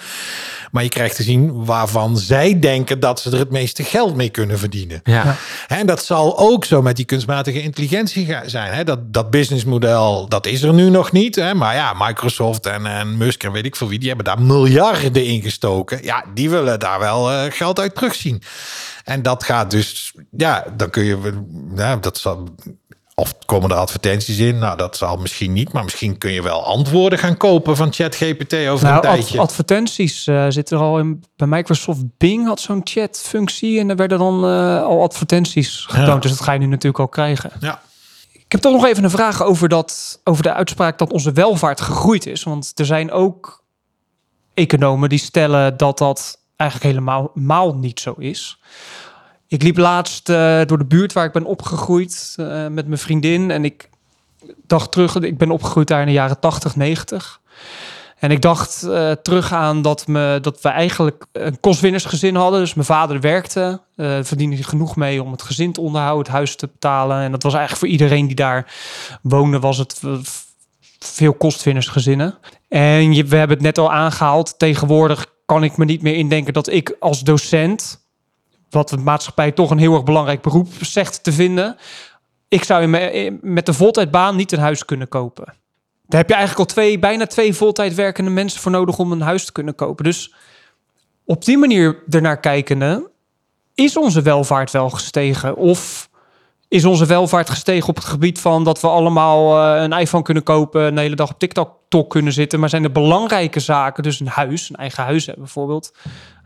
[0.72, 4.30] Maar je krijgt te zien waarvan zij denken dat ze er het meeste geld mee
[4.30, 5.00] kunnen verdienen.
[5.04, 5.36] Ja.
[5.68, 8.74] Hè, En dat zal ook zo met die kunstmatige intelligentie zijn.
[8.74, 8.84] Hè?
[8.84, 11.36] Dat, dat businessmodel, dat is er nu nog niet.
[11.36, 11.54] Hè?
[11.54, 15.26] Maar ja, Microsoft en, en Musk en weet ik veel wie, die hebben daar miljarden
[15.26, 16.04] in gestoken.
[16.04, 18.42] Ja, die willen daar wel eh, geld uit terugzien.
[19.04, 21.18] En dat gaat dus, ja, dan kun je,
[21.76, 22.50] ja, dat zal,
[23.20, 24.58] of komen er advertenties in?
[24.60, 28.54] Nou, dat zal misschien niet, maar misschien kun je wel antwoorden gaan kopen van ChatGPT
[28.54, 29.40] over een Nou, ad- tijdje.
[29.40, 31.24] advertenties eh, zitten er al in.
[31.36, 36.08] Bij Microsoft Bing had zo'n chatfunctie en er werden dan eh, al advertenties getoond.
[36.08, 36.16] Ja.
[36.20, 37.52] Dus dat ga je nu natuurlijk al krijgen.
[37.60, 37.82] ja.
[38.32, 41.82] Ik heb toch nog even een vraag over, dat, over de uitspraak dat onze welvaart
[41.82, 42.44] gegroeid is.
[42.44, 43.64] Want er zijn ook
[44.54, 48.60] economen die stellen dat dat eigenlijk helemaal maal niet zo is.
[49.50, 53.52] Ik liep laatst eh, door de buurt waar ik ben opgegroeid eh, met mijn vriendin.
[53.52, 53.90] En ik
[54.68, 57.42] dacht terug, ik ben opgegroeid daar in de jaren 80, 90.
[58.20, 62.60] En ik dacht eh, terug aan dat, me, dat we eigenlijk een kostwinnersgezin hadden.
[62.60, 63.82] Dus mijn vader werkte,
[64.22, 67.22] verdiende genoeg mee om het gezin te onderhouden, het huis te betalen.
[67.22, 68.74] En dat was eigenlijk voor iedereen die daar
[69.22, 70.02] woonde, was het
[71.00, 72.38] veel kostwinnersgezinnen.
[72.68, 74.60] En we hebben het net al aangehaald.
[74.60, 78.09] Tegenwoordig kan ik me niet meer indenken dat ik als docent,
[78.70, 81.78] wat de maatschappij toch een heel erg belangrijk beroep zegt te vinden,
[82.48, 82.88] ik zou
[83.42, 85.46] met de voltijdbaan niet een huis kunnen kopen.
[86.08, 89.22] Daar heb je eigenlijk al twee, bijna twee voltijd werkende mensen voor nodig om een
[89.22, 90.04] huis te kunnen kopen.
[90.04, 90.34] Dus
[91.26, 93.10] op die manier ernaar kijkende,
[93.76, 95.56] is onze welvaart wel gestegen?
[95.56, 96.10] Of
[96.68, 100.44] is onze welvaart gestegen op het gebied van dat we allemaal eh, een iPhone kunnen
[100.44, 104.28] kopen, een hele dag op TikTok kunnen zitten, maar zijn er belangrijke zaken, dus een
[104.28, 105.94] huis, een eigen huis hebben bijvoorbeeld,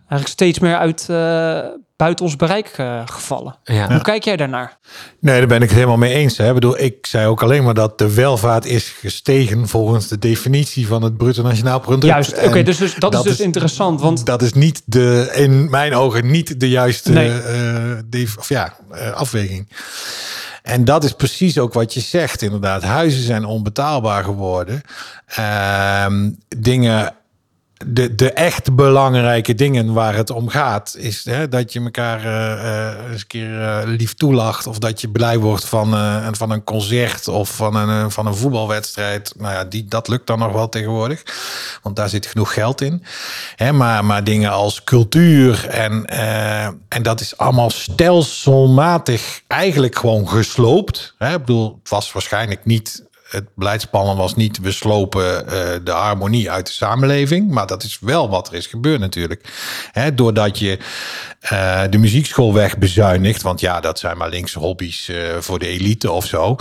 [0.08, 1.60] eigenlijk steeds meer uit uh,
[1.95, 3.56] buiten ons bereik uh, gevallen.
[3.64, 3.88] Ja.
[3.91, 4.78] Hoe kijk jij daarnaar?
[5.20, 6.38] Nee, daar ben ik het helemaal mee eens.
[6.38, 6.47] Hè.
[6.47, 10.88] Ik bedoel, ik zei ook alleen maar dat de welvaart is gestegen volgens de definitie
[10.88, 12.14] van het bruto nationaal product.
[12.14, 14.01] Juist, oké, dus, dus, dat, dat, is dus interessant.
[14.01, 17.30] Want dat is niet de, in mijn ogen, niet de juiste Nee.
[18.12, 18.78] uh, of ja,
[19.14, 19.68] afweging.
[20.64, 22.84] En dat is precies ook wat je zegt, inderdaad.
[22.84, 24.82] Huizen zijn onbetaalbaar geworden.
[25.39, 26.06] Uh,
[26.58, 27.14] dingen
[27.86, 33.12] de, de echt belangrijke dingen waar het om gaat, is hè, dat je elkaar uh,
[33.12, 34.68] eens een keer uh, lief toelacht.
[34.68, 35.96] Of dat je blij wordt van,
[36.36, 39.34] van een concert of van een, van een voetbalwedstrijd.
[39.38, 41.24] Nou ja, die, dat lukt dan nog wel tegenwoordig.
[41.82, 43.04] Want daar zit genoeg geld in.
[43.56, 46.06] Hè, maar, maar dingen als cultuur en,
[46.88, 51.16] en dat is allemaal stelselmatig eigenlijk gewoon gesloopt.
[51.18, 51.34] Hè.
[51.34, 53.04] Ik bedoel, het was waarschijnlijk niet
[53.34, 55.50] het beleidsplannen was niet we slopen uh,
[55.84, 57.52] de harmonie uit de samenleving.
[57.52, 59.50] Maar dat is wel wat er is gebeurd natuurlijk.
[59.92, 60.78] Hè, doordat je
[61.52, 63.42] uh, de muziekschool wegbezuinigt.
[63.42, 66.56] Want ja, dat zijn maar linkse hobby's uh, voor de elite of zo.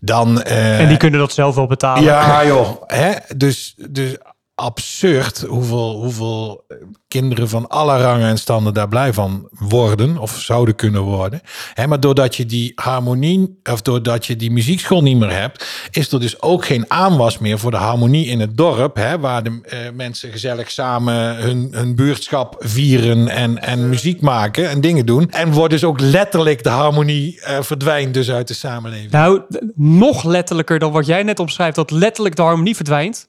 [0.00, 2.02] Dan, en die kunnen dat zelf wel betalen.
[2.02, 2.82] Ja joh.
[2.86, 4.16] Hè, dus, dus
[4.58, 6.66] absurd hoeveel, hoeveel
[7.08, 11.40] kinderen van alle rangen en standen daar blij van worden of zouden kunnen worden.
[11.86, 16.20] Maar doordat je die harmonie of doordat je die muziekschool niet meer hebt, is er
[16.20, 20.32] dus ook geen aanwas meer voor de harmonie in het dorp, waar de uh, mensen
[20.32, 25.30] gezellig samen hun, hun buurtschap vieren en, en muziek maken en dingen doen.
[25.30, 29.10] En wordt dus ook letterlijk de harmonie uh, verdwijnt dus uit de samenleving.
[29.10, 29.42] Nou,
[29.74, 33.27] nog letterlijker dan wat jij net omschrijft, dat letterlijk de harmonie verdwijnt.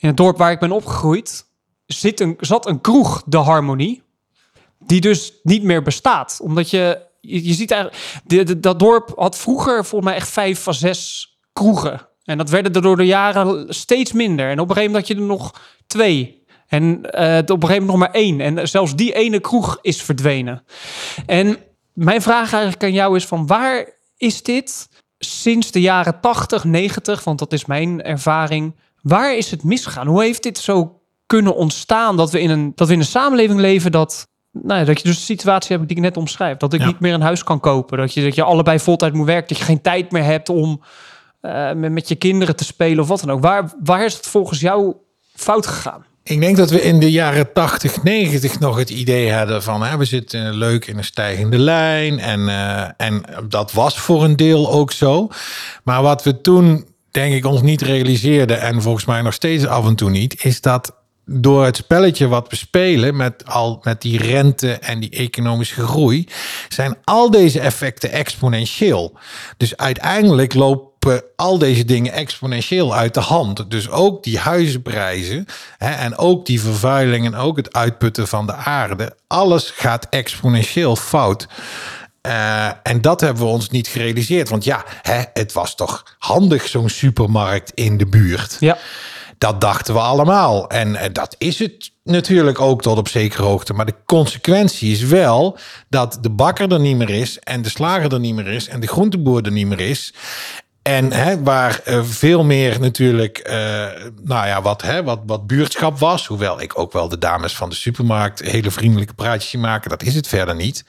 [0.00, 1.44] In het dorp waar ik ben opgegroeid
[1.86, 4.02] zit een, zat een kroeg, de Harmonie,
[4.78, 6.40] die dus niet meer bestaat.
[6.42, 10.74] Omdat je, je, ziet eigenlijk, de, dat dorp had vroeger volgens mij echt vijf van
[10.74, 12.08] zes kroegen.
[12.24, 14.50] En dat werden er door de jaren steeds minder.
[14.50, 16.44] En op een gegeven moment had je er nog twee.
[16.66, 18.40] En uh, op een gegeven moment nog maar één.
[18.40, 20.64] En zelfs die ene kroeg is verdwenen.
[21.26, 21.58] En
[21.92, 24.88] mijn vraag eigenlijk aan jou is van waar is dit
[25.18, 30.06] sinds de jaren 80, 90, want dat is mijn ervaring, Waar is het misgegaan?
[30.06, 33.60] Hoe heeft dit zo kunnen ontstaan dat we in een, dat we in een samenleving
[33.60, 36.56] leven dat, nou ja, dat je dus de situatie hebt die ik net omschrijf.
[36.56, 36.86] Dat ik Ja.
[36.86, 37.98] niet meer een huis kan kopen.
[37.98, 39.48] Dat je, dat je allebei voltijd moet werken.
[39.48, 40.82] Dat je geen tijd meer hebt om
[41.40, 43.42] eh, met, met je kinderen te spelen of wat dan ook.
[43.42, 44.94] Waar, waar is het volgens jou
[45.34, 46.04] fout gegaan?
[46.22, 49.96] Ik denk dat we in de jaren 80, 90 nog het idee hadden van hè,
[49.96, 52.18] we zitten leuk in een stijgende lijn.
[52.18, 55.28] En, eh, en dat was voor een deel ook zo.
[55.84, 59.86] Maar wat we toen denk ik ons niet realiseerden en volgens mij nog steeds af
[59.86, 60.98] en toe niet, is dat
[61.32, 66.28] door het spelletje wat we spelen met, al, met die rente en die economische groei,
[66.68, 69.18] zijn al deze effecten exponentieel.
[69.56, 73.70] Dus uiteindelijk lopen al deze dingen exponentieel uit de hand.
[73.70, 75.46] Dus ook die huizenprijzen
[75.78, 80.96] hè, en ook die vervuiling en ook het uitputten van de aarde, alles gaat exponentieel
[80.96, 81.48] fout.
[82.26, 84.48] Uh, en dat hebben we ons niet gerealiseerd.
[84.48, 88.56] Want ja, hè, het was toch handig zo'n supermarkt in de buurt.
[88.60, 88.78] Ja.
[89.38, 90.68] Dat dachten we allemaal.
[90.68, 93.72] En uh, dat is het natuurlijk ook tot op zekere hoogte.
[93.72, 95.58] Maar de consequentie is wel
[95.88, 97.38] dat de bakker er niet meer is...
[97.38, 100.14] en de slager er niet meer is en de groenteboer er niet meer is...
[100.82, 103.54] En hè, waar uh, veel meer natuurlijk, uh,
[104.22, 106.26] nou ja, wat, hè, wat, wat buurtschap was.
[106.26, 109.90] Hoewel ik ook wel de dames van de supermarkt hele vriendelijke praatjes zie maken.
[109.90, 110.84] Dat is het verder niet.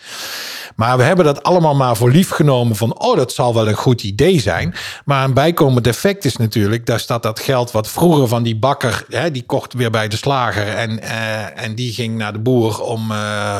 [0.76, 3.74] Maar we hebben dat allemaal maar voor lief genomen van, oh, dat zal wel een
[3.74, 4.76] goed idee zijn.
[5.06, 9.06] Maar een bijkomend effect is natuurlijk, daar staat dat geld wat vroeger van die bakker,
[9.10, 12.82] hè, die kocht weer bij de slager en, uh, en die ging naar de boer
[12.82, 13.12] om,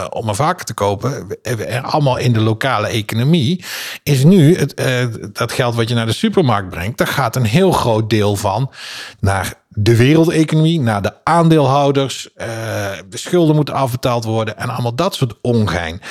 [0.10, 1.38] om een varken te kopen.
[1.82, 3.64] Allemaal in de lokale economie.
[4.04, 4.82] Is nu het,
[5.34, 6.31] dat geld wat je naar de supermarkt
[6.70, 8.72] brengt, daar gaat een heel groot deel van
[9.20, 12.30] naar de wereldeconomie, naar de aandeelhouders.
[12.38, 12.46] Uh,
[13.10, 16.02] de schulden moeten afbetaald worden en allemaal dat soort ongein.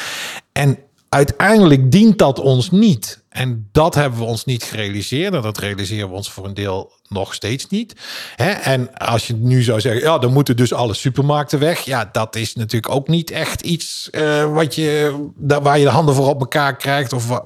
[0.53, 3.25] En uiteindelijk dient dat ons niet.
[3.29, 5.35] En dat hebben we ons niet gerealiseerd.
[5.35, 7.95] En dat realiseren we ons voor een deel nog steeds niet.
[8.37, 8.51] Hè?
[8.51, 11.81] En als je nu zou zeggen, ja, dan moeten dus alle supermarkten weg.
[11.81, 16.15] Ja, dat is natuurlijk ook niet echt iets uh, wat je, waar je de handen
[16.15, 17.13] voor op elkaar krijgt.
[17.13, 17.41] Of,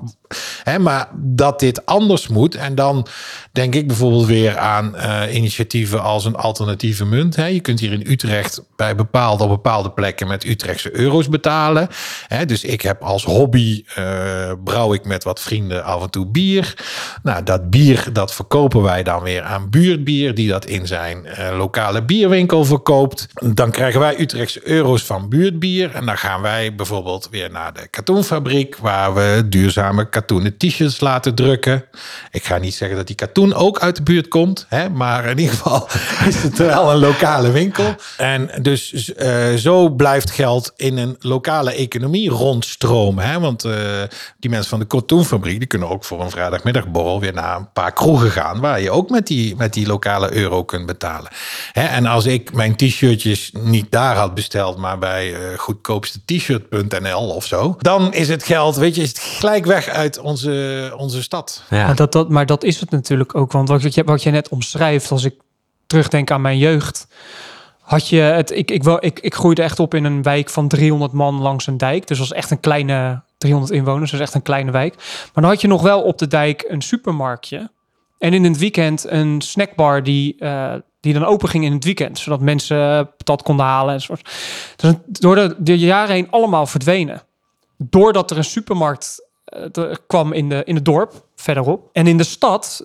[0.63, 0.79] hè?
[0.79, 2.55] Maar dat dit anders moet.
[2.55, 3.07] En dan
[3.53, 7.37] denk ik bijvoorbeeld weer aan uh, initiatieven als een alternatieve munt.
[7.37, 7.47] Hè?
[7.47, 11.89] Je kunt hier in Utrecht bij bepaalde, op bepaalde plekken met Utrechtse euro's betalen.
[12.27, 12.45] Hè?
[12.45, 16.75] Dus ik heb als hobby, uh, brouw ik met wat vrienden af en toe bier.
[17.23, 21.27] Nou, dat bier, dat verkopen wij dan weer aan aan buurtbier die dat in zijn
[21.27, 23.29] eh, lokale bierwinkel verkoopt.
[23.55, 25.95] Dan krijgen wij Utrechtse euro's van buurtbier.
[25.95, 31.35] En dan gaan wij bijvoorbeeld weer naar de katoenfabriek waar we duurzame katoenen t-shirts laten
[31.35, 31.85] drukken.
[32.31, 35.39] Ik ga niet zeggen dat die katoen ook uit de buurt komt, hè, maar in
[35.39, 35.89] ieder geval
[36.29, 37.95] is het wel een lokale winkel.
[38.17, 43.25] En dus eh, zo blijft geld in een lokale economie rondstromen.
[43.25, 43.41] Hè?
[43.41, 43.73] Want uh,
[44.39, 47.93] die mensen van de katoenfabriek die kunnen ook voor een vrijdagmiddagborrel weer naar een paar
[47.93, 51.31] kroegen gaan waar je ook met die, met die lokale euro kunt betalen.
[51.73, 51.83] Hè?
[51.83, 57.45] En als ik mijn t-shirtjes niet daar had besteld, maar bij uh, goedkoopste t-shirt.nl of
[57.45, 61.63] zo, dan is het geld, weet je, is het gelijk weg uit onze, onze stad.
[61.71, 61.87] Ja.
[61.87, 63.53] Maar, dat, dat, maar dat is het natuurlijk ook.
[63.53, 65.35] Want wat je, wat je net omschrijft, als ik
[65.87, 67.07] terugdenk aan mijn jeugd
[67.85, 70.69] had je het, ik, ik, wel, ik, ik groeide echt op in een wijk van
[70.69, 72.07] 300 man langs een dijk.
[72.07, 74.95] Dus was echt een kleine 300 inwoners, dus echt een kleine wijk.
[74.97, 77.71] Maar dan had je nog wel op de dijk een supermarktje.
[78.19, 82.19] En in het weekend een snackbar die, uh, die dan open ging in het weekend.
[82.19, 83.95] Zodat mensen patat konden halen.
[83.95, 84.31] Enzovoort.
[84.77, 87.23] Dus door de, de jaren heen allemaal verdwenen.
[87.77, 89.24] Doordat er een supermarkt
[89.79, 91.89] uh, kwam in, de, in het dorp, verderop.
[91.93, 92.85] En in de stad,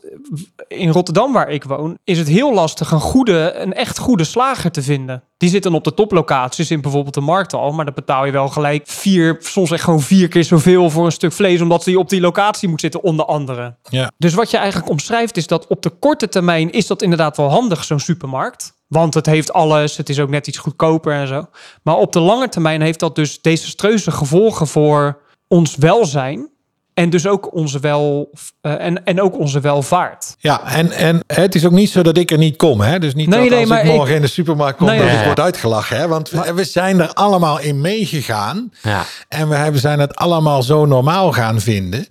[0.67, 4.71] in Rotterdam waar ik woon, is het heel lastig een goede, een echt goede slager
[4.71, 5.23] te vinden.
[5.37, 8.47] Die zitten op de toplocaties in bijvoorbeeld de markt al, maar dan betaal je wel
[8.47, 12.09] gelijk vier, soms echt gewoon vier keer zoveel voor een stuk vlees, omdat die op
[12.09, 13.75] die locatie moet zitten, onder andere.
[13.89, 14.11] Ja.
[14.17, 17.49] Dus wat je eigenlijk omschrijft is dat op de korte termijn is dat inderdaad wel
[17.49, 18.77] handig, zo'n supermarkt.
[18.87, 21.45] Want het heeft alles, het is ook net iets goedkoper en zo.
[21.83, 26.49] Maar op de lange termijn heeft dat dus desastreuze gevolgen voor ons welzijn.
[26.93, 28.29] En dus ook onze wel
[28.61, 30.35] uh, en, en ook onze welvaart.
[30.39, 32.81] Ja, en, en het is ook niet zo dat ik er niet kom.
[32.81, 32.99] Hè?
[32.99, 35.09] Dus niet nee, dat nee, als maar ik morgen in de supermarkt kom, nee, dat
[35.09, 35.19] ja.
[35.19, 35.97] ik word uitgelachen.
[35.97, 36.07] Hè?
[36.07, 38.71] Want maar, we zijn er allemaal in meegegaan.
[38.81, 39.03] Ja.
[39.27, 42.07] En we hebben, zijn het allemaal zo normaal gaan vinden.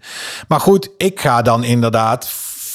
[0.48, 2.28] Maar goed, ik ga dan inderdaad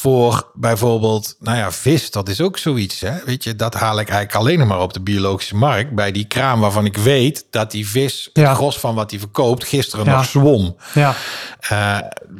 [0.03, 2.99] voor bijvoorbeeld, nou ja, vis, dat is ook zoiets.
[2.99, 3.11] Hè?
[3.25, 5.91] Weet je, dat haal ik eigenlijk alleen nog maar op de biologische markt.
[5.91, 8.47] Bij die kraam waarvan ik weet dat die vis, ja.
[8.47, 10.15] het gros van wat hij verkoopt, gisteren ja.
[10.15, 10.75] nog zwom.
[10.93, 11.15] Ja.
[11.71, 11.97] Uh,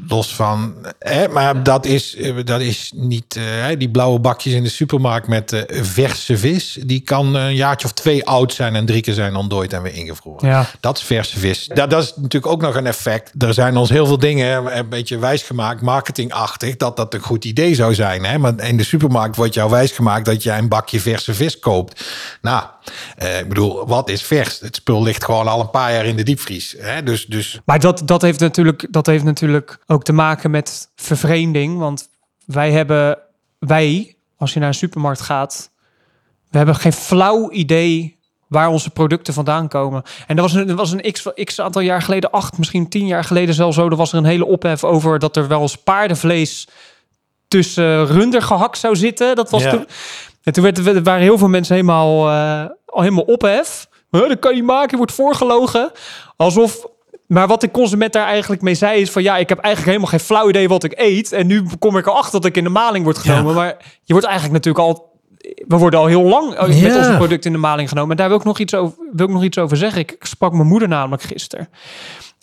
[0.08, 4.70] los van, hè, maar dat is, dat is niet, uh, die blauwe bakjes in de
[4.70, 6.78] supermarkt met uh, verse vis.
[6.86, 9.94] Die kan een jaartje of twee oud zijn en drie keer zijn ontdooid en weer
[9.94, 10.50] ingevroren.
[10.50, 10.66] Ja.
[10.80, 11.68] Dat is verse vis.
[11.74, 13.32] Dat, dat is natuurlijk ook nog een effect.
[13.38, 17.52] Er zijn ons heel veel dingen een beetje wijsgemaakt, marketingachtig, dat dat een goed idee
[17.54, 18.26] idee zou zijn.
[18.26, 18.38] Hè?
[18.38, 22.06] Maar in de supermarkt wordt jou wijsgemaakt dat jij een bakje verse vis koopt.
[22.42, 22.64] Nou,
[23.18, 24.60] eh, ik bedoel, wat is vers?
[24.60, 26.76] Het spul ligt gewoon al een paar jaar in de diepvries.
[26.80, 27.04] Hè?
[27.04, 27.60] Dus, dus...
[27.66, 31.78] Maar dat, dat, heeft natuurlijk, dat heeft natuurlijk ook te maken met vervreemding.
[31.78, 32.10] Want
[32.46, 33.18] wij hebben,
[33.60, 35.72] wij, als je naar een supermarkt gaat,
[36.50, 40.04] we hebben geen flauw idee waar onze producten vandaan komen.
[40.28, 43.08] En dat was een, dat was een x, x aantal jaar geleden, acht, misschien tien
[43.08, 43.90] jaar geleden zelfs zo.
[43.90, 46.68] Er was er een hele ophef over dat er wel eens paardenvlees
[47.58, 49.36] tussen runder gehakt zou zitten.
[49.36, 49.70] Dat was Ja.
[49.70, 49.88] toen.
[50.44, 53.88] En toen werd, er waren heel veel mensen helemaal, eh, al helemaal ophef.
[54.12, 55.92] Huh, dat kan je maken, je wordt voorgelogen.
[56.36, 56.86] Alsof.
[57.28, 60.18] Maar wat de consument daar eigenlijk mee zei is van ja, ik heb eigenlijk helemaal
[60.20, 61.32] geen flauw idee wat ik eet.
[61.32, 63.56] En nu kom ik erachter dat ik in de maling word genomen.
[63.56, 65.12] Maar je wordt eigenlijk natuurlijk al.
[65.68, 66.98] We worden al heel lang met Ja.
[66.98, 68.12] onze producten in de maling genomen.
[68.12, 70.02] En daar wil ik nog iets over, wil ik nog iets over zeggen.
[70.02, 71.70] Ik sprak mijn moeder namelijk gisteren.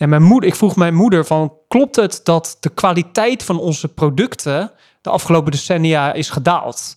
[0.01, 3.89] En mijn moeder, ik vroeg mijn moeder van, klopt het dat de kwaliteit van onze
[3.89, 6.97] producten de afgelopen decennia is gedaald?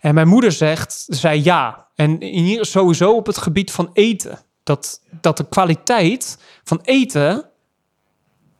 [0.00, 1.86] En mijn moeder zegt, zei ja.
[1.94, 4.38] En hier sowieso op het gebied van eten.
[4.62, 7.44] Dat, dat de kwaliteit van eten,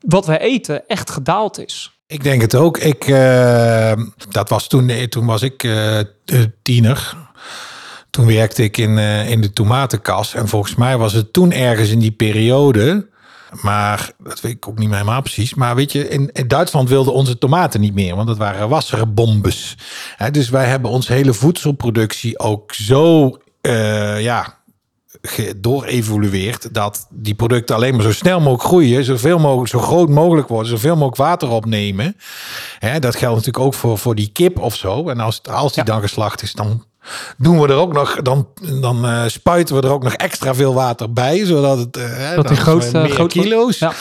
[0.00, 1.98] wat wij eten, echt gedaald is.
[2.06, 2.78] Ik denk het ook.
[2.78, 3.92] Ik, eh,
[4.28, 6.06] dat was toen, nee, toen was ik eh, eh,
[6.62, 7.16] tiener.
[8.10, 10.34] Toen werkte ik in, eh, in de tomatenkas.
[10.34, 13.12] En volgens mij was het toen ergens in die periode.
[13.62, 15.54] Maar dat weet ik ook niet meer helemaal precies.
[15.54, 18.16] Maar weet je, in, in Duitsland wilden onze tomaten niet meer.
[18.16, 19.76] Want dat waren wasserbombes.
[20.16, 24.62] Hè, dus wij hebben onze hele voedselproductie ook zo eh, ja.
[26.72, 29.04] Dat die producten alleen maar zo snel mogelijk groeien.
[29.04, 30.68] Zoveel mogelijk, zo groot mogelijk worden.
[30.70, 32.16] Zoveel mogelijk water opnemen.
[32.78, 35.08] Hè, dat geldt natuurlijk ook voor, voor die kip of zo.
[35.08, 35.92] En als, als die Ja.
[35.92, 36.84] dan geslacht is, dan
[37.36, 38.48] doen we er ook nog, dan,
[38.80, 42.48] dan eh, spuiten we er ook nog extra veel water bij, zodat het eh, Dat
[42.48, 43.78] die grootste- meer groot- kilo's.
[43.78, 43.92] Ja.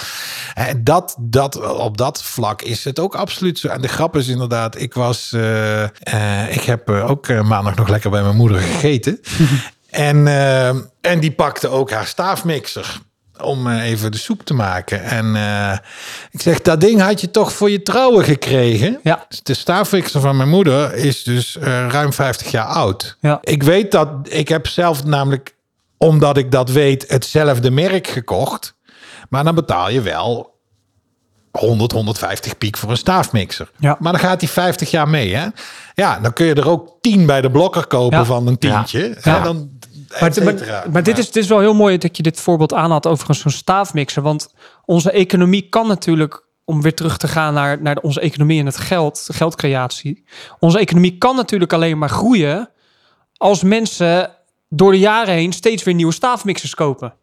[0.54, 3.68] En dat, dat, op dat vlak is het ook absoluut zo.
[3.68, 7.76] En de grap is inderdaad, ik was, eh, eh, ik heb eh, ook eh, maandag
[7.76, 9.20] nog lekker bij mijn moeder gegeten.
[9.90, 10.68] en, eh,
[11.02, 13.00] en die pakte ook haar staafmixer
[13.42, 15.04] om eh, even de soep te maken.
[15.04, 15.78] En eh,
[16.32, 19.00] ik zeg, dat ding had je toch voor je trouwen gekregen?
[19.04, 19.28] Ja.
[19.44, 23.18] De staafmixer van mijn moeder is dus eh, ruim 50 jaar oud.
[23.20, 23.38] Ja.
[23.42, 25.56] Ik weet dat, ik heb zelf namelijk,
[25.98, 28.76] omdat ik dat weet, hetzelfde merk gekocht.
[29.30, 30.54] Maar dan betaal je wel
[31.52, 33.72] 100, 150 piek voor een staafmixer.
[33.78, 33.96] Ja.
[34.00, 35.36] Maar dan gaat die 50 jaar mee.
[35.36, 35.48] Hè?
[35.94, 38.26] Ja, dan kun je er ook 10 bij de blokker kopen Ja.
[38.26, 39.18] van een tientje.
[39.22, 39.38] Ja.
[39.38, 39.44] Hè?
[39.44, 39.70] Dan,
[40.20, 43.36] Maar, maar, dit, is, dit is wel heel mooi dat je dit voorbeeld aanhaalt over
[43.36, 44.22] zo'n staafmixer.
[44.22, 44.54] Want
[44.86, 48.78] onze economie kan natuurlijk, om weer terug te gaan naar, naar onze economie en het
[48.78, 50.24] geld, geldcreatie.
[50.60, 52.70] Onze economie kan natuurlijk alleen maar groeien
[53.38, 54.32] als mensen
[54.70, 57.14] door de jaren heen steeds weer nieuwe staafmixers kopen.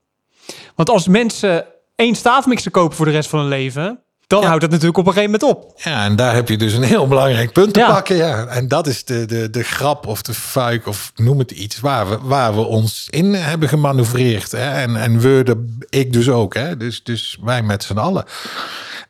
[0.74, 4.46] Want als mensen één staafmixer kopen voor de rest van hun leven, dan Ja.
[4.46, 5.80] houdt het natuurlijk op een gegeven moment op.
[5.84, 7.92] Ja, en daar heb je dus een heel belangrijk punt te Ja.
[7.92, 8.16] pakken.
[8.16, 8.46] Ja.
[8.46, 12.08] En dat is de, de, de grap of de fuik of noem het iets waar
[12.08, 14.50] we, waar we ons in hebben gemanoeuvreerd.
[14.52, 14.70] Hè.
[14.70, 16.54] En, en we, de, ik dus ook.
[16.54, 16.76] Hè.
[16.76, 18.24] Dus, dus wij met z'n allen.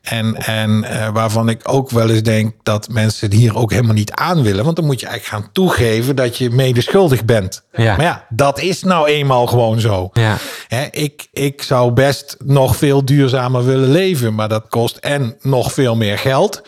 [0.01, 3.93] En, en eh, waarvan ik ook wel eens denk dat mensen het hier ook helemaal
[3.93, 4.63] niet aan willen.
[4.63, 7.63] Want dan moet je eigenlijk gaan toegeven dat je medeschuldig bent.
[7.71, 7.95] Ja.
[7.95, 10.09] Maar ja, dat is nou eenmaal gewoon zo.
[10.13, 10.37] Ja.
[10.67, 15.73] Hè, ik, ik zou best nog veel duurzamer willen leven, maar dat kost en nog
[15.73, 16.61] veel meer geld.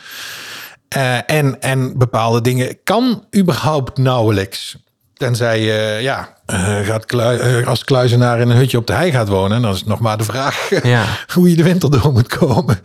[0.87, 4.77] Eh, en, en bepaalde dingen kan überhaupt nauwelijks.
[5.23, 9.11] Tenzij je ja, eh, gaat klui- eh, als kluizenaar in een hutje op de hei
[9.11, 9.61] gaat wonen.
[9.61, 11.03] Dan is het nog maar de vraag Ja.
[11.33, 12.79] hoe je de winter door moet komen.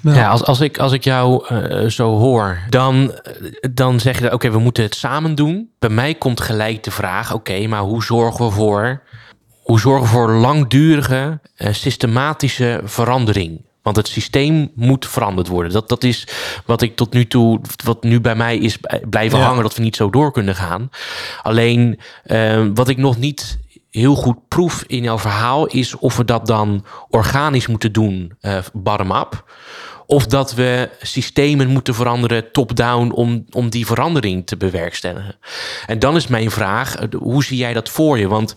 [0.00, 3.12] Ja, als, als, ik, als ik jou eh, zo hoor, dan,
[3.74, 5.70] dan zeg je, oké, we moeten het samen doen.
[5.78, 9.02] Bij mij komt gelijk de vraag, oké, maar hoe zorgen we voor,
[9.62, 13.63] hoe zorgen we voor langdurige, systematische verandering?
[13.84, 15.72] Want het systeem moet veranderd worden.
[15.72, 16.28] Dat, dat is
[16.66, 18.78] wat ik tot nu toe, wat nu bij mij is
[19.10, 19.44] blijven Ja.
[19.44, 20.90] hangen, dat we niet zo door kunnen gaan.
[21.42, 23.58] Alleen eh, wat ik nog niet
[23.90, 28.58] heel goed proef in jouw verhaal is of we dat dan organisch moeten doen, eh
[28.72, 29.44] bottom-up.
[30.06, 35.36] Of dat we systemen moeten veranderen top-down om, om die verandering te bewerkstelligen.
[35.86, 38.28] En dan is mijn vraag, eh, hoe zie jij dat voor je?
[38.28, 38.54] Want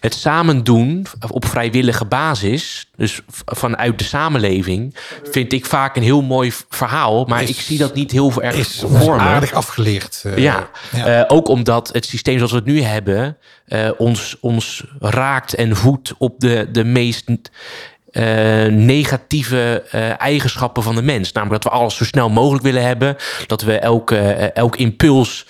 [0.00, 4.96] het samen doen op vrijwillige basis, dus vanuit de samenleving,
[5.30, 7.24] vind ik vaak een heel mooi verhaal.
[7.24, 9.20] Maar Is- ik zie dat niet heel erg Is voor me.
[9.22, 10.22] aardig afgeleerd.
[10.26, 11.06] eh, Ja, ja.
[11.06, 13.36] eh, ook omdat het systeem zoals we het nu hebben...
[13.96, 17.28] ons, ons raakt en voedt op de, de meest
[18.12, 21.32] eh, negatieve eh, eigenschappen van de mens.
[21.32, 23.16] Namelijk dat we alles zo snel mogelijk willen hebben.
[23.46, 25.46] Dat we elke, eh, elk impuls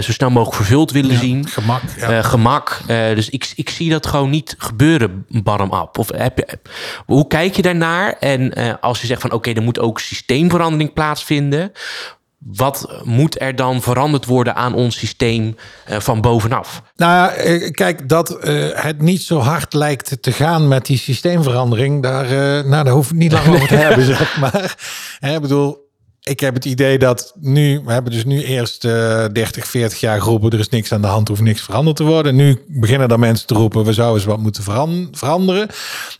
[0.00, 1.48] zo snel mogelijk vervuld willen zien.
[1.48, 1.82] Gemak.
[1.96, 2.22] Ja.
[2.22, 2.80] Gemak.
[2.86, 5.98] Dus ik, ik zie dat gewoon niet gebeuren bottom-up.
[5.98, 6.58] Of heb je,
[7.06, 8.12] hoe kijk je daarnaar?
[8.12, 11.72] En als je zegt van oké, er moet ook systeemverandering plaatsvinden.
[12.44, 16.82] Wat moet er dan veranderd worden aan ons systeem eh, van bovenaf?
[16.96, 22.02] Nou eh, kijk, dat eh, het niet zo hard lijkt te gaan met die systeemverandering,
[22.02, 22.26] daar,
[22.66, 24.76] nou, daar hoef ik niet lang over te hebben, zeg maar.
[25.20, 25.89] Ik bedoel,
[26.22, 30.20] ik heb het idee dat nu, we hebben dus nu eerst eh 30, 40 jaar
[30.22, 32.36] geroepen, er is niks aan de hand, hoeft niks veranderd te worden.
[32.36, 35.68] Nu beginnen dan mensen te roepen, we zouden eens wat moeten veran- veranderen.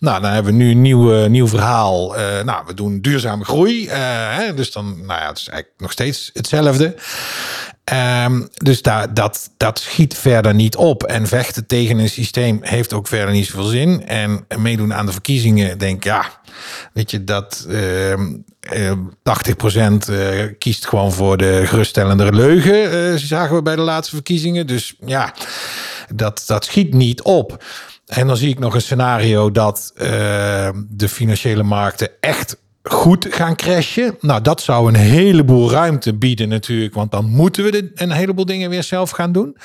[0.00, 2.16] Nou, dan hebben we nu een nieuw, nieuw verhaal.
[2.16, 3.86] Eh, nou, we doen duurzame groei.
[3.86, 3.98] eh,
[4.36, 6.94] hè, dus dan, nou ja, het is eigenlijk nog steeds hetzelfde.
[7.84, 11.02] Ehm, dus daar, dat, dat schiet verder niet op.
[11.02, 14.06] En vechten tegen een systeem heeft ook verder niet zoveel zin.
[14.06, 16.24] En meedoen aan de verkiezingen, denk ja,
[16.92, 18.92] weet je, dat ehm, eh,
[19.22, 24.66] 80% eh, kiest gewoon voor de geruststellende leugen, eh, zagen we bij de laatste verkiezingen.
[24.66, 25.34] Dus ja,
[26.14, 27.64] dat, dat schiet niet op.
[28.10, 33.56] En dan zie ik nog een scenario dat eh, de financiële markten echt goed gaan
[33.56, 34.16] crashen.
[34.20, 38.70] Nou, dat zou een heleboel ruimte bieden natuurlijk, want dan moeten we een heleboel dingen
[38.70, 39.56] weer zelf gaan doen.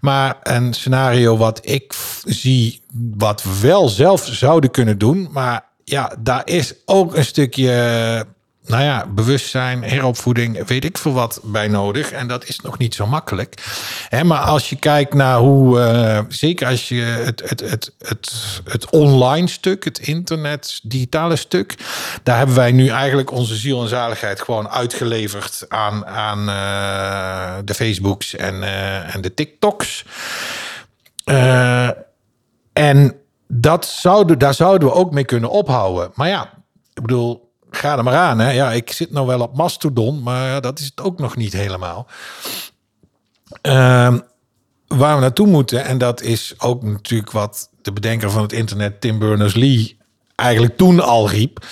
[0.00, 2.80] Maar een scenario wat ik zie,
[3.16, 8.26] wat we wel zelf zouden kunnen doen, maar ja, daar is ook een stukje,
[8.66, 12.12] nou ja, bewustzijn, heropvoeding, weet ik veel wat bij nodig.
[12.12, 13.54] En dat is nog niet zo makkelijk.
[14.08, 18.60] Hè, maar als je kijkt naar hoe, eh, zeker als je het, het, het, het,
[18.64, 21.74] het online stuk, het internet, digitale stuk,
[22.22, 27.74] daar hebben wij nu eigenlijk onze ziel en zaligheid gewoon uitgeleverd aan, aan eh, de
[27.74, 30.04] Facebooks en, eh, en de TikToks.
[32.72, 33.14] En
[33.48, 36.10] dat zouden, daar zouden we ook mee kunnen ophouden.
[36.14, 36.50] Maar ja,
[36.92, 38.38] ik bedoel, ga er maar aan.
[38.38, 38.50] Hè.
[38.50, 42.06] Ja, ik zit nou wel op Mastodon, maar dat is het ook nog niet helemaal.
[43.60, 44.18] Ehm,
[44.86, 49.00] waar we naartoe moeten, en dat is ook natuurlijk wat de bedenker van het internet,
[49.00, 49.98] Tim Berners-Lee,
[50.34, 51.66] eigenlijk toen al riep.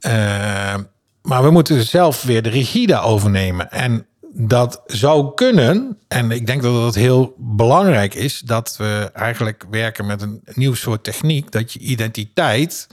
[0.00, 0.82] Ehm,
[1.22, 3.70] maar we moeten zelf weer de regie daarover nemen.
[3.70, 4.06] En
[4.38, 10.06] dat zou kunnen, en ik denk dat dat heel belangrijk is, dat we eigenlijk werken
[10.06, 12.86] met een nieuw soort techniek, dat je identiteit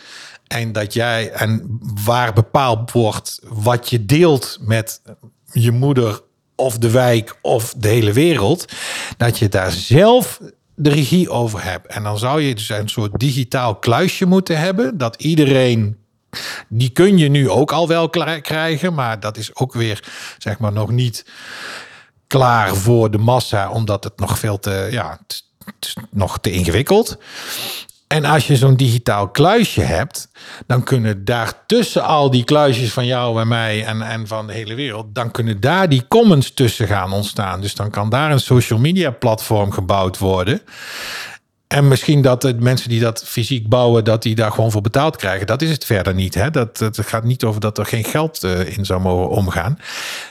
[0.48, 5.02] en dat jij en waar bepaald wordt wat je deelt met
[5.52, 6.22] je moeder
[6.56, 8.66] of de wijk of de hele wereld,
[9.18, 10.40] dat je daar zelf
[10.76, 11.88] de regie over hebt.
[11.88, 15.98] En dan zou je dus een soort digitaal kluisje moeten hebben, dat iedereen
[16.68, 18.10] die kun je nu ook al wel
[18.42, 20.04] krijgen, maar dat is ook weer
[20.38, 21.26] zeg maar nog niet
[22.28, 25.20] klaar voor de massa, omdat het nog veel te, ja,
[25.80, 27.18] is nog te ingewikkeld.
[28.08, 30.30] En als je zo'n digitaal kluisje hebt,
[30.68, 34.54] dan kunnen daar tussen al die kluisjes van jou en mij en, en van de
[34.54, 37.62] hele wereld, dan kunnen daar die comments tussen gaan ontstaan.
[37.62, 40.62] Dus dan kan daar een social media platform gebouwd worden.
[41.74, 45.16] En misschien dat de mensen die dat fysiek bouwen, dat die daar gewoon voor betaald
[45.16, 45.48] krijgen.
[45.48, 46.34] Dat is het verder niet.
[46.34, 46.50] Hè?
[46.50, 49.80] Dat, het gaat niet over dat er geen geld eh, in zou mogen omgaan.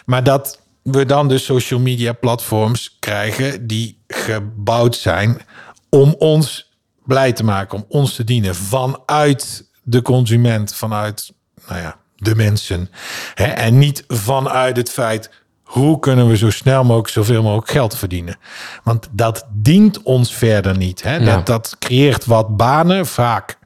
[0.06, 5.40] Maar dat we dan dus social media platforms krijgen die gebouwd zijn
[5.88, 6.72] om ons
[7.04, 11.32] blij te maken, om ons te dienen vanuit de consument, vanuit
[11.68, 12.90] nou ja, de mensen.
[13.34, 13.44] Hè?
[13.44, 15.30] En niet vanuit het feit
[15.72, 18.36] hoe kunnen we zo snel mogelijk zoveel mogelijk geld verdienen.
[18.82, 21.02] Want dat dient ons verder niet.
[21.02, 21.16] Hè?
[21.16, 21.24] Ja.
[21.24, 23.58] Dat, dat creëert wat banen, vaak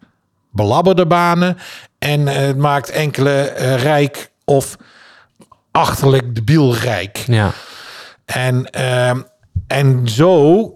[0.51, 1.59] belabberde banen.
[1.99, 4.77] En eh, het maakt enkele eh, rijk of
[5.71, 7.25] achterlijk debiel rijk.
[7.27, 7.53] Ja.
[8.25, 9.21] En, ehm,
[9.67, 10.75] en zo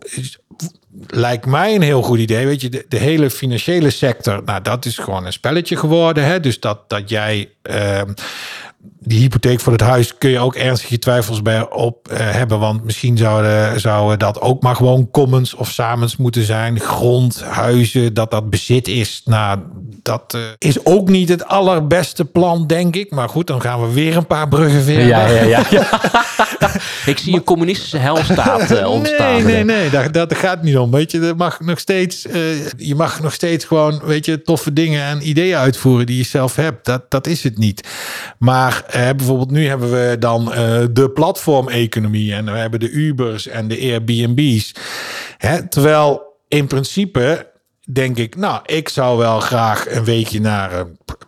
[1.07, 2.47] lijkt mij een heel goed idee.
[2.47, 6.25] Weet je, de, de hele financiële sector, nou, dat is gewoon een spelletje geworden.
[6.25, 6.41] Hè?
[6.41, 7.51] Dus dat, dat jij.
[7.63, 8.13] ehm,
[8.83, 12.59] die hypotheek voor het huis kun je ook ernstig je twijfels bij op eh, hebben.
[12.59, 16.81] Want misschien zouden, zouden dat ook maar gewoon commons of samens moeten zijn.
[16.81, 19.23] Grond, huizen, dat dat bezit is.
[19.25, 19.59] Nou,
[20.03, 23.11] dat eh, is ook niet het allerbeste plan, denk ik.
[23.11, 25.07] Maar goed, dan gaan we weer een paar bruggen verder.
[25.07, 25.65] Ja, ja, ja.
[25.79, 25.87] ja.
[27.07, 29.33] ik zie een communistische helstaat eh, ontstaan.
[29.33, 30.91] Nee, nee, nee, daar, dat gaat niet om.
[30.91, 34.73] Weet je, er mag nog steeds, eh, je mag nog steeds gewoon, weet je, toffe
[34.73, 36.85] dingen en ideeën uitvoeren die je zelf hebt.
[36.85, 37.89] Dat, dat is het niet.
[38.39, 43.47] Maar eh, bijvoorbeeld nu hebben we dan eh, de platformeconomie en we hebben de Ubers
[43.47, 44.75] en de Airbnb's.
[45.39, 47.51] Hè, terwijl in principe
[47.93, 50.81] denk ik, nou, ik zou wel graag een weekje naar eh,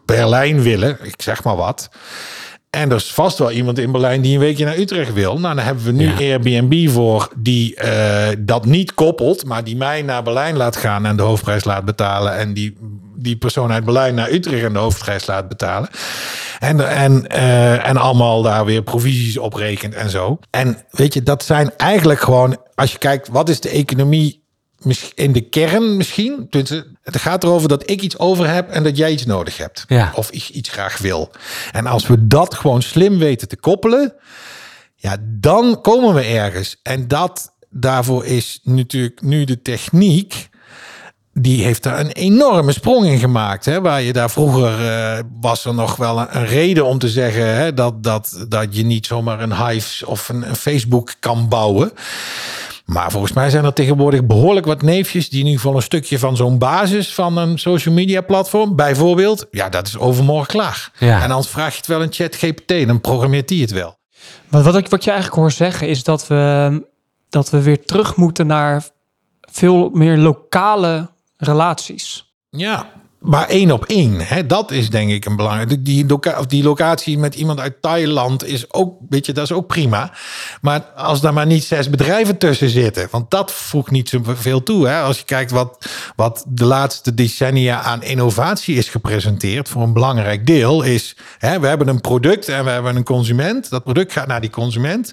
[0.07, 0.99] Berlijn willen.
[1.03, 1.91] Ik zeg maar wat.
[2.79, 5.39] En er is vast wel iemand in Berlijn die een weekje naar Utrecht wil.
[5.39, 6.17] Nou, dan hebben we nu Ja.
[6.17, 11.17] Airbnb voor die eh, dat niet koppelt, maar die mij naar Berlijn laat gaan en
[11.17, 12.37] de hoofdprijs laat betalen.
[12.37, 12.77] En die,
[13.17, 15.89] die persoon uit Berlijn naar Utrecht en de hoofdprijs laat betalen.
[16.59, 20.39] En, en, eh, en allemaal daar weer provisies op rekent en zo.
[20.51, 24.42] En weet je, dat zijn eigenlijk gewoon, als je kijkt, wat is de economie
[25.15, 26.47] in de kern misschien.
[27.03, 29.85] Het gaat erover dat ik iets over heb en dat jij iets nodig hebt.
[29.89, 30.13] Ja.
[30.15, 31.31] Of ik iets graag wil.
[31.73, 34.15] En als we dat gewoon slim weten te koppelen,
[34.95, 36.77] ja, dan komen we ergens.
[36.83, 40.51] En dat daarvoor is natuurlijk nu de techniek.
[41.35, 43.65] Die heeft daar een enorme sprong in gemaakt.
[43.65, 43.81] Hè?
[43.81, 47.55] Waar je daar vroeger eh, was er nog wel een, een reden om te zeggen
[47.55, 51.93] hè, dat, dat, dat je niet zomaar een Hives of een, een Facebook kan bouwen.
[52.93, 56.19] Maar volgens mij zijn er tegenwoordig behoorlijk wat neefjes die in ieder geval een stukje
[56.19, 60.91] van zo'n basis van een social media platform, bijvoorbeeld, ja, dat is overmorgen klaar.
[60.99, 61.23] Ja.
[61.23, 63.99] En anders vraag je het wel een chat GPT, dan programmeert die het wel.
[64.49, 66.83] Maar wat ik, wat je eigenlijk hoor zeggen is dat we,
[67.29, 68.85] dat we weer terug moeten naar
[69.41, 72.35] veel meer lokale relaties.
[72.51, 72.91] Ja,
[73.23, 75.85] maar één op één, hè, dat is denk ik een belangrijk.
[75.85, 76.07] Die,
[76.47, 80.13] die locatie met iemand uit Thailand is ook, weet je, dat is ook prima.
[80.61, 84.89] Maar als daar maar niet zes bedrijven tussen zitten, want dat voegt niet zoveel toe.
[84.89, 85.01] Hè?
[85.01, 90.47] Als je kijkt wat, wat de laatste decennia aan innovatie is gepresenteerd, voor een belangrijk
[90.47, 93.71] deel is, hè, we hebben een product en we hebben een consument.
[93.71, 95.13] Dat product gaat naar die consument.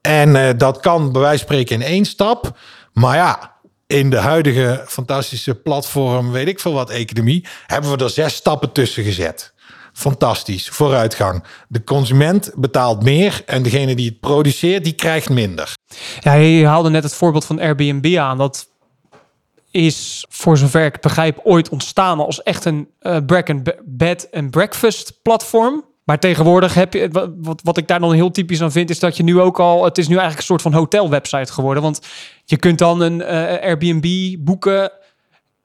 [0.00, 2.58] En eh, dat kan bij wijze van spreken in één stap.
[2.92, 3.58] Maar ja,
[3.90, 8.72] in de huidige fantastische platform, weet ik veel wat, economie, hebben we er zes stappen
[8.72, 9.54] tussen gezet.
[9.92, 11.44] Fantastisch, vooruitgang.
[11.68, 15.72] De consument betaalt meer en degene die het produceert, die krijgt minder.
[16.20, 18.38] Ja, je haalde net het voorbeeld van Airbnb aan.
[18.38, 18.68] Dat
[19.70, 23.16] is, voor zover ik begrijp, ooit ontstaan als echt een eh
[23.84, 25.84] bed and breakfast platform.
[26.10, 29.16] Maar tegenwoordig heb je, wat- wat, ik daar dan heel typisch aan vind, is dat
[29.16, 31.82] je nu ook al, het is nu eigenlijk een soort van hotelwebsite geworden.
[31.82, 32.00] Want
[32.44, 34.92] je kunt dan een eh, Airbnb boeken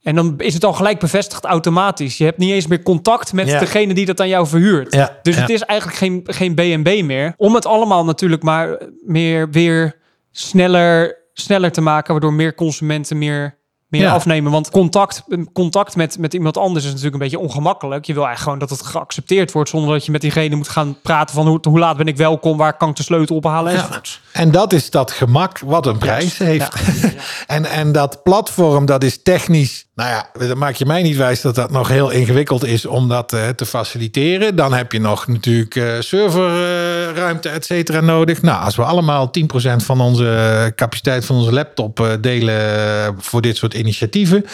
[0.01, 2.17] en dan is het al gelijk bevestigd automatisch.
[2.17, 3.59] Je hebt niet eens meer contact met Ja.
[3.59, 4.93] degene die dat aan jou verhuurt.
[4.93, 5.41] Ja, dus ja.
[5.41, 7.33] het is eigenlijk geen, geen B&B meer.
[7.37, 9.95] Om het allemaal natuurlijk maar meer weer
[10.31, 13.57] sneller, sneller te maken, waardoor meer consumenten meer,
[13.97, 14.13] meer Ja.
[14.13, 14.51] afnemen.
[14.51, 15.23] Want contact,
[15.53, 18.05] contact met, met iemand anders is natuurlijk een beetje ongemakkelijk.
[18.05, 20.97] Je wil eigenlijk gewoon dat het geaccepteerd wordt, zonder dat je met diegene moet gaan
[21.01, 23.77] praten van hoe, hoe laat ben ik welkom, waar kan ik de sleutel ophalen Ja.
[23.77, 24.21] enzovoorts.
[24.31, 26.73] En dat is dat gemak wat een prijs heeft.
[27.47, 29.84] en, en dat platform, dat is technisch.
[29.95, 33.07] Nou ja, dan maak je mij niet wijs dat dat nog heel ingewikkeld is om
[33.07, 34.55] dat eh, te faciliteren.
[34.55, 38.41] Dan heb je nog natuurlijk eh, serverruimte, et cetera, nodig.
[38.41, 43.57] Nou, als we allemaal 10% van onze capaciteit van onze laptop eh, delen voor dit
[43.57, 44.45] soort initiatieven.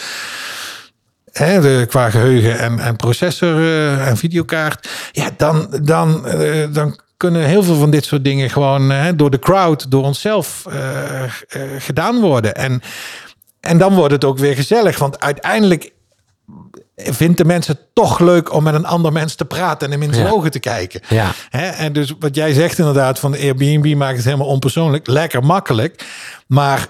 [1.32, 6.98] hè, de, qua geheugen en, en processor eh, en videokaart, ja, dan, dan, eh, dan
[7.22, 11.30] kunnen heel veel van dit soort dingen gewoon door de crowd, door onszelf eh, eh,
[11.78, 12.54] gedaan worden.
[12.54, 12.82] En,
[13.62, 15.92] en dan wordt het ook weer gezellig, want uiteindelijk
[16.96, 20.14] vindt de mensen toch leuk om met een ander mens te praten en hem in
[20.14, 20.32] zijn Ja.
[20.32, 21.00] ogen te kijken.
[21.08, 21.32] Ja.
[21.50, 25.06] En dus wat jij zegt inderdaad van de Airbnb maakt het helemaal onpersoonlijk.
[25.06, 26.04] Lekker makkelijk.
[26.46, 26.88] Maar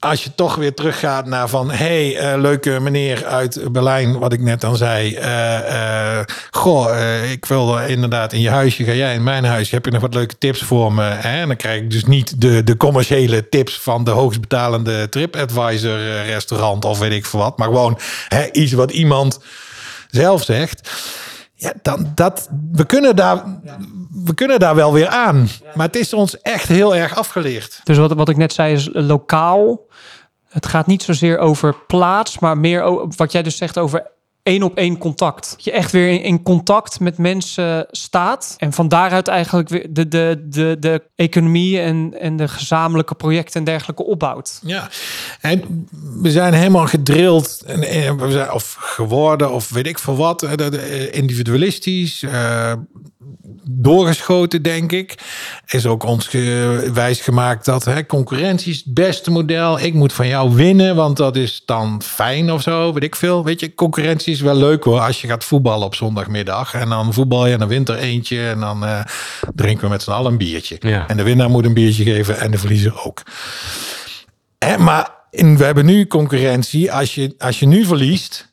[0.00, 1.70] als je toch weer teruggaat naar van...
[1.70, 5.14] hey, eh, leuke meneer uit Berlijn, wat ik net dan zei.
[5.14, 9.70] eh, eh, goh, ik wil inderdaad in je huisje, ga jij in mijn huis.
[9.70, 11.02] Heb je nog wat leuke tips voor me?
[11.02, 11.40] Hè?
[11.40, 13.78] En dan krijg ik dus niet de, de commerciële tips...
[13.78, 17.58] van de hoogstbetalende TripAdvisor restaurant of weet ik veel wat.
[17.58, 17.98] Maar gewoon
[18.28, 19.40] hè, iets wat iemand
[20.10, 20.90] zelf zegt...
[21.54, 23.44] Ja, dan dat we kunnen daar
[24.24, 25.48] we kunnen daar wel weer aan.
[25.74, 27.80] Maar het is ons echt heel erg afgeleerd.
[27.84, 29.86] Dus wat, wat ik net zei is lokaal.
[30.48, 34.06] Het gaat niet zozeer over plaats, maar meer wat jij dus zegt over
[34.42, 35.50] één op één contact.
[35.50, 38.54] Dat je echt weer in, contact met mensen staat.
[38.58, 43.58] En van daaruit eigenlijk weer de, de, de, de economie en, en de gezamenlijke projecten
[43.58, 44.60] en dergelijke opbouwt.
[44.62, 44.88] Ja,
[45.40, 45.88] en
[46.22, 51.14] we zijn helemaal gedrild en we zijn, of geworden of weet ik veel wat, eh,
[51.14, 52.72] individualistisch, eh,
[53.70, 55.14] doorgeschoten denk ik.
[55.66, 59.80] Is ook ons ge- wijsgemaakt dat hè, concurrentie is het beste model.
[59.80, 63.44] Ik moet van jou winnen, want dat is dan fijn of zo, weet ik veel.
[63.44, 67.12] Weet je, concurrentie is wel leuk hoor, als je gaat voetballen op zondagmiddag en dan
[67.12, 69.00] voetbal je en dan wint er eentje en dan eh,
[69.54, 70.76] drinken we met z'n allen een biertje.
[70.80, 71.08] Ja.
[71.08, 73.22] En de winnaar moet een biertje geven en de verliezer ook.
[74.58, 76.92] Hè, maar in, we hebben nu concurrentie.
[76.92, 78.47] Als je, als je nu verliest,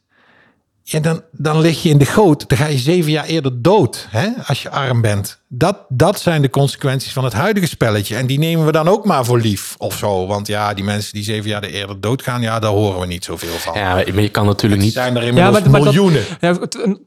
[0.87, 2.49] ja, dan, dan lig je in de goot.
[2.49, 5.39] Dan ga je zeven jaar eerder dood hè, als je arm bent.
[5.47, 8.15] Dat, dat zijn de consequenties van het huidige spelletje.
[8.15, 10.27] En die nemen we dan ook maar voor lief of zo.
[10.27, 13.53] Want ja, die mensen die zeven jaar eerder doodgaan, ja, daar horen we niet zoveel
[13.53, 13.73] van.
[13.73, 14.93] Ja, maar je kan natuurlijk niet...
[14.93, 16.23] zijn er inmiddels maar dat- miljoenen.
[16.39, 16.57] Ja,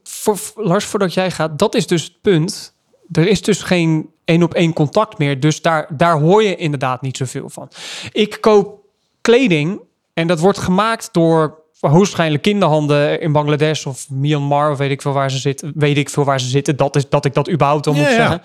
[0.03, 2.73] voor- Lars, voordat jij gaat, dat is dus het punt.
[3.11, 5.39] Er is dus geen één op één contact meer.
[5.39, 7.69] Dus daar, daar hoor je inderdaad niet zoveel van.
[8.11, 8.79] Ik koop
[9.21, 9.79] kleding
[10.13, 15.13] en dat wordt gemaakt door hoogstwaarschijnlijk kinderhanden in Bangladesh of Myanmar of weet ik veel
[15.13, 15.71] waar ze zitten.
[15.75, 16.75] Weet ik veel waar ze zitten.
[16.75, 18.15] Dat is dat ik dat überhaupt al Ja, moet ja.
[18.15, 18.41] zeggen.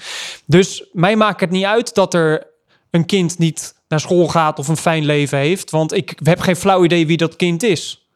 [0.46, 2.46] Dus mij maakt het niet uit dat er
[2.90, 6.56] een kind niet naar school gaat of een fijn leven heeft, want ik heb geen
[6.56, 8.08] flauw idee wie dat kind is.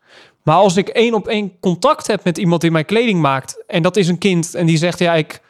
[0.42, 3.64] Maar als ik één op één contact heb met iemand die mijn kleding maakt...
[3.66, 4.98] en dat is een kind en die zegt...
[4.98, 5.40] ja, ik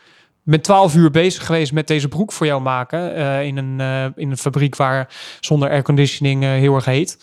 [0.43, 3.15] ben twaalf uur bezig geweest met deze broek voor jou maken...
[3.15, 5.09] eh, in, een, eh, in een fabriek waar
[5.41, 7.19] zonder airconditioning eh, heel erg heet...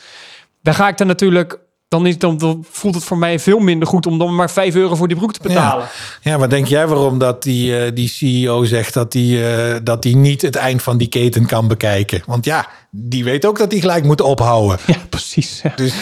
[0.62, 1.60] dan ga ik er natuurlijk...
[1.96, 4.76] Dan, is, dan, dan voelt het voor mij veel minder goed om dan maar 5
[4.76, 5.88] euro voor die broek te betalen.
[6.22, 10.02] Ja, wat denk jij waarom dat die, eh, die CEO zegt dat die, eh, dat
[10.02, 12.24] die niet het eind van die keten kan bekijken?
[12.26, 14.78] Want ja, die weet ook dat hij gelijk moet ophouden.
[14.86, 15.60] Ja, precies.
[15.64, 15.74] Ja.
[15.76, 15.94] Dus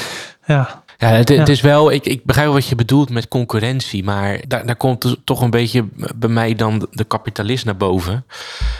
[0.45, 0.82] ja.
[1.03, 1.53] Ja, het, het Ja.
[1.53, 5.41] is wel, ik, ik begrijp wat je bedoelt met concurrentie, maar daar, daar komt toch
[5.41, 5.85] een beetje
[6.15, 8.25] bij mij dan de- kapitalist naar boven.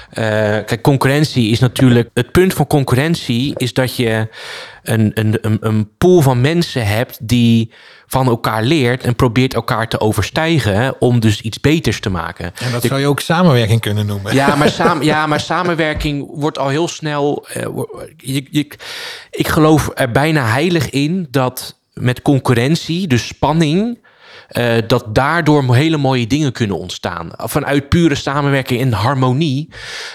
[0.10, 0.24] Eh,
[0.66, 4.28] kijk, concurrentie is natuurlijk, het punt van concurrentie is dat je
[4.84, 7.72] een, een, een, een pool van mensen hebt die
[8.08, 12.45] van elkaar leert en probeert elkaar te overstijgen om dus iets beters te maken.
[12.60, 14.34] en dat zou je ook samenwerking kunnen noemen.
[14.34, 17.45] Ja, maar, ja, maar samenwerking wordt al heel snel.
[18.18, 18.68] je, je,
[19.32, 23.99] ik geloof er bijna heilig in dat met concurrentie, dus spanning.
[24.48, 27.32] eh, dat daardoor hele mooie dingen kunnen ontstaan.
[27.36, 29.70] Vanuit pure samenwerking en harmonie.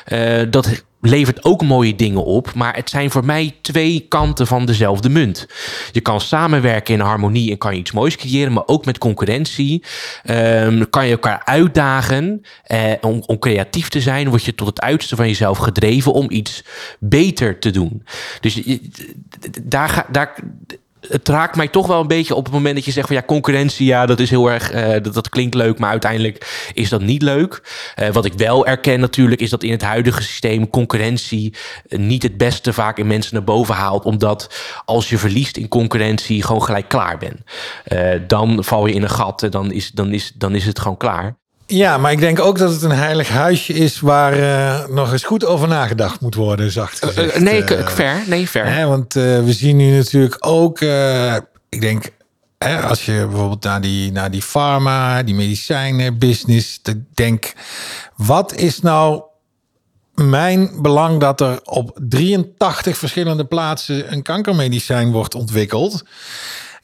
[0.05, 2.55] eh, dat levert ook mooie dingen op.
[2.55, 5.47] Maar het zijn voor mij twee kanten van dezelfde munt.
[5.93, 8.53] Je kan samenwerken in harmonie en kan je iets moois creëren.
[8.53, 9.85] Maar ook met concurrentie
[10.25, 12.43] ehm, kan je elkaar uitdagen.
[12.65, 16.31] eh, om, om creatief te zijn, word je tot het uiterste van jezelf gedreven om
[16.31, 16.65] iets
[17.01, 18.03] beter te doen.
[18.41, 18.81] Dus je-
[19.63, 20.35] daar, ga, daar,
[21.01, 23.23] het raakt mij toch wel een beetje op het moment dat je zegt van ja,
[23.23, 27.01] concurrentie, ja, dat is heel erg, eh, dat, dat klinkt leuk, maar uiteindelijk is dat
[27.01, 27.63] niet leuk.
[27.95, 31.55] Eh, wat ik wel erken natuurlijk, is dat in het huidige systeem concurrentie
[31.89, 34.55] eh, niet het beste vaak in mensen naar boven haalt, omdat
[34.85, 37.41] als je verliest in concurrentie gewoon gelijk klaar bent.
[38.29, 40.97] Dan val je in een gat en dan is, dan, is, dan is het gewoon
[40.97, 41.37] klaar.
[41.71, 45.25] Ja, maar ik denk ook dat het een heilig huisje is waar eh, nog eens
[45.25, 47.33] goed over nagedacht moet worden, zacht gezegd.
[47.33, 48.73] Eh, nee, ik, Eh, ver, nee, ver.
[48.73, 51.35] Hè, want eh, we zien nu natuurlijk ook, eh,
[51.69, 52.11] ik denk,
[52.59, 56.81] hè, als je bijvoorbeeld naar die, naar die pharma, die medicijnen, business,
[57.15, 57.53] denk,
[58.17, 59.23] wat is nou
[60.15, 66.03] mijn belang dat er op 83 verschillende plaatsen een kankermedicijn wordt ontwikkeld?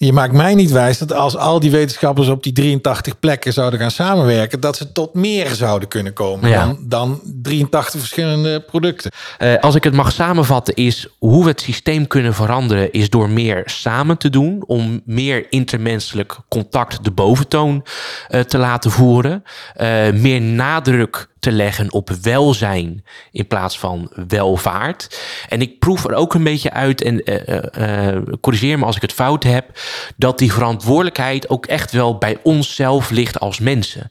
[0.04, 3.80] Je maakt mij niet wijs dat als al die wetenschappers op die 83 plekken zouden
[3.80, 6.64] gaan samenwerken, dat ze tot meer zouden kunnen komen Ja.
[6.64, 9.10] dan, dan 83 verschillende producten.
[9.38, 13.30] Eh, als ik het mag samenvatten, is hoe we het systeem kunnen veranderen, is door
[13.30, 14.62] meer samen te doen.
[14.66, 17.84] Om meer intermenselijk contact de boventoon
[18.28, 19.42] eh, te laten voeren.
[19.74, 25.20] Eh, meer nadruk te leggen op welzijn in plaats van welvaart.
[25.48, 28.96] En ik proef er ook een beetje uit, en eh, eh, eh, corrigeer me als
[28.96, 29.80] ik het fout heb,
[30.16, 34.10] dat die verantwoordelijkheid ook echt wel bij onszelf ligt als mensen.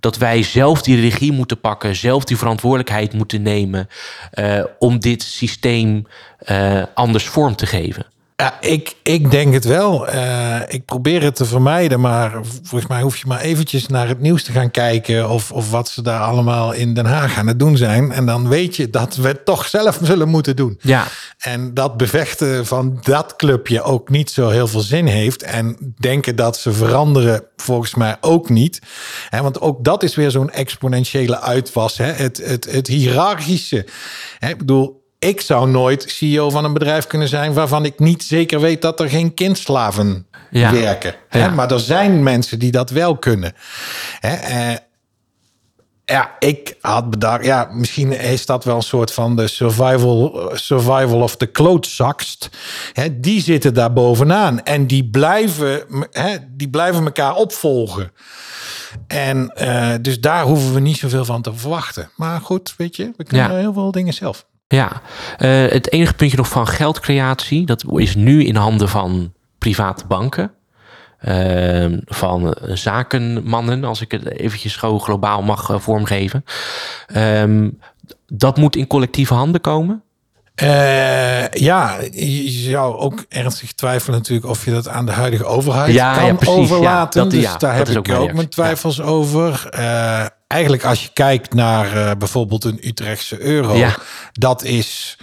[0.00, 3.88] Dat wij zelf die regie moeten pakken, zelf die verantwoordelijkheid moeten nemen
[4.78, 6.06] om dit systeem
[6.94, 8.06] anders vorm te geven.
[8.42, 10.08] Ja, ik, ik denk het wel.
[10.08, 12.32] Eh, ik probeer het te vermijden, maar
[12.62, 15.88] volgens mij hoef je maar eventjes naar het nieuws te gaan kijken of, of wat
[15.88, 18.12] ze daar allemaal in Den Haag aan het doen zijn.
[18.12, 20.78] En dan weet je dat we het toch zelf zullen moeten doen.
[20.80, 21.06] Ja,
[21.38, 25.42] En dat bevechten van dat clubje ook niet zo heel veel zin heeft.
[25.42, 28.80] En denken dat ze veranderen, volgens mij ook niet.
[29.28, 31.98] Hè, want ook dat is weer zo'n exponentiële uitwas.
[31.98, 32.12] Hè?
[32.12, 33.86] Het, het, het hiërarchische.
[34.38, 38.22] Hè, ik bedoel, ik zou nooit CEO van een bedrijf kunnen zijn waarvan ik niet
[38.22, 40.72] zeker weet dat er geen kindslaven Ja.
[40.72, 41.14] werken.
[41.28, 41.38] Hè?
[41.38, 41.50] Ja.
[41.50, 43.52] Maar er zijn mensen die dat wel kunnen.
[44.20, 44.34] Hè?
[44.34, 44.76] Eh,
[46.04, 51.20] ja, ik had bedacht, ja, misschien is dat wel een soort van de survival, survival
[51.22, 52.48] of the klootzakst.
[52.92, 58.12] Hè, die zitten daar bovenaan en die blijven, hè, die blijven elkaar opvolgen.
[59.06, 62.10] En eh, dus daar hoeven we niet zoveel van te verwachten.
[62.16, 63.56] Maar goed, weet je, we kunnen Ja.
[63.56, 64.46] heel veel dingen zelf.
[64.68, 65.02] Ja.
[65.38, 70.52] Eh, het enige puntje nog van geldcreatie, dat is nu in handen van private banken.
[71.18, 76.44] eh, van eh, zakenmannen, als ik het eventjes gewoon globaal mag eh, vormgeven.
[77.06, 77.70] Ehm,
[78.26, 80.02] dat moet in collectieve handen komen.
[80.58, 85.94] Eh, ja, je zou ook ernstig twijfelen natuurlijk of je dat aan de huidige overheid
[85.94, 86.60] Ja, kan ja, precies, ja.
[86.74, 87.22] overlaten.
[87.22, 89.66] Dat- dus daar heb ik ook mijn ook reactie, mijn twijfels over.
[89.70, 93.76] Eh, eigenlijk als je kijkt naar eh, bijvoorbeeld een Utrechtse euro,
[94.32, 95.18] dat is,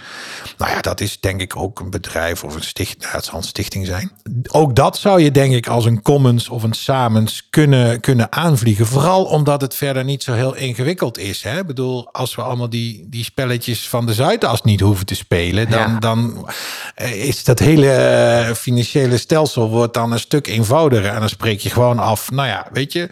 [0.58, 3.02] nou ja, dat is denk ik ook een bedrijf of een stichting.
[3.02, 4.10] Nou, het zal een stichting zijn.
[4.50, 8.86] Ook dat zou je denk ik als een commons of een samens kunnen, kunnen aanvliegen.
[8.86, 11.42] Vooral omdat het verder niet zo heel ingewikkeld is.
[11.42, 11.58] Hè?
[11.58, 15.70] Ik bedoel, als we allemaal die, die spelletjes van de Zuidas niet hoeven te spelen,
[15.70, 15.98] dan, Ja.
[15.98, 16.48] dan
[16.94, 21.10] eh, is dat hele eh, financiële stelsel wordt dan een stuk eenvoudiger.
[21.10, 23.08] En dan spreek je gewoon af, nou ja, weet je,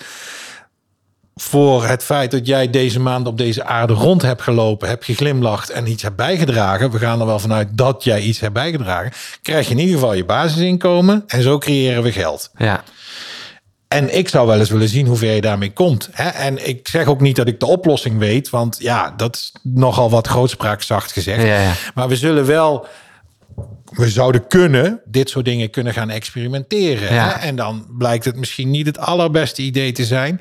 [1.35, 5.71] voor het feit dat jij deze maand op deze aarde rond hebt gelopen, hebt geglimlacht
[5.71, 9.13] en iets hebt bijgedragen, we gaan er wel vanuit dat jij iets hebt bijgedragen,
[9.43, 12.51] krijg je in ieder geval je basisinkomen en zo creëren we geld.
[12.57, 12.85] Ja,
[13.89, 16.09] En ik zou wel eens willen zien hoe ver je daarmee komt.
[16.13, 16.29] Hè?
[16.29, 20.11] En ik zeg ook niet dat ik de oplossing weet, want ja, dat is nogal
[20.11, 21.43] wat grootspraak zacht gezegd.
[21.43, 21.73] Ja, ja.
[21.95, 22.87] Maar we zullen wel,
[23.85, 27.15] we zouden kunnen dit soort dingen kunnen gaan experimenteren.
[27.15, 27.29] Ja.
[27.29, 27.47] Hè?
[27.47, 30.41] En dan blijkt het misschien niet het allerbeste idee te zijn.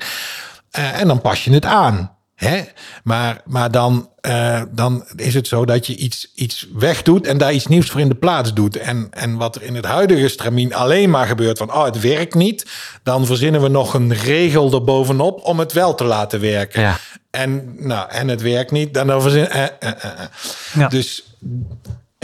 [0.74, 2.16] Eh, en dan pas je het aan.
[2.34, 2.62] Hè?
[3.04, 7.52] Maar, maar dan, eh, dan is het zo dat je iets, iets wegdoet en daar
[7.52, 8.76] iets nieuws voor in de plaats doet.
[8.76, 12.34] En, en wat er in het huidige stramien alleen maar gebeurt van, oh, het werkt
[12.34, 12.66] niet.
[13.02, 16.80] Dan verzinnen we nog een regel erbovenop om het wel te laten werken.
[16.80, 16.98] Ja.
[17.30, 19.50] En, nou, en het werkt niet, dan verzinnen...
[19.50, 20.26] Eh, eh, eh, eh.
[20.74, 20.88] Ja.
[20.88, 21.36] Dus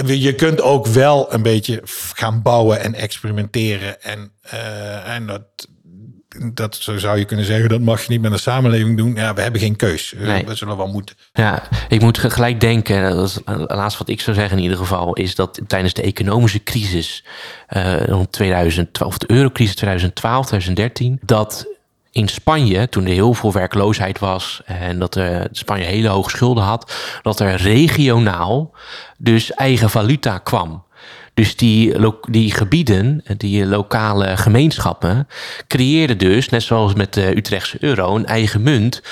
[0.04, 1.82] je kunt ook wel een beetje
[2.14, 4.02] gaan bouwen en experimenteren.
[4.02, 4.32] En,
[5.04, 5.42] en dat,
[6.52, 9.14] dat zo zou je kunnen zeggen, dat mag je niet met een samenleving doen.
[9.14, 10.14] Ja, we hebben geen keus.
[10.14, 10.44] Eh, Nee.
[10.46, 11.16] We zullen wel moeten.
[11.32, 14.62] Ja, ik moet ge- gelijk denken, dat is het laatste wat ik zou zeggen in
[14.62, 17.24] ieder geval, is dat tijdens de economische crisis,
[17.66, 21.66] eh rond 2012, of de eurocrisis 2012, 2013, dat
[22.12, 26.64] in Spanje, toen er heel veel werkloosheid was en dat eh, Spanje hele hoge schulden
[26.64, 26.92] had,
[27.22, 28.74] dat er regionaal
[29.18, 30.84] dus eigen valuta kwam.
[31.34, 31.94] Dus die,
[32.30, 35.28] die gebieden, die lokale gemeenschappen,
[35.66, 39.02] creëerden dus, net zoals met de Utrechtse euro, een eigen munt,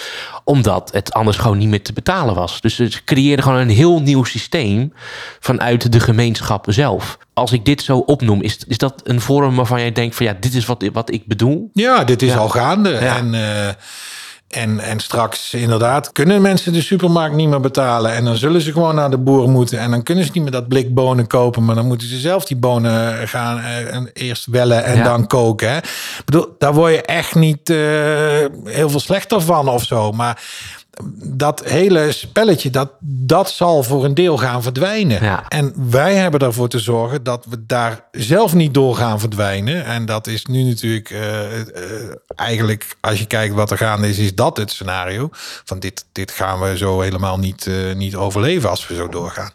[0.45, 2.61] omdat het anders gewoon niet meer te betalen was.
[2.61, 4.93] Dus ze creëerden gewoon een heel nieuw systeem
[5.41, 7.19] vanuit de gemeenschap zelf.
[7.35, 10.37] Als ik dit zo opnoem, is, is dat een vorm waarvan jij denkt van ja,
[10.41, 11.71] dit is wat, wat ik bedoel?
[11.73, 12.37] Ja, dit is Ja.
[12.39, 12.91] al gaande.
[12.91, 13.17] Ja.
[13.17, 13.69] En, eh,
[14.49, 18.13] en, en straks inderdaad kunnen mensen de supermarkt niet meer betalen.
[18.13, 19.79] En dan zullen ze gewoon naar de boer moeten.
[19.79, 21.65] En dan kunnen ze niet meer dat blik bonen kopen.
[21.65, 25.03] Maar dan moeten ze zelf die bonen gaan eh, en eerst wellen en Ja.
[25.03, 25.71] dan koken.
[25.71, 25.77] Hè.
[25.77, 27.77] Ik bedoel, daar word je echt niet eh,
[28.65, 30.13] heel veel slechter van of zo.
[30.13, 30.43] Maar
[31.23, 35.23] dat hele spelletje, dat, dat zal voor een deel gaan verdwijnen.
[35.25, 35.49] Ja.
[35.49, 39.85] En wij hebben ervoor te zorgen dat we daar zelf niet door gaan verdwijnen.
[39.85, 41.67] En dat is nu natuurlijk eh, eh,
[42.35, 45.29] eigenlijk, als je kijkt wat er gaande is, is dat het scenario.
[45.65, 49.53] Van dit, dit gaan we zo helemaal niet, eh, niet overleven als we zo doorgaan.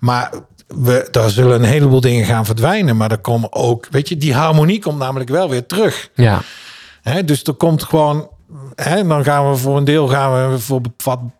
[0.00, 0.30] Maar
[0.66, 2.96] we, daar zullen een heleboel dingen gaan verdwijnen.
[2.96, 6.08] Maar er komen ook, weet je, die harmonie komt namelijk wel weer terug.
[6.14, 6.42] Ja,
[7.02, 8.30] Hè, dus er komt gewoon.
[8.74, 10.80] Hè, dan gaan we voor een deel gaan we voor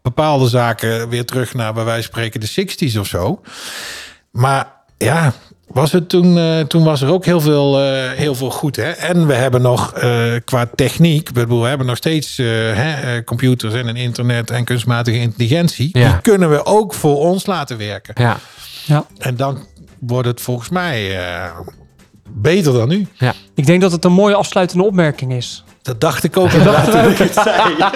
[0.02, 3.40] bepaalde zaken weer terug naar bij wijze van spreken de 60s of zo.
[4.30, 5.32] Maar ja,
[5.66, 8.76] was het toen, eh, toen was er ook heel veel, eh, heel veel goed.
[8.76, 8.90] Hè?
[8.90, 13.86] En we hebben nog eh, qua techniek, we hebben nog steeds eh, hè, computers en
[13.86, 15.98] een internet en kunstmatige intelligentie.
[15.98, 16.10] Ja.
[16.12, 18.14] Die kunnen we ook voor ons laten werken.
[18.22, 18.38] ja,
[18.84, 19.04] Ja.
[19.18, 19.58] En dan
[19.98, 21.50] wordt het volgens mij eh,
[22.28, 23.06] beter dan nu.
[23.14, 23.32] ja.
[23.54, 25.64] Ik denk dat het een mooie afsluitende opmerking is.
[25.82, 27.74] Dat dacht ik ook inderdaad toen ik het zei.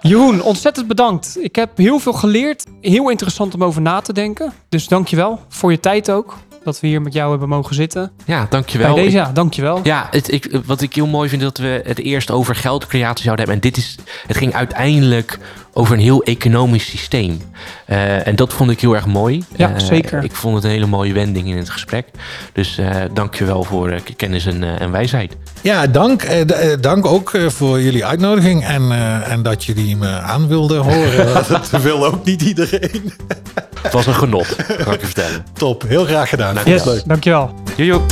[0.00, 1.36] Jeroen, ontzettend bedankt.
[1.40, 2.64] Ik heb heel veel geleerd.
[2.80, 4.52] Heel interessant om over na te denken.
[4.68, 6.36] Dus dankjewel voor je tijd ook.
[6.64, 8.12] Dat we hier met jou hebben mogen zitten.
[8.24, 8.94] ja dankjewel.
[8.94, 9.80] Bij deze, Ik- ja, dankjewel.
[9.82, 13.24] Ja, het, ik, wat ik heel mooi vind is dat we het eerst over geldcreatie
[13.24, 13.64] zouden hebben.
[13.64, 13.96] En dit is,
[14.26, 15.38] het ging uiteindelijk
[15.72, 17.40] over een heel economisch systeem.
[17.84, 19.44] Eh, en dat vond ik heel erg mooi.
[19.56, 20.24] Ja, Eh, zeker.
[20.24, 22.06] Ik vond het een hele mooie wending in het gesprek.
[22.52, 25.36] Dus eh dankjewel voor eh, kennis en, eh, en wijsheid.
[25.62, 26.22] Ja, dank.
[26.22, 26.40] Eh,
[26.72, 30.82] eh, dank ook eh, voor jullie uitnodiging en, eh, en dat jullie me aan wilden
[30.82, 31.34] horen.
[31.70, 33.12] dat wil ook niet iedereen.
[33.82, 35.44] Het was een genot, kan ik je vertellen.
[35.52, 36.54] Top, heel graag gedaan.
[36.54, 37.54] Dank Yes, dankjewel.
[37.76, 38.06] Jojo.